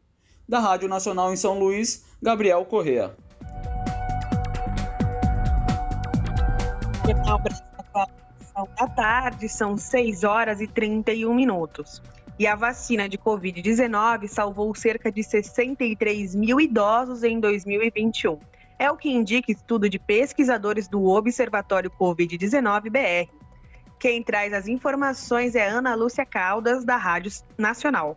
[0.48, 3.16] Da Rádio Nacional em São Luís, Gabriel Correa.
[7.14, 12.02] Da tarde, são 6 horas e 31 minutos.
[12.38, 18.40] E a vacina de Covid-19 salvou cerca de 63 mil idosos em 2021.
[18.78, 23.30] É o que indica estudo de pesquisadores do Observatório Covid-19 BR.
[24.00, 28.16] Quem traz as informações é Ana Lúcia Caldas, da Rádio Nacional.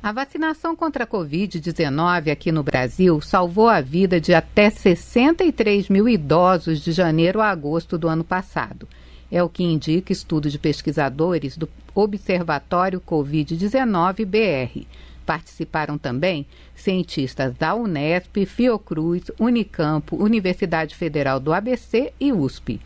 [0.00, 6.08] A vacinação contra a Covid-19 aqui no Brasil salvou a vida de até 63 mil
[6.08, 8.88] idosos de janeiro a agosto do ano passado.
[9.30, 14.86] É o que indica estudo de pesquisadores do Observatório Covid-19 BR.
[15.26, 16.46] Participaram também
[16.76, 22.80] cientistas da Unesp, Fiocruz, Unicampo, Universidade Federal do ABC e USP.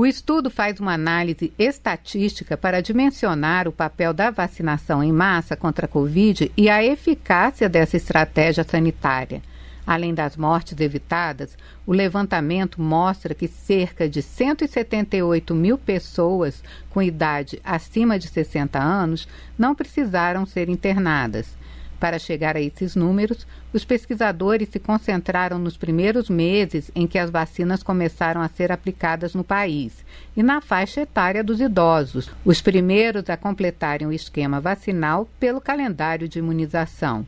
[0.00, 5.84] O estudo faz uma análise estatística para dimensionar o papel da vacinação em massa contra
[5.84, 9.42] a Covid e a eficácia dessa estratégia sanitária.
[9.86, 11.54] Além das mortes evitadas,
[11.86, 19.28] o levantamento mostra que cerca de 178 mil pessoas com idade acima de 60 anos
[19.58, 21.59] não precisaram ser internadas.
[22.00, 27.28] Para chegar a esses números, os pesquisadores se concentraram nos primeiros meses em que as
[27.28, 29.92] vacinas começaram a ser aplicadas no país
[30.34, 36.26] e na faixa etária dos idosos, os primeiros a completarem o esquema vacinal pelo calendário
[36.26, 37.26] de imunização.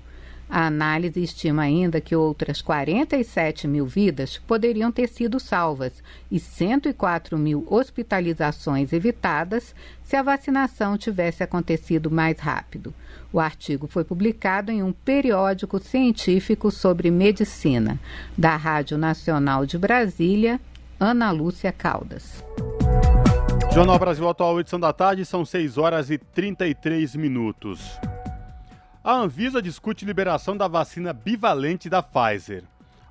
[0.48, 5.92] A análise estima ainda que outras 47 mil vidas poderiam ter sido salvas
[6.30, 9.74] e 104 mil hospitalizações evitadas
[10.04, 12.92] se a vacinação tivesse acontecido mais rápido.
[13.32, 17.98] O artigo foi publicado em um periódico científico sobre medicina.
[18.36, 20.60] Da Rádio Nacional de Brasília,
[21.00, 22.44] Ana Lúcia Caldas.
[23.72, 27.98] Jornal Brasil Atual, edição da tarde, são 6 horas e 33 minutos.
[29.02, 32.64] A Anvisa discute liberação da vacina bivalente da Pfizer.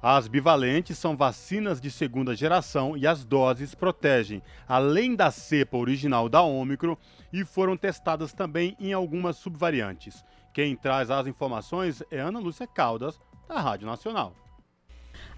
[0.03, 6.28] As bivalentes são vacinas de segunda geração e as doses protegem, além da cepa original
[6.28, 6.98] da Ômicron,
[7.32, 10.26] e foram testadas também em algumas subvariantes.
[10.56, 14.34] Quem traz as informações é Ana Lúcia Caldas, da Rádio Nacional.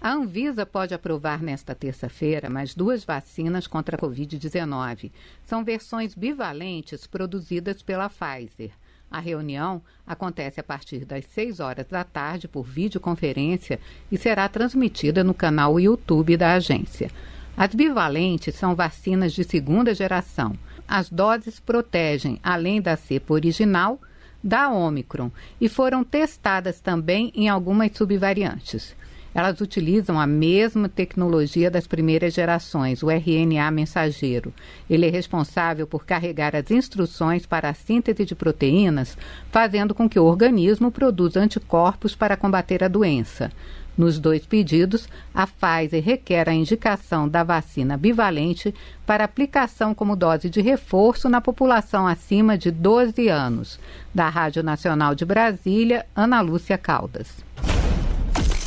[0.00, 5.12] A Anvisa pode aprovar nesta terça-feira mais duas vacinas contra a Covid-19.
[5.44, 8.72] São versões bivalentes produzidas pela Pfizer.
[9.14, 13.78] A reunião acontece a partir das 6 horas da tarde por videoconferência
[14.10, 17.08] e será transmitida no canal YouTube da agência.
[17.56, 20.58] As bivalentes são vacinas de segunda geração.
[20.88, 24.00] As doses protegem, além da cepa original,
[24.42, 25.30] da Omicron
[25.60, 28.96] e foram testadas também em algumas subvariantes.
[29.34, 34.54] Elas utilizam a mesma tecnologia das primeiras gerações, o RNA mensageiro.
[34.88, 39.18] Ele é responsável por carregar as instruções para a síntese de proteínas,
[39.50, 43.50] fazendo com que o organismo produza anticorpos para combater a doença.
[43.96, 48.74] Nos dois pedidos, a Pfizer requer a indicação da vacina bivalente
[49.06, 53.78] para aplicação como dose de reforço na população acima de 12 anos.
[54.12, 57.28] Da Rádio Nacional de Brasília, Ana Lúcia Caldas.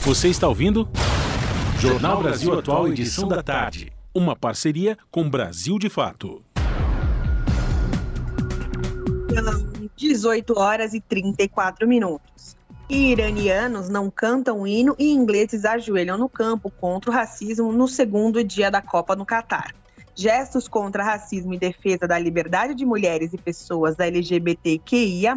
[0.07, 0.88] Você está ouvindo?
[1.81, 3.91] Jornal Brasil Atual, edição da tarde.
[4.15, 6.41] Uma parceria com Brasil de Fato.
[9.97, 12.55] 18 horas e 34 minutos.
[12.89, 18.41] Iranianos não cantam o hino e ingleses ajoelham no campo contra o racismo no segundo
[18.45, 19.75] dia da Copa no Catar.
[20.15, 25.35] Gestos contra racismo e defesa da liberdade de mulheres e pessoas da LGBTQIA,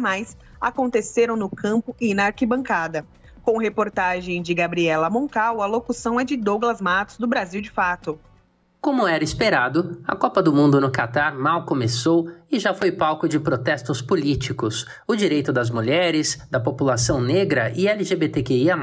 [0.61, 3.05] aconteceram no campo e na arquibancada.
[3.41, 8.19] Com reportagem de Gabriela Moncal, a locução é de Douglas Matos, do Brasil de Fato.
[8.81, 13.29] Como era esperado, a Copa do Mundo no Catar mal começou e já foi palco
[13.29, 14.87] de protestos políticos.
[15.07, 18.75] O direito das mulheres, da população negra e LGBTQIA,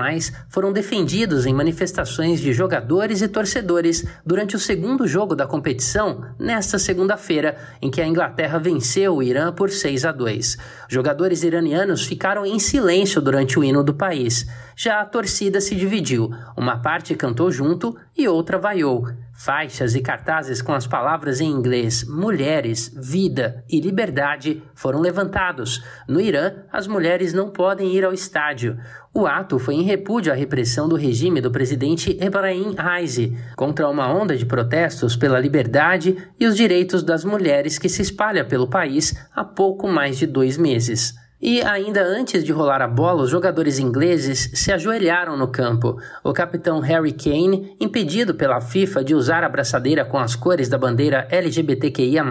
[0.48, 6.78] foram defendidos em manifestações de jogadores e torcedores durante o segundo jogo da competição, nesta
[6.78, 10.58] segunda-feira, em que a Inglaterra venceu o Irã por 6 a 2.
[10.88, 14.46] Jogadores iranianos ficaram em silêncio durante o hino do país.
[14.76, 16.30] Já a torcida se dividiu.
[16.56, 19.04] Uma parte cantou junto e outra vaiou.
[19.40, 25.80] Faixas e cartazes com as palavras em inglês mulheres, vida e liberdade foram levantados.
[26.08, 28.76] No Irã, as mulheres não podem ir ao estádio.
[29.14, 34.12] O ato foi em repúdio à repressão do regime do presidente Ebrahim Raisi, contra uma
[34.12, 39.14] onda de protestos pela liberdade e os direitos das mulheres que se espalha pelo país
[39.32, 41.14] há pouco mais de dois meses.
[41.40, 45.96] E ainda antes de rolar a bola, os jogadores ingleses se ajoelharam no campo.
[46.24, 50.76] O capitão Harry Kane, impedido pela FIFA de usar a braçadeira com as cores da
[50.76, 52.24] bandeira LGBTQIA,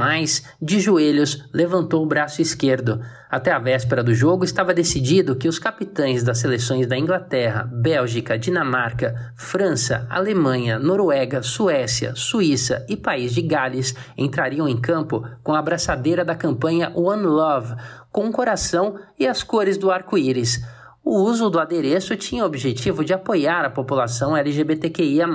[0.61, 2.99] de joelhos, levantou o braço esquerdo.
[3.29, 8.37] Até a véspera do jogo, estava decidido que os capitães das seleções da Inglaterra, Bélgica,
[8.37, 15.61] Dinamarca, França, Alemanha, Noruega, Suécia, Suíça e País de Gales entrariam em campo com a
[15.61, 17.75] braçadeira da campanha One Love
[18.17, 20.65] com coração e as cores do arco-íris.
[21.05, 25.27] O uso do adereço tinha o objetivo de apoiar a população LGBTQIA,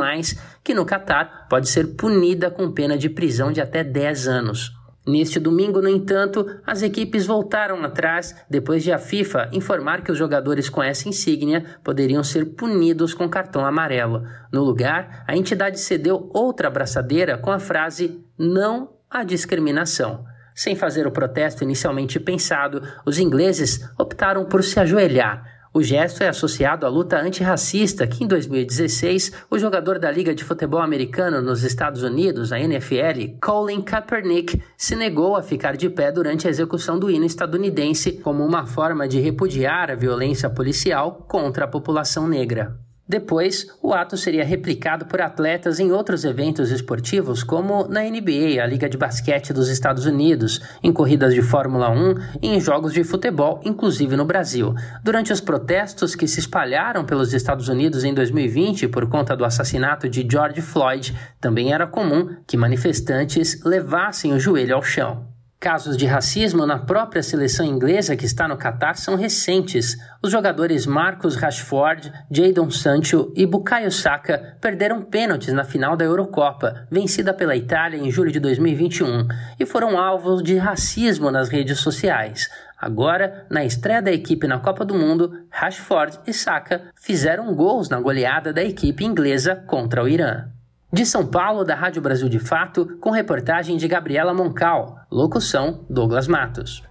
[0.64, 4.72] que no Catar pode ser punida com pena de prisão de até 10 anos.
[5.06, 10.18] Neste domingo, no entanto, as equipes voltaram atrás depois de a FIFA informar que os
[10.18, 14.24] jogadores com essa insígnia poderiam ser punidos com cartão amarelo.
[14.50, 20.31] No lugar, a entidade cedeu outra abraçadeira com a frase Não à discriminação.
[20.54, 25.52] Sem fazer o protesto inicialmente pensado, os ingleses optaram por se ajoelhar.
[25.74, 30.44] O gesto é associado à luta antirracista que, em 2016, o jogador da Liga de
[30.44, 36.12] Futebol Americano nos Estados Unidos, a NFL, Colin Kaepernick, se negou a ficar de pé
[36.12, 41.64] durante a execução do hino estadunidense como uma forma de repudiar a violência policial contra
[41.64, 42.78] a população negra.
[43.12, 48.66] Depois, o ato seria replicado por atletas em outros eventos esportivos, como na NBA, a
[48.66, 53.04] Liga de Basquete dos Estados Unidos, em corridas de Fórmula 1 e em jogos de
[53.04, 54.74] futebol, inclusive no Brasil.
[55.04, 60.08] Durante os protestos que se espalharam pelos Estados Unidos em 2020 por conta do assassinato
[60.08, 65.31] de George Floyd, também era comum que manifestantes levassem o joelho ao chão.
[65.62, 69.96] Casos de racismo na própria seleção inglesa que está no Catar são recentes.
[70.20, 76.88] Os jogadores Marcus Rashford, Jadon Sancho e Bukayo Saka perderam pênaltis na final da Eurocopa,
[76.90, 79.28] vencida pela Itália em julho de 2021,
[79.60, 82.50] e foram alvos de racismo nas redes sociais.
[82.76, 88.00] Agora, na estreia da equipe na Copa do Mundo, Rashford e Saka fizeram gols na
[88.00, 90.48] goleada da equipe inglesa contra o Irã.
[90.94, 95.01] De São Paulo, da Rádio Brasil de Fato, com reportagem de Gabriela Moncal.
[95.12, 96.82] Locução: Douglas Matos.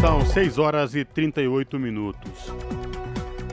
[0.00, 2.52] São 6 horas e 38 minutos.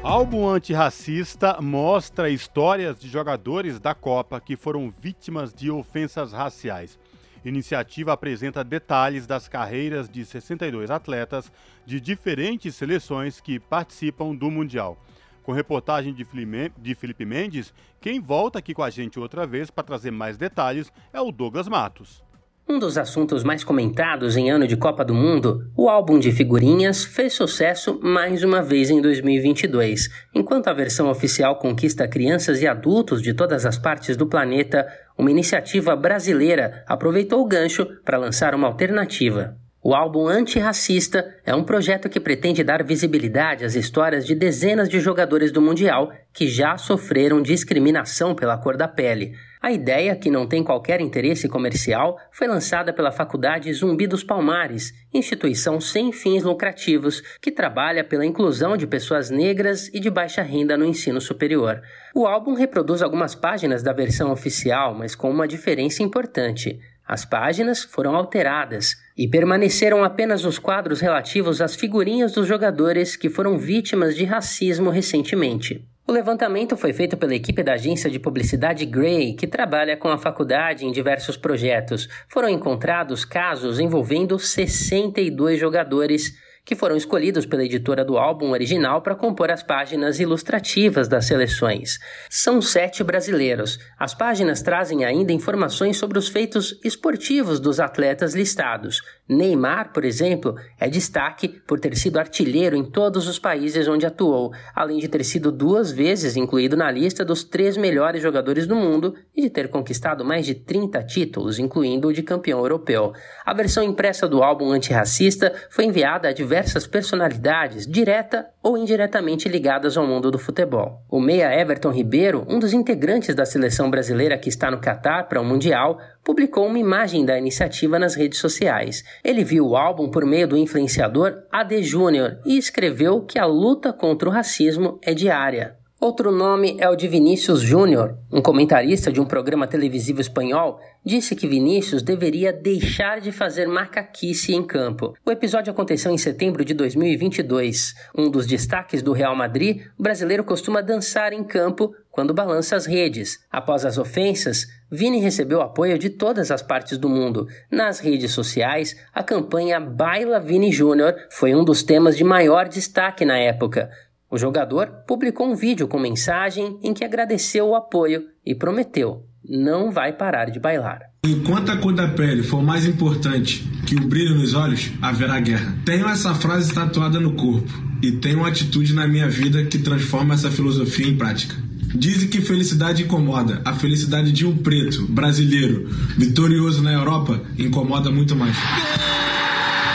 [0.03, 6.99] Álbum antirracista mostra histórias de jogadores da Copa que foram vítimas de ofensas raciais.
[7.43, 11.51] Iniciativa apresenta detalhes das carreiras de 62 atletas
[11.83, 15.03] de diferentes seleções que participam do Mundial.
[15.41, 20.11] Com reportagem de Felipe Mendes, quem volta aqui com a gente outra vez para trazer
[20.11, 22.23] mais detalhes é o Douglas Matos.
[22.67, 27.05] Um dos assuntos mais comentados em ano de Copa do Mundo, o álbum de figurinhas
[27.05, 30.09] fez sucesso mais uma vez em 2022.
[30.33, 35.29] Enquanto a versão oficial conquista crianças e adultos de todas as partes do planeta, uma
[35.29, 39.55] iniciativa brasileira aproveitou o gancho para lançar uma alternativa.
[39.87, 44.99] O álbum Antirracista é um projeto que pretende dar visibilidade às histórias de dezenas de
[44.99, 49.35] jogadores do Mundial que já sofreram discriminação pela cor da pele.
[49.65, 54.93] A ideia, que não tem qualquer interesse comercial, foi lançada pela Faculdade Zumbi dos Palmares,
[55.11, 60.77] instituição sem fins lucrativos que trabalha pela inclusão de pessoas negras e de baixa renda
[60.77, 61.81] no ensino superior.
[62.13, 66.79] O álbum reproduz algumas páginas da versão oficial, mas com uma diferença importante.
[67.03, 73.31] As páginas foram alteradas e permaneceram apenas os quadros relativos às figurinhas dos jogadores que
[73.31, 75.83] foram vítimas de racismo recentemente.
[76.07, 80.19] O levantamento foi feito pela equipe da agência de publicidade Gray, que trabalha com a
[80.19, 82.07] faculdade em diversos projetos.
[82.27, 89.13] Foram encontrados casos envolvendo 62 jogadores que foram escolhidos pela editora do álbum original para
[89.13, 91.99] compor as páginas ilustrativas das seleções.
[92.27, 93.77] São sete brasileiros.
[93.99, 99.01] As páginas trazem ainda informações sobre os feitos esportivos dos atletas listados.
[99.29, 104.51] Neymar, por exemplo, é destaque por ter sido artilheiro em todos os países onde atuou,
[104.73, 109.15] além de ter sido duas vezes incluído na lista dos três melhores jogadores do mundo
[109.35, 113.13] e de ter conquistado mais de 30 títulos, incluindo o de campeão europeu.
[113.45, 119.49] A versão impressa do álbum antirracista foi enviada a diversos diversas personalidades, direta ou indiretamente
[119.49, 121.01] ligadas ao mundo do futebol.
[121.11, 125.41] O meia Everton Ribeiro, um dos integrantes da seleção brasileira que está no Catar para
[125.41, 129.03] o Mundial, publicou uma imagem da iniciativa nas redes sociais.
[129.21, 133.91] Ele viu o álbum por meio do influenciador AD Júnior e escreveu que a luta
[133.91, 135.75] contra o racismo é diária.
[135.99, 141.37] Outro nome é o de Vinícius Júnior, um comentarista de um programa televisivo espanhol, disse
[141.37, 145.13] que Vinícius deveria deixar de fazer macaquice em campo.
[145.25, 147.95] O episódio aconteceu em setembro de 2022.
[148.15, 152.85] Um dos destaques do Real Madrid, o brasileiro costuma dançar em campo quando balança as
[152.85, 153.39] redes.
[153.51, 157.47] Após as ofensas, Vini recebeu apoio de todas as partes do mundo.
[157.69, 163.25] Nas redes sociais, a campanha Baila Vini Júnior foi um dos temas de maior destaque
[163.25, 163.89] na época.
[164.35, 169.93] O jogador publicou um vídeo com mensagem em que agradeceu o apoio e prometeu não
[169.93, 170.99] vai parar de bailar.
[171.25, 175.77] Enquanto a cor da pele for mais importante que o brilho nos olhos, haverá guerra.
[175.85, 177.71] Tenho essa frase tatuada no corpo
[178.03, 181.55] e tenho uma atitude na minha vida que transforma essa filosofia em prática.
[181.95, 183.61] Dizem que felicidade incomoda.
[183.63, 185.87] A felicidade de um preto, brasileiro,
[186.17, 188.57] vitorioso na Europa, incomoda muito mais.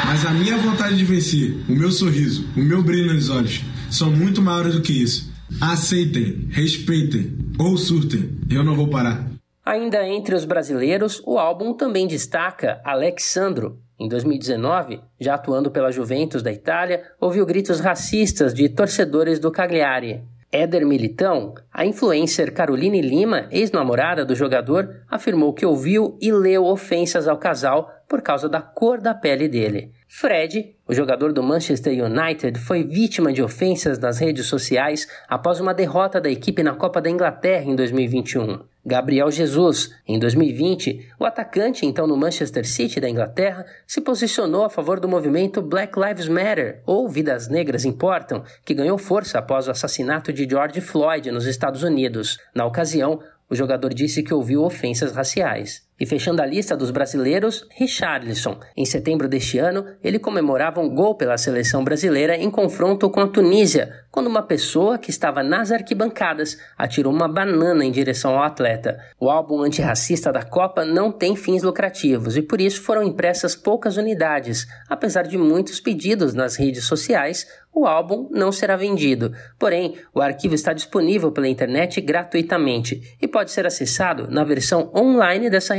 [0.06, 4.10] Mas a minha vontade de vencer, o meu sorriso, o meu brilho nos olhos, são
[4.10, 5.32] muito maiores do que isso.
[5.60, 8.38] Aceitem, respeitem ou surtem.
[8.50, 9.26] Eu não vou parar.
[9.64, 13.78] Ainda entre os brasileiros, o álbum também destaca Alexandro.
[13.98, 20.22] Em 2019, já atuando pela Juventus da Itália, ouviu gritos racistas de torcedores do Cagliari.
[20.50, 27.28] Éder Militão, a influencer Caroline Lima, ex-namorada do jogador, afirmou que ouviu e leu ofensas
[27.28, 29.92] ao casal por causa da cor da pele dele.
[30.12, 35.72] Fred, o jogador do Manchester United, foi vítima de ofensas nas redes sociais após uma
[35.72, 38.58] derrota da equipe na Copa da Inglaterra em 2021.
[38.84, 44.68] Gabriel Jesus, em 2020, o atacante então no Manchester City da Inglaterra, se posicionou a
[44.68, 49.70] favor do movimento Black Lives Matter, ou Vidas Negras Importam, que ganhou força após o
[49.70, 52.36] assassinato de George Floyd nos Estados Unidos.
[52.52, 55.88] Na ocasião, o jogador disse que ouviu ofensas raciais.
[56.00, 58.58] E fechando a lista dos brasileiros, Richarlison.
[58.74, 63.28] Em setembro deste ano, ele comemorava um gol pela seleção brasileira em confronto com a
[63.28, 68.98] Tunísia, quando uma pessoa que estava nas arquibancadas atirou uma banana em direção ao atleta.
[69.20, 73.98] O álbum antirracista da Copa não tem fins lucrativos e por isso foram impressas poucas
[73.98, 79.32] unidades, apesar de muitos pedidos nas redes sociais o álbum não será vendido.
[79.58, 85.48] Porém, o arquivo está disponível pela internet gratuitamente e pode ser acessado na versão online
[85.48, 85.74] dessa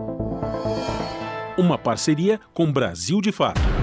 [1.59, 3.82] Uma parceria com Brasil de Fato.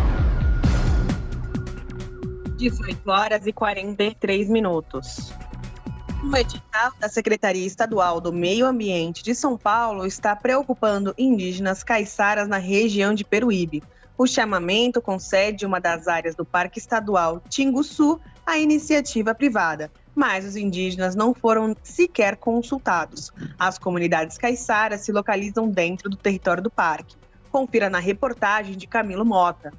[2.59, 5.31] 18 horas e 43 minutos.
[6.21, 12.49] O edital da Secretaria Estadual do Meio Ambiente de São Paulo está preocupando indígenas caiçaras
[12.49, 13.81] na região de Peruíbe.
[14.17, 20.57] O chamamento concede uma das áreas do Parque Estadual Tinguçu à iniciativa privada, mas os
[20.57, 23.31] indígenas não foram sequer consultados.
[23.57, 27.15] As comunidades caiçaras se localizam dentro do território do parque.
[27.49, 29.71] Confira na reportagem de Camilo Mota.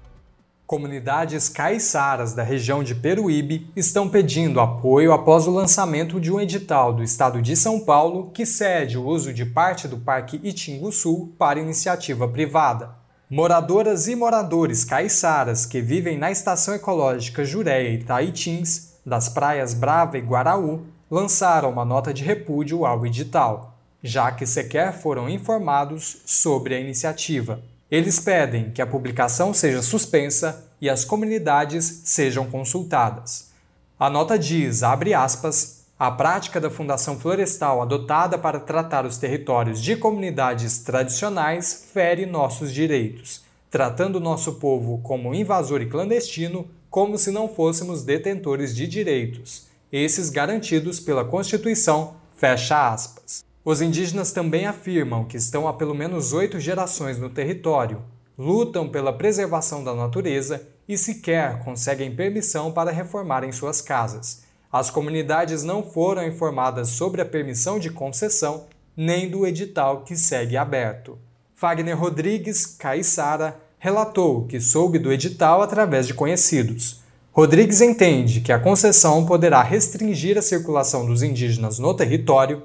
[0.71, 6.93] Comunidades caiçaras da região de Peruíbe estão pedindo apoio após o lançamento de um edital
[6.93, 11.59] do estado de São Paulo que cede o uso de parte do Parque Itinguçu para
[11.59, 12.95] iniciativa privada.
[13.29, 20.19] Moradoras e moradores caiçaras que vivem na estação ecológica Jureia e Taitins, das praias Brava
[20.19, 26.77] e Guaraú, lançaram uma nota de repúdio ao edital, já que sequer foram informados sobre
[26.77, 27.61] a iniciativa.
[27.91, 33.51] Eles pedem que a publicação seja suspensa e as comunidades sejam consultadas.
[33.99, 39.83] A nota diz, abre aspas, a prática da Fundação Florestal adotada para tratar os territórios
[39.83, 47.31] de comunidades tradicionais fere nossos direitos, tratando nosso povo como invasor e clandestino, como se
[47.31, 53.45] não fôssemos detentores de direitos, esses garantidos pela Constituição, fecha aspas.
[53.65, 58.03] Os indígenas também afirmam que estão há pelo menos oito gerações no território,
[58.39, 64.43] lutam pela preservação da natureza e sequer conseguem permissão para reformarem suas casas.
[64.73, 68.65] As comunidades não foram informadas sobre a permissão de concessão
[68.97, 71.19] nem do edital que segue aberto.
[71.55, 77.03] Fagner Rodrigues, Caiçara, relatou que soube do edital através de conhecidos.
[77.33, 82.63] Rodrigues entende que a concessão poderá restringir a circulação dos indígenas no território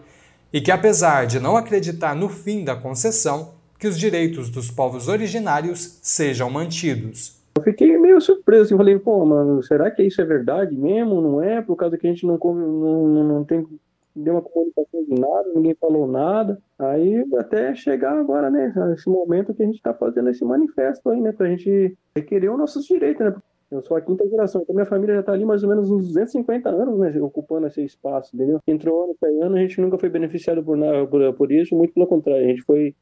[0.51, 5.07] e que, apesar de não acreditar no fim da concessão, que os direitos dos povos
[5.07, 7.41] originários sejam mantidos.
[7.57, 11.21] Eu fiquei meio surpreso, assim, falei, pô, mano, será que isso é verdade mesmo?
[11.21, 11.61] Não é?
[11.61, 13.65] Por causa que a gente não, não, não tem
[14.15, 16.57] deu uma comunicação de nada, ninguém falou nada.
[16.79, 21.19] Aí até chegar agora, né, esse momento que a gente está fazendo esse manifesto aí,
[21.19, 23.35] né, para a gente requerer os nossos direitos, né,
[23.71, 26.07] eu sou a quinta geração, então minha família já está ali mais ou menos uns
[26.07, 28.59] 250 anos, né, ocupando esse espaço, entendeu?
[28.67, 31.93] Entrou ano para ano, a gente nunca foi beneficiado por, nada, por, por isso, muito
[31.93, 32.95] pelo contrário, a gente foi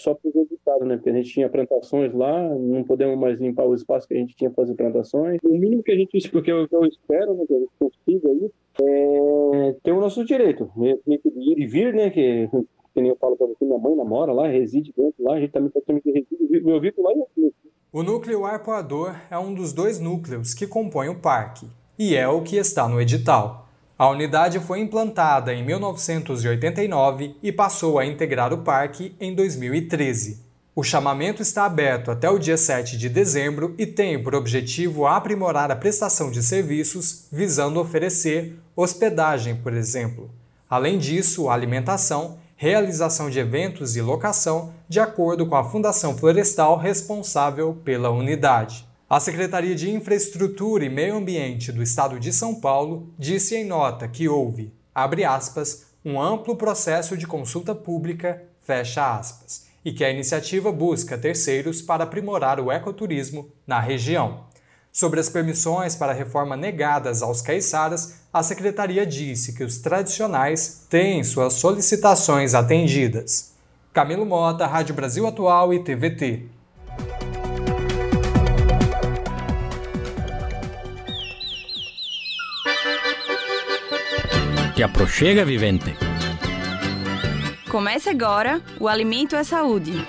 [0.00, 0.96] só prejudicado, né?
[0.96, 4.34] Porque a gente tinha plantações lá, não podemos mais limpar o espaço que a gente
[4.34, 5.38] tinha para fazer plantações.
[5.44, 8.50] O mínimo que a gente, porque eu, eu espero, né, que a gente consiga aí,
[8.82, 12.10] é ter o nosso direito, né, ir e vir, né?
[12.10, 12.48] Que,
[12.94, 15.52] que nem eu falo para você, minha mãe namora lá, reside dentro lá, a gente
[15.52, 17.50] também está tendo que residir, meu vínculo lá é
[17.92, 21.66] o núcleo arpoador é um dos dois núcleos que compõem o parque,
[21.98, 23.68] e é o que está no edital.
[23.98, 30.40] A unidade foi implantada em 1989 e passou a integrar o parque em 2013.
[30.74, 35.70] O chamamento está aberto até o dia 7 de dezembro e tem por objetivo aprimorar
[35.72, 40.30] a prestação de serviços, visando oferecer hospedagem, por exemplo.
[40.70, 47.72] Além disso, alimentação realização de eventos e locação, de acordo com a Fundação Florestal responsável
[47.82, 48.86] pela unidade.
[49.08, 54.06] A Secretaria de Infraestrutura e Meio Ambiente do Estado de São Paulo disse em nota
[54.06, 60.10] que houve, abre aspas, um amplo processo de consulta pública, fecha aspas, e que a
[60.10, 64.44] iniciativa busca terceiros para aprimorar o ecoturismo na região.
[64.92, 71.24] Sobre as permissões para reforma negadas aos caiçaras, a secretaria disse que os tradicionais têm
[71.24, 73.52] suas solicitações atendidas.
[73.92, 76.44] Camilo Mota, Rádio Brasil Atual e TVT.
[84.76, 85.96] Te aproxega, vivente.
[87.68, 90.06] Comece agora o Alimento é Saúde.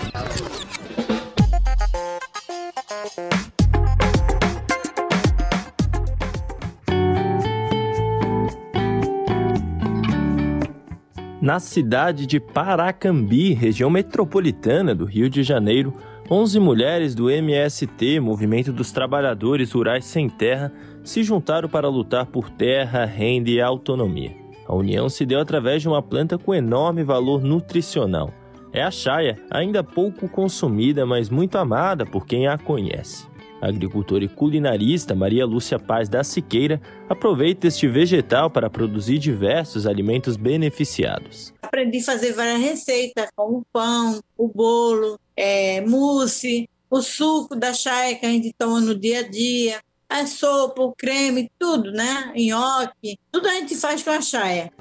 [11.41, 15.91] Na cidade de Paracambi, região metropolitana do Rio de Janeiro,
[16.29, 20.71] 11 mulheres do MST, Movimento dos Trabalhadores Rurais Sem Terra,
[21.03, 24.35] se juntaram para lutar por terra, renda e autonomia.
[24.67, 28.31] A união se deu através de uma planta com enorme valor nutricional.
[28.71, 33.30] É a chaia, ainda pouco consumida, mas muito amada por quem a conhece.
[33.61, 39.85] A agricultora e culinarista Maria Lúcia Paz da Siqueira aproveita este vegetal para produzir diversos
[39.85, 41.53] alimentos beneficiados.
[41.61, 47.71] Aprendi a fazer várias receitas, como o pão, o bolo, é, mousse, o suco da
[47.71, 49.79] chai que a gente toma no dia a dia,
[50.09, 52.33] a sopa, o creme, tudo, né?
[52.35, 54.71] Nhoque, tudo a gente faz com a chaia.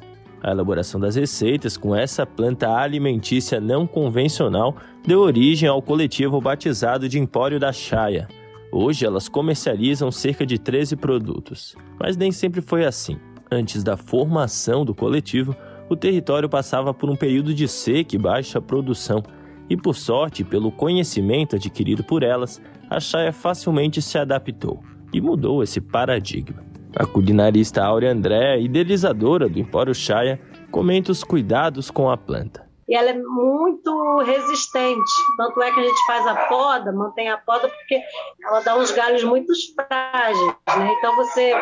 [0.42, 4.74] A elaboração das receitas com essa planta alimentícia não convencional
[5.06, 8.26] deu origem ao coletivo batizado de Empório da Chaia.
[8.72, 11.74] Hoje elas comercializam cerca de 13 produtos.
[11.98, 13.18] Mas nem sempre foi assim.
[13.50, 15.56] Antes da formação do coletivo,
[15.88, 19.22] o território passava por um período de seca e baixa produção,
[19.68, 24.82] e por sorte, pelo conhecimento adquirido por elas, a Chaia facilmente se adaptou
[25.12, 26.62] e mudou esse paradigma.
[26.94, 30.40] A culinarista Áurea André, idealizadora do Empório Chaia,
[30.70, 32.69] comenta os cuidados com a planta.
[32.90, 37.38] E ela é muito resistente, tanto é que a gente faz a poda, mantém a
[37.38, 38.02] poda, porque
[38.44, 40.92] ela dá uns galhos muito frágeis, né?
[40.98, 41.54] Então você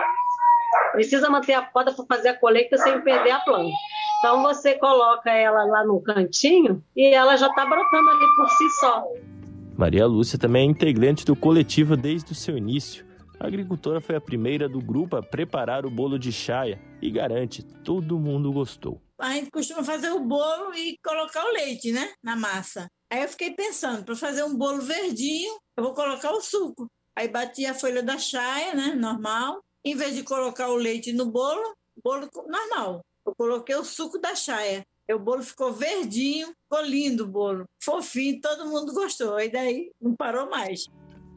[0.93, 3.71] precisa manter a poda para fazer a colheita sem perder a planta.
[4.19, 8.71] Então você coloca ela lá no cantinho e ela já está brotando ali por si
[8.81, 9.05] só.
[9.77, 13.05] Maria Lúcia também é integrante do coletivo desde o seu início.
[13.39, 17.63] A agricultora foi a primeira do grupo a preparar o bolo de chaia e garante,
[17.63, 18.99] todo mundo gostou.
[19.19, 22.89] A gente costuma fazer o bolo e colocar o leite, né, na massa.
[23.11, 26.89] Aí eu fiquei pensando, para fazer um bolo verdinho, eu vou colocar o suco.
[27.16, 29.61] Aí bati a folha da chaia, né, normal.
[29.85, 31.74] Em vez de colocar o leite no bolo,
[32.05, 33.05] bolo normal.
[33.27, 34.86] Eu coloquei o suco da chaia.
[35.11, 37.65] O bolo ficou verdinho, ficou lindo o bolo.
[37.82, 39.40] Fofinho, todo mundo gostou.
[39.40, 40.86] E daí não parou mais.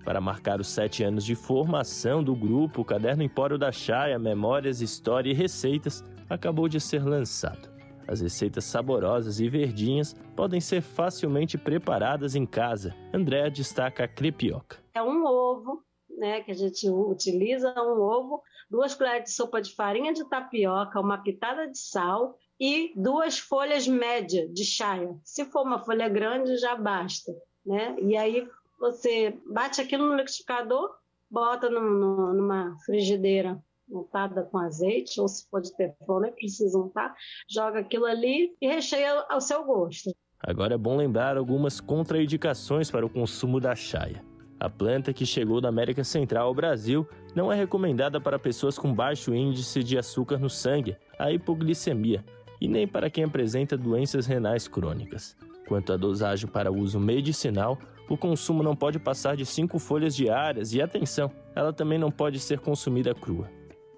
[0.04, 4.82] Para marcar os sete anos de formação do grupo, o Caderno Empório da Chaia, Memórias,
[4.82, 7.71] História e Receitas acabou de ser lançado.
[8.08, 12.96] As receitas saborosas e verdinhas podem ser facilmente preparadas em casa.
[13.14, 14.78] Andréa destaca a crepioca.
[14.94, 19.74] É um ovo, né, que a gente utiliza, um ovo, duas colheres de sopa de
[19.76, 25.16] farinha de tapioca, uma pitada de sal e duas folhas médias de chaia.
[25.24, 27.32] Se for uma folha grande, já basta.
[27.66, 27.96] Né?
[28.02, 28.48] E aí
[28.80, 30.90] você bate aquilo no liquidificador,
[31.30, 33.62] bota no, no, numa frigideira
[33.92, 37.14] untada com azeite, ou se for de teflon, nem precisa untar,
[37.50, 40.12] joga aquilo ali e recheia ao seu gosto.
[40.40, 44.24] Agora é bom lembrar algumas contraindicações para o consumo da chaia.
[44.60, 48.94] A planta que chegou da América Central ao Brasil não é recomendada para pessoas com
[48.94, 52.24] baixo índice de açúcar no sangue, a hipoglicemia,
[52.60, 55.36] e nem para quem apresenta doenças renais crônicas.
[55.68, 57.78] Quanto à dosagem para uso medicinal,
[58.10, 62.40] o consumo não pode passar de 5 folhas diárias e, atenção, ela também não pode
[62.40, 63.50] ser consumida crua.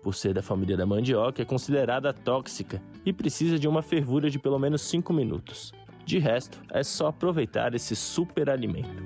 [0.04, 4.38] Por ser da família da mandioca, é considerada tóxica e precisa de uma fervura de
[4.38, 5.72] pelo menos 5 minutos.
[6.06, 9.02] De resto, é só aproveitar esse super alimento.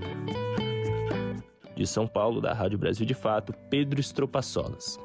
[1.75, 4.99] De São Paulo, da Rádio Brasil de Fato, Pedro Estropaçolas.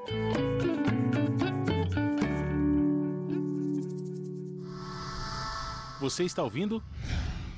[6.01, 6.83] Você está ouvindo?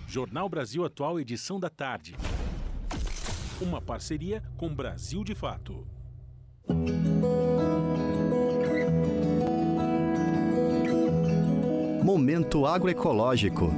[0.09, 2.17] Jornal Brasil Atual, edição da tarde.
[3.61, 5.87] Uma parceria com Brasil de Fato.
[12.05, 13.73] Momento agroecológico.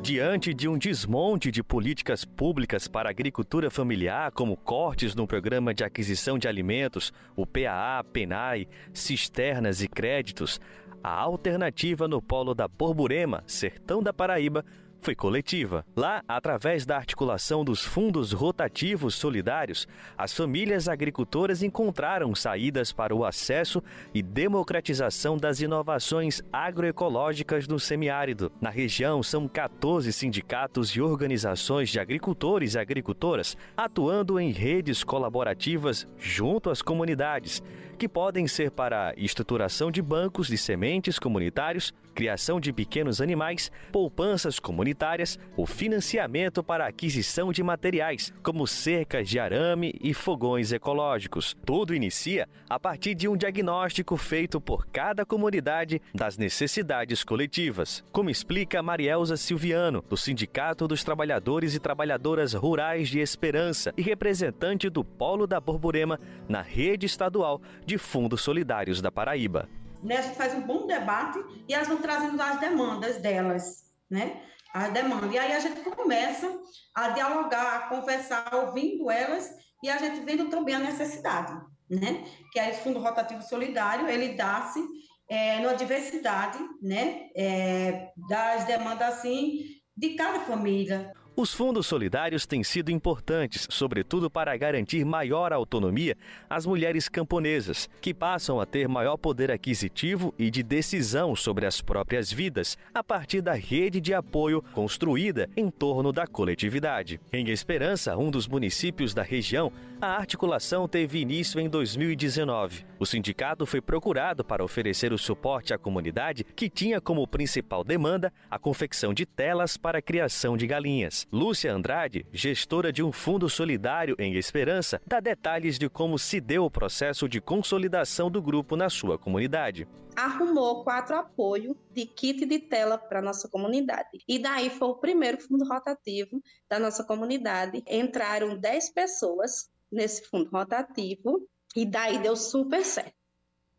[0.00, 5.74] Diante de um desmonte de políticas públicas para a agricultura familiar, como cortes no programa
[5.74, 10.58] de aquisição de alimentos, o PAA, PENAI, cisternas e créditos,
[11.04, 14.64] a alternativa no polo da Borborema, sertão da Paraíba,
[15.00, 15.84] foi coletiva.
[15.96, 23.24] Lá, através da articulação dos fundos rotativos solidários, as famílias agricultoras encontraram saídas para o
[23.24, 23.82] acesso
[24.14, 28.52] e democratização das inovações agroecológicas no semiárido.
[28.60, 36.06] Na região, são 14 sindicatos e organizações de agricultores e agricultoras atuando em redes colaborativas
[36.18, 37.62] junto às comunidades
[38.00, 44.58] que podem ser para estruturação de bancos de sementes comunitários, criação de pequenos animais, poupanças
[44.58, 51.56] comunitárias, o financiamento para aquisição de materiais, como cercas de arame e fogões ecológicos.
[51.64, 58.28] Tudo inicia a partir de um diagnóstico feito por cada comunidade das necessidades coletivas, como
[58.28, 65.02] explica Marielza Silviano, do Sindicato dos Trabalhadores e Trabalhadoras Rurais de Esperança e representante do
[65.02, 69.79] Polo da Borborema na rede estadual de Fundos Solidários da Paraíba.
[70.02, 74.42] Né, a gente faz um bom debate e elas vão trazendo as demandas delas, né?
[74.72, 75.32] As demandas.
[75.32, 76.50] E aí a gente começa
[76.94, 79.50] a dialogar, a conversar, ouvindo elas
[79.82, 81.52] e a gente vendo também a necessidade,
[81.88, 82.24] né?
[82.52, 84.82] Que é esse Fundo Rotativo Solidário, ele dá-se
[85.28, 87.28] é, diversidade, né?
[87.36, 89.64] É, das demandas, assim,
[89.96, 91.12] de cada família.
[91.40, 96.14] Os fundos solidários têm sido importantes, sobretudo para garantir maior autonomia
[96.50, 101.80] às mulheres camponesas, que passam a ter maior poder aquisitivo e de decisão sobre as
[101.80, 107.18] próprias vidas, a partir da rede de apoio construída em torno da coletividade.
[107.32, 112.89] Em Esperança, um dos municípios da região, a articulação teve início em 2019.
[113.00, 118.30] O sindicato foi procurado para oferecer o suporte à comunidade que tinha como principal demanda
[118.50, 121.26] a confecção de telas para a criação de galinhas.
[121.32, 126.66] Lúcia Andrade, gestora de um fundo solidário em Esperança, dá detalhes de como se deu
[126.66, 129.88] o processo de consolidação do grupo na sua comunidade.
[130.14, 134.18] Arrumou quatro apoios de kit de tela para nossa comunidade.
[134.28, 137.82] E daí foi o primeiro fundo rotativo da nossa comunidade.
[137.88, 143.14] Entraram 10 pessoas nesse fundo rotativo e daí deu super certo.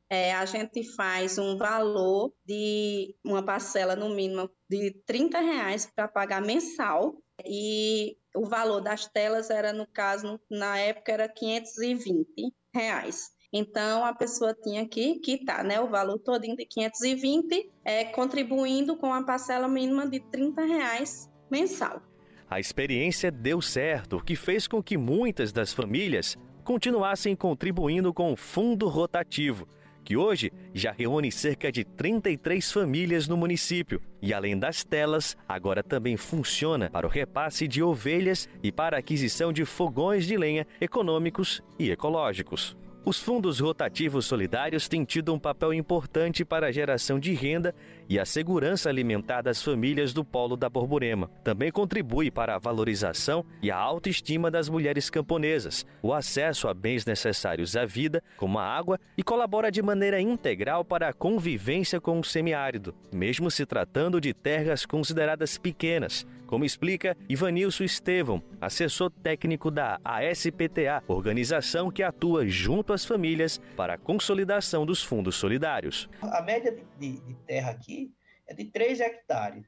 [0.10, 6.08] É, a gente faz um valor de uma parcela no mínimo de 30 reais para
[6.08, 7.16] pagar mensal
[7.46, 13.32] e o valor das telas era, no caso, na época, era 520 reais.
[13.54, 19.14] Então, a pessoa tinha que quitar né, o valor todo de 520, é, contribuindo com
[19.14, 22.02] a parcela mínima de 30 reais mensal.
[22.50, 28.32] A experiência deu certo, o que fez com que muitas das famílias continuassem contribuindo com
[28.32, 29.68] o fundo rotativo
[30.04, 34.02] que hoje já reúne cerca de 33 famílias no município.
[34.22, 39.00] E além das telas, agora também funciona para o repasse de ovelhas e para a
[39.00, 42.76] aquisição de fogões de lenha econômicos e ecológicos.
[43.04, 47.74] Os fundos rotativos solidários têm tido um papel importante para a geração de renda
[48.08, 51.28] e a segurança alimentar das famílias do Polo da Borborema.
[51.44, 57.04] Também contribui para a valorização e a autoestima das mulheres camponesas, o acesso a bens
[57.04, 62.20] necessários à vida, como a água, e colabora de maneira integral para a convivência com
[62.20, 69.72] o semiárido, mesmo se tratando de terras consideradas pequenas, como explica Ivanilson Estevão, assessor técnico
[69.72, 76.10] da ASPTA, organização que atua junto às famílias para a consolidação dos fundos solidários.
[76.22, 78.14] A média de, de, terra aqui
[78.46, 79.66] é de 3 hectares.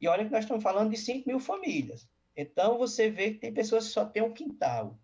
[0.00, 2.08] E olha que nós estamos falando de 5 mil famílias.
[2.34, 4.98] Então você vê que tem pessoas que só têm um quintal.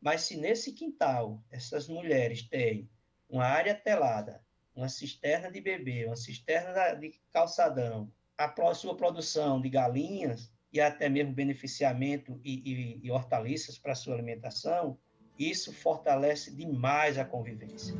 [0.00, 2.90] Mas se nesse quintal essas mulheres têm
[3.28, 4.42] uma área telada,
[4.74, 11.08] uma cisterna de bebê, uma cisterna de calçadão, a sua produção de galinhas, e até
[11.08, 14.98] mesmo beneficiamento e, e, e hortaliças para sua alimentação,
[15.38, 17.94] isso fortalece demais a convivência.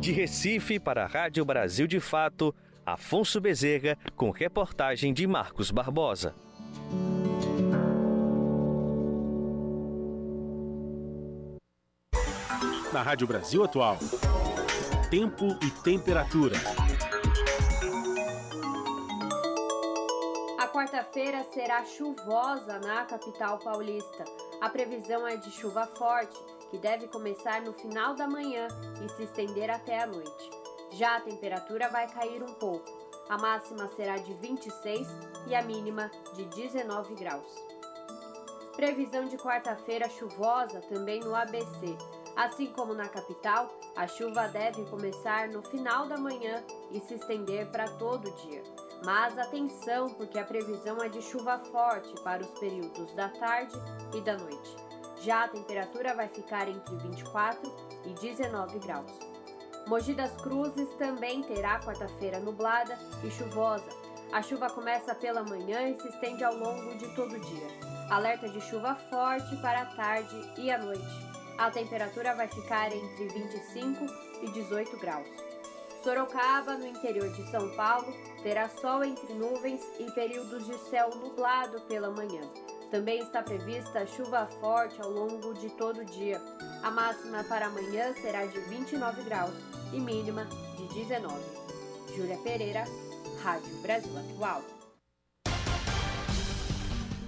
[0.00, 6.34] De Recife para a Rádio Brasil de Fato, Afonso Bezerra, com reportagem de Marcos Barbosa.
[12.92, 13.98] Na Rádio Brasil Atual,
[15.10, 16.56] tempo e temperatura.
[20.78, 24.24] Quarta-feira será chuvosa na capital paulista.
[24.60, 26.38] A previsão é de chuva forte,
[26.70, 28.68] que deve começar no final da manhã
[29.04, 30.50] e se estender até a noite.
[30.92, 32.86] Já a temperatura vai cair um pouco.
[33.28, 35.08] A máxima será de 26
[35.48, 37.52] e a mínima de 19 graus.
[38.76, 41.98] Previsão de quarta-feira chuvosa também no ABC.
[42.36, 47.68] Assim como na capital, a chuva deve começar no final da manhã e se estender
[47.72, 48.62] para todo o dia.
[49.04, 53.74] Mas atenção, porque a previsão é de chuva forte para os períodos da tarde
[54.14, 54.76] e da noite.
[55.22, 57.72] Já a temperatura vai ficar entre 24
[58.04, 59.10] e 19 graus.
[59.86, 63.88] Mogi das Cruzes também terá quarta-feira nublada e chuvosa.
[64.32, 67.66] A chuva começa pela manhã e se estende ao longo de todo o dia.
[68.10, 71.28] Alerta de chuva forte para a tarde e a noite.
[71.56, 74.06] A temperatura vai ficar entre 25
[74.42, 75.47] e 18 graus.
[76.02, 81.80] Sorocaba, no interior de São Paulo, terá sol entre nuvens e períodos de céu nublado
[81.82, 82.42] pela manhã.
[82.90, 86.40] Também está prevista chuva forte ao longo de todo o dia.
[86.82, 89.54] A máxima para amanhã será de 29 graus
[89.92, 90.46] e mínima
[90.76, 91.34] de 19.
[92.16, 92.84] Júlia Pereira,
[93.42, 94.62] Rádio Brasil Atual.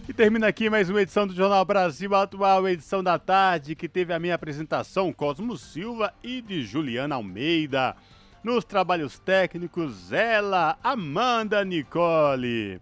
[0.08, 4.12] E termina aqui mais uma edição do Jornal Brasil Atual, edição da tarde, que teve
[4.12, 7.94] a minha apresentação Cosmo Silva e de Juliana Almeida.
[8.42, 12.80] Nos trabalhos técnicos, ela, Amanda Nicole.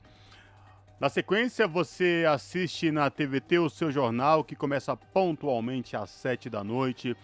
[1.01, 6.63] Na sequência, você assiste na TVT o seu jornal, que começa pontualmente às 7 da
[6.63, 7.17] noite,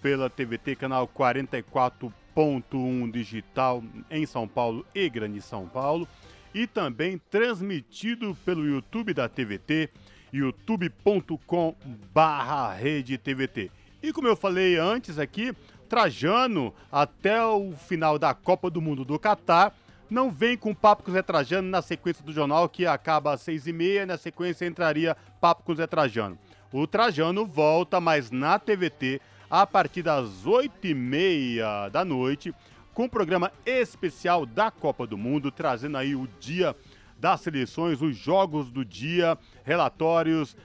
[0.00, 6.06] pela TVT, canal 44.1 digital em São Paulo e Grande São Paulo,
[6.54, 9.90] e também transmitido pelo YouTube da TVT,
[10.32, 11.74] youtube.com
[12.14, 13.68] barra rede TVT.
[14.00, 15.52] E como eu falei antes aqui,
[15.90, 19.74] Trajano, até o final da Copa do Mundo do Catar,
[20.08, 23.66] não vem com Papo com Zé Trajano na sequência do jornal, que acaba às seis
[23.66, 26.38] e meia, na sequência entraria Papo com Zé Trajano.
[26.72, 32.54] O Trajano volta, mas na TVT, a partir das oito e meia da noite,
[32.94, 36.76] com um programa especial da Copa do Mundo, trazendo aí o dia
[37.18, 40.56] das seleções, os jogos do dia, relatórios,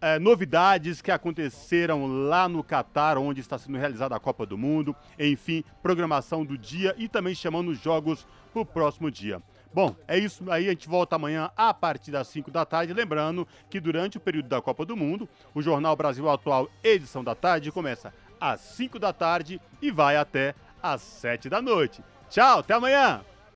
[0.00, 4.94] é, novidades que aconteceram lá no Catar, onde está sendo realizada a Copa do Mundo,
[5.18, 9.42] enfim, programação do dia e também chamando os jogos para o próximo dia.
[9.72, 10.66] Bom, é isso aí.
[10.66, 12.92] A gente volta amanhã a partir das 5 da tarde.
[12.92, 17.34] Lembrando que durante o período da Copa do Mundo, o Jornal Brasil Atual, edição da
[17.34, 22.02] tarde, começa às 5 da tarde e vai até às 7 da noite.
[22.30, 23.22] Tchau, até amanhã!